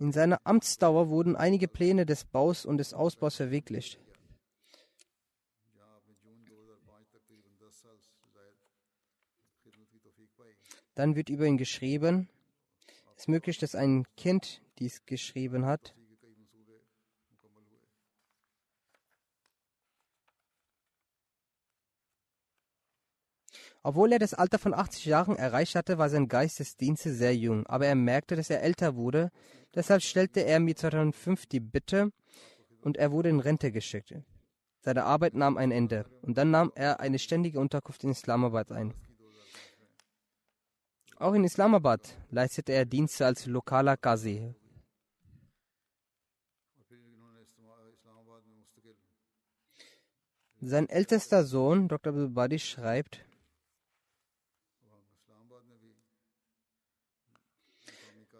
In 0.00 0.12
seiner 0.12 0.40
Amtsdauer 0.44 1.08
wurden 1.08 1.36
einige 1.36 1.66
Pläne 1.68 2.06
des 2.06 2.24
Baus 2.24 2.64
und 2.64 2.78
des 2.78 2.94
Ausbaus 2.94 3.36
verwirklicht. 3.36 4.00
Dann 10.98 11.14
wird 11.14 11.28
über 11.28 11.46
ihn 11.46 11.58
geschrieben. 11.58 12.28
Es 13.14 13.22
ist 13.22 13.28
möglich, 13.28 13.56
dass 13.56 13.76
ein 13.76 14.04
Kind 14.16 14.60
dies 14.80 15.06
geschrieben 15.06 15.64
hat. 15.64 15.94
Obwohl 23.84 24.12
er 24.12 24.18
das 24.18 24.34
Alter 24.34 24.58
von 24.58 24.74
80 24.74 25.04
Jahren 25.04 25.36
erreicht 25.36 25.76
hatte, 25.76 25.98
war 25.98 26.10
sein 26.10 26.26
Geist 26.26 26.58
des 26.58 26.76
Dienstes 26.76 27.16
sehr 27.16 27.36
jung, 27.36 27.64
aber 27.68 27.86
er 27.86 27.94
merkte, 27.94 28.34
dass 28.34 28.50
er 28.50 28.64
älter 28.64 28.96
wurde. 28.96 29.30
Deshalb 29.76 30.02
stellte 30.02 30.40
er 30.40 30.58
mir 30.58 30.74
2005 30.74 31.46
die 31.46 31.60
Bitte 31.60 32.10
und 32.82 32.96
er 32.96 33.12
wurde 33.12 33.28
in 33.28 33.38
Rente 33.38 33.70
geschickt. 33.70 34.16
Seine 34.80 35.04
Arbeit 35.04 35.34
nahm 35.34 35.58
ein 35.58 35.70
Ende 35.70 36.06
und 36.22 36.36
dann 36.36 36.50
nahm 36.50 36.72
er 36.74 36.98
eine 36.98 37.20
ständige 37.20 37.60
Unterkunft 37.60 38.02
in 38.02 38.10
Islamabad 38.10 38.72
ein. 38.72 38.94
Auch 41.20 41.34
in 41.34 41.42
Islamabad 41.42 42.00
leistete 42.30 42.72
er 42.72 42.86
Dienste 42.86 43.26
als 43.26 43.46
lokaler 43.46 43.96
Qazi. 43.96 44.54
Sein 50.60 50.88
ältester 50.88 51.44
Sohn, 51.44 51.88
Dr. 51.88 52.12
Abdul 52.12 52.58
schreibt, 52.58 53.24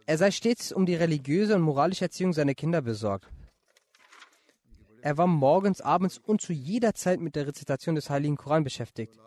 Er 0.07 0.17
sei 0.17 0.31
stets 0.31 0.73
um 0.73 0.87
die 0.87 0.95
religiöse 0.95 1.55
und 1.55 1.63
moralische 1.63 2.05
Erziehung 2.05 2.33
seiner 2.33 2.55
Kinder 2.55 2.81
besorgt. 2.81 3.29
Er 5.03 5.19
war 5.19 5.27
morgens, 5.27 5.81
abends 5.81 6.19
und 6.19 6.41
zu 6.41 6.53
jeder 6.53 6.95
Zeit 6.95 7.21
mit 7.21 7.37
der 7.37 7.47
Rezitation 7.47 7.95
des 7.97 8.09
Heiligen 8.09 8.37
Koran 8.37 8.65
beschäftigt. 8.65 9.19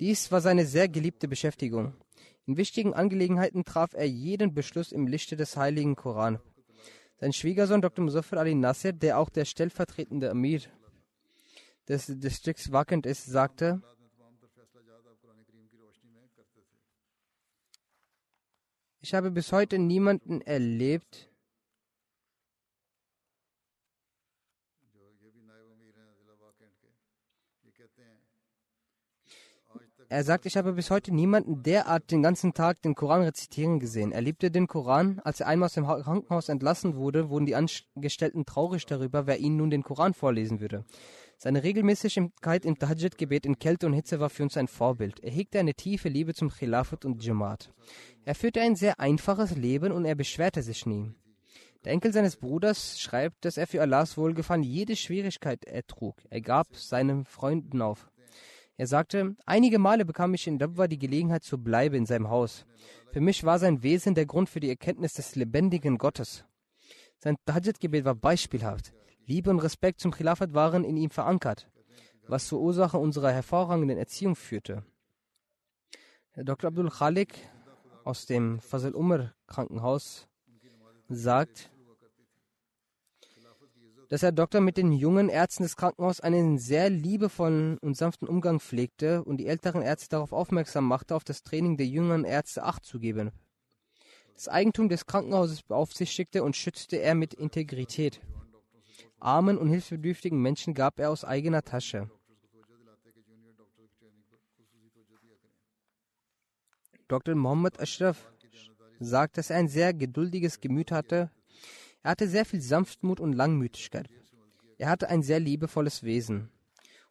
Dies 0.00 0.32
war 0.32 0.40
seine 0.40 0.66
sehr 0.66 0.88
geliebte 0.88 1.28
Beschäftigung. 1.28 1.94
In 2.46 2.56
wichtigen 2.58 2.92
Angelegenheiten 2.92 3.64
traf 3.64 3.94
er 3.94 4.06
jeden 4.06 4.52
Beschluss 4.52 4.92
im 4.92 5.06
Lichte 5.06 5.36
des 5.36 5.56
Heiligen 5.56 5.96
Koran. 5.96 6.40
Sein 7.16 7.32
Schwiegersohn 7.32 7.80
Dr. 7.80 8.04
Muzaffar 8.04 8.40
Ali 8.40 8.54
Nasser, 8.54 8.92
der 8.92 9.18
auch 9.18 9.30
der 9.30 9.46
stellvertretende 9.46 10.30
Amir 10.30 10.60
des 11.88 12.06
Distrikts 12.06 12.70
Wakand 12.70 13.06
ist, 13.06 13.24
sagte, 13.24 13.82
Ich 19.00 19.12
habe 19.12 19.30
bis 19.30 19.52
heute 19.52 19.78
niemanden 19.78 20.40
erlebt, 20.40 21.30
Er 30.08 30.22
sagt, 30.22 30.46
ich 30.46 30.56
habe 30.56 30.74
bis 30.74 30.90
heute 30.90 31.14
niemanden 31.14 31.62
derart 31.62 32.10
den 32.10 32.22
ganzen 32.22 32.52
Tag 32.52 32.82
den 32.82 32.94
Koran 32.94 33.22
rezitieren 33.22 33.78
gesehen. 33.80 34.12
Er 34.12 34.20
liebte 34.20 34.50
den 34.50 34.66
Koran. 34.66 35.20
Als 35.24 35.40
er 35.40 35.46
einmal 35.46 35.66
aus 35.66 35.74
dem 35.74 35.86
Krankenhaus 35.86 36.48
entlassen 36.48 36.96
wurde, 36.96 37.30
wurden 37.30 37.46
die 37.46 37.56
Angestellten 37.56 38.44
traurig 38.44 38.86
darüber, 38.86 39.26
wer 39.26 39.38
ihnen 39.38 39.56
nun 39.56 39.70
den 39.70 39.82
Koran 39.82 40.14
vorlesen 40.14 40.60
würde. 40.60 40.84
Seine 41.38 41.62
Regelmäßigkeit 41.62 42.64
im 42.64 42.78
Tahajjud-Gebet 42.78 43.46
in 43.46 43.58
Kälte 43.58 43.86
und 43.86 43.92
Hitze 43.92 44.20
war 44.20 44.30
für 44.30 44.44
uns 44.44 44.56
ein 44.56 44.68
Vorbild. 44.68 45.20
Er 45.20 45.30
hegte 45.30 45.58
eine 45.58 45.74
tiefe 45.74 46.08
Liebe 46.08 46.34
zum 46.34 46.50
Khilafat 46.50 47.04
und 47.04 47.24
Jamaat. 47.24 47.70
Er 48.24 48.34
führte 48.34 48.60
ein 48.60 48.76
sehr 48.76 49.00
einfaches 49.00 49.56
Leben 49.56 49.92
und 49.92 50.04
er 50.04 50.14
beschwerte 50.14 50.62
sich 50.62 50.86
nie. 50.86 51.12
Der 51.84 51.92
Enkel 51.92 52.12
seines 52.12 52.36
Bruders 52.36 52.98
schreibt, 52.98 53.44
dass 53.44 53.58
er 53.58 53.66
für 53.66 53.82
Allahs 53.82 54.16
Wohlgefallen 54.16 54.62
jede 54.62 54.96
Schwierigkeit 54.96 55.64
ertrug. 55.64 56.16
Er 56.30 56.40
gab 56.40 56.74
seinen 56.76 57.26
Freunden 57.26 57.82
auf. 57.82 58.08
Er 58.76 58.88
sagte, 58.88 59.36
einige 59.46 59.78
Male 59.78 60.04
bekam 60.04 60.34
ich 60.34 60.48
in 60.48 60.58
Dabwa 60.58 60.88
die 60.88 60.98
Gelegenheit 60.98 61.44
zu 61.44 61.58
bleiben 61.58 61.94
in 61.94 62.06
seinem 62.06 62.28
Haus. 62.28 62.66
Für 63.12 63.20
mich 63.20 63.44
war 63.44 63.60
sein 63.60 63.84
Wesen 63.84 64.14
der 64.14 64.26
Grund 64.26 64.48
für 64.48 64.58
die 64.58 64.68
Erkenntnis 64.68 65.12
des 65.12 65.36
lebendigen 65.36 65.96
Gottes. 65.96 66.44
Sein 67.18 67.36
Tahajjud-Gebet 67.46 68.04
war 68.04 68.16
beispielhaft. 68.16 68.92
Liebe 69.26 69.50
und 69.50 69.60
Respekt 69.60 70.00
zum 70.00 70.10
Khilafat 70.10 70.54
waren 70.54 70.84
in 70.84 70.96
ihm 70.96 71.10
verankert, 71.10 71.70
was 72.26 72.48
zur 72.48 72.60
Ursache 72.60 72.98
unserer 72.98 73.30
hervorragenden 73.30 73.96
Erziehung 73.96 74.34
führte. 74.34 74.84
Dr. 76.36 76.68
Abdul 76.68 76.90
Khalik 76.90 77.32
aus 78.02 78.26
dem 78.26 78.60
Fazl 78.60 78.94
Umar 78.94 79.34
Krankenhaus 79.46 80.28
sagt, 81.08 81.70
dass 84.14 84.22
Herr 84.22 84.30
Doktor 84.30 84.60
mit 84.60 84.76
den 84.76 84.92
jungen 84.92 85.28
Ärzten 85.28 85.64
des 85.64 85.74
Krankenhauses 85.74 86.20
einen 86.20 86.56
sehr 86.56 86.88
liebevollen 86.88 87.78
und 87.78 87.96
sanften 87.96 88.28
Umgang 88.28 88.60
pflegte 88.60 89.24
und 89.24 89.38
die 89.38 89.48
älteren 89.48 89.82
Ärzte 89.82 90.10
darauf 90.10 90.32
aufmerksam 90.32 90.86
machte, 90.86 91.16
auf 91.16 91.24
das 91.24 91.42
Training 91.42 91.76
der 91.76 91.88
jüngeren 91.88 92.22
Ärzte 92.22 92.62
Acht 92.62 92.84
zu 92.84 93.00
geben. 93.00 93.32
Das 94.32 94.46
Eigentum 94.46 94.88
des 94.88 95.06
Krankenhauses 95.06 95.64
beaufsichtigte 95.64 96.44
und 96.44 96.54
schützte 96.54 96.98
er 96.98 97.16
mit 97.16 97.34
Integrität. 97.34 98.20
Armen 99.18 99.58
und 99.58 99.68
hilfsbedürftigen 99.68 100.40
Menschen 100.40 100.74
gab 100.74 101.00
er 101.00 101.10
aus 101.10 101.24
eigener 101.24 101.62
Tasche. 101.62 102.08
Dr. 107.08 107.34
Muhammad 107.34 107.80
Ashraf 107.80 108.32
sagt, 109.00 109.38
dass 109.38 109.50
er 109.50 109.56
ein 109.56 109.66
sehr 109.66 109.92
geduldiges 109.92 110.60
Gemüt 110.60 110.92
hatte. 110.92 111.32
Er 112.04 112.10
hatte 112.10 112.28
sehr 112.28 112.44
viel 112.44 112.60
Sanftmut 112.60 113.18
und 113.18 113.32
Langmütigkeit. 113.32 114.08
Er 114.76 114.90
hatte 114.90 115.08
ein 115.08 115.22
sehr 115.22 115.40
liebevolles 115.40 116.02
Wesen. 116.02 116.50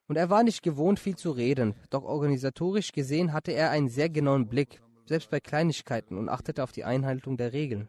Und 0.08 0.18
er 0.18 0.30
war 0.30 0.44
nicht 0.44 0.62
gewohnt, 0.62 1.00
viel 1.00 1.16
zu 1.16 1.32
reden, 1.32 1.74
doch 1.90 2.04
organisatorisch 2.04 2.92
gesehen 2.92 3.34
hatte 3.34 3.54
er 3.54 3.72
einen 3.72 3.90
sehr 3.90 4.10
genauen 4.10 4.48
Blick, 4.48 4.82
selbst 5.08 5.32
bei 5.32 5.40
Kleinigkeiten, 5.40 6.16
und 6.16 6.30
achtete 6.30 6.62
auf 6.62 6.72
die 6.72 6.84
Einhaltung 6.84 7.38
der 7.38 7.54
Regeln. 7.54 7.88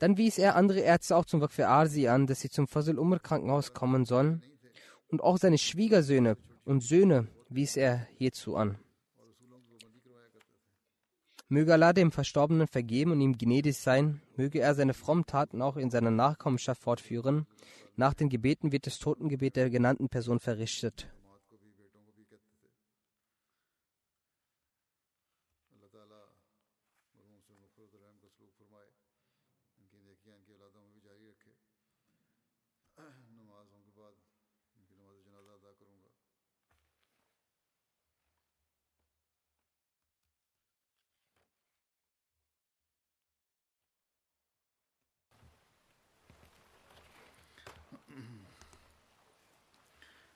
Dann 0.00 0.16
wies 0.16 0.38
er 0.38 0.56
andere 0.56 0.80
Ärzte 0.80 1.16
auch 1.16 1.24
zum 1.24 1.40
Waqf 1.40 1.60
Arsi 1.60 2.08
an, 2.08 2.26
dass 2.26 2.40
sie 2.40 2.50
zum 2.50 2.66
Fazl 2.66 2.98
Umar 2.98 3.20
Krankenhaus 3.20 3.72
kommen 3.72 4.04
sollen. 4.04 4.42
Und 5.08 5.22
auch 5.22 5.38
seine 5.38 5.56
Schwiegersöhne 5.56 6.36
und 6.64 6.82
Söhne 6.82 7.28
wies 7.48 7.76
er 7.76 8.08
hierzu 8.18 8.56
an. 8.56 8.76
Möge 11.48 11.72
Allah 11.72 11.92
dem 11.92 12.10
Verstorbenen 12.10 12.66
vergeben 12.66 13.12
und 13.12 13.20
ihm 13.20 13.38
gnädig 13.38 13.76
sein, 13.76 14.20
möge 14.36 14.58
er 14.58 14.74
seine 14.74 14.94
frommen 14.94 15.26
Taten 15.26 15.62
auch 15.62 15.76
in 15.76 15.90
seiner 15.90 16.10
Nachkommenschaft 16.10 16.82
fortführen. 16.82 17.46
Nach 17.94 18.14
den 18.14 18.28
Gebeten 18.28 18.72
wird 18.72 18.86
das 18.86 18.98
Totengebet 18.98 19.54
der 19.54 19.70
genannten 19.70 20.08
Person 20.08 20.40
verrichtet. 20.40 21.08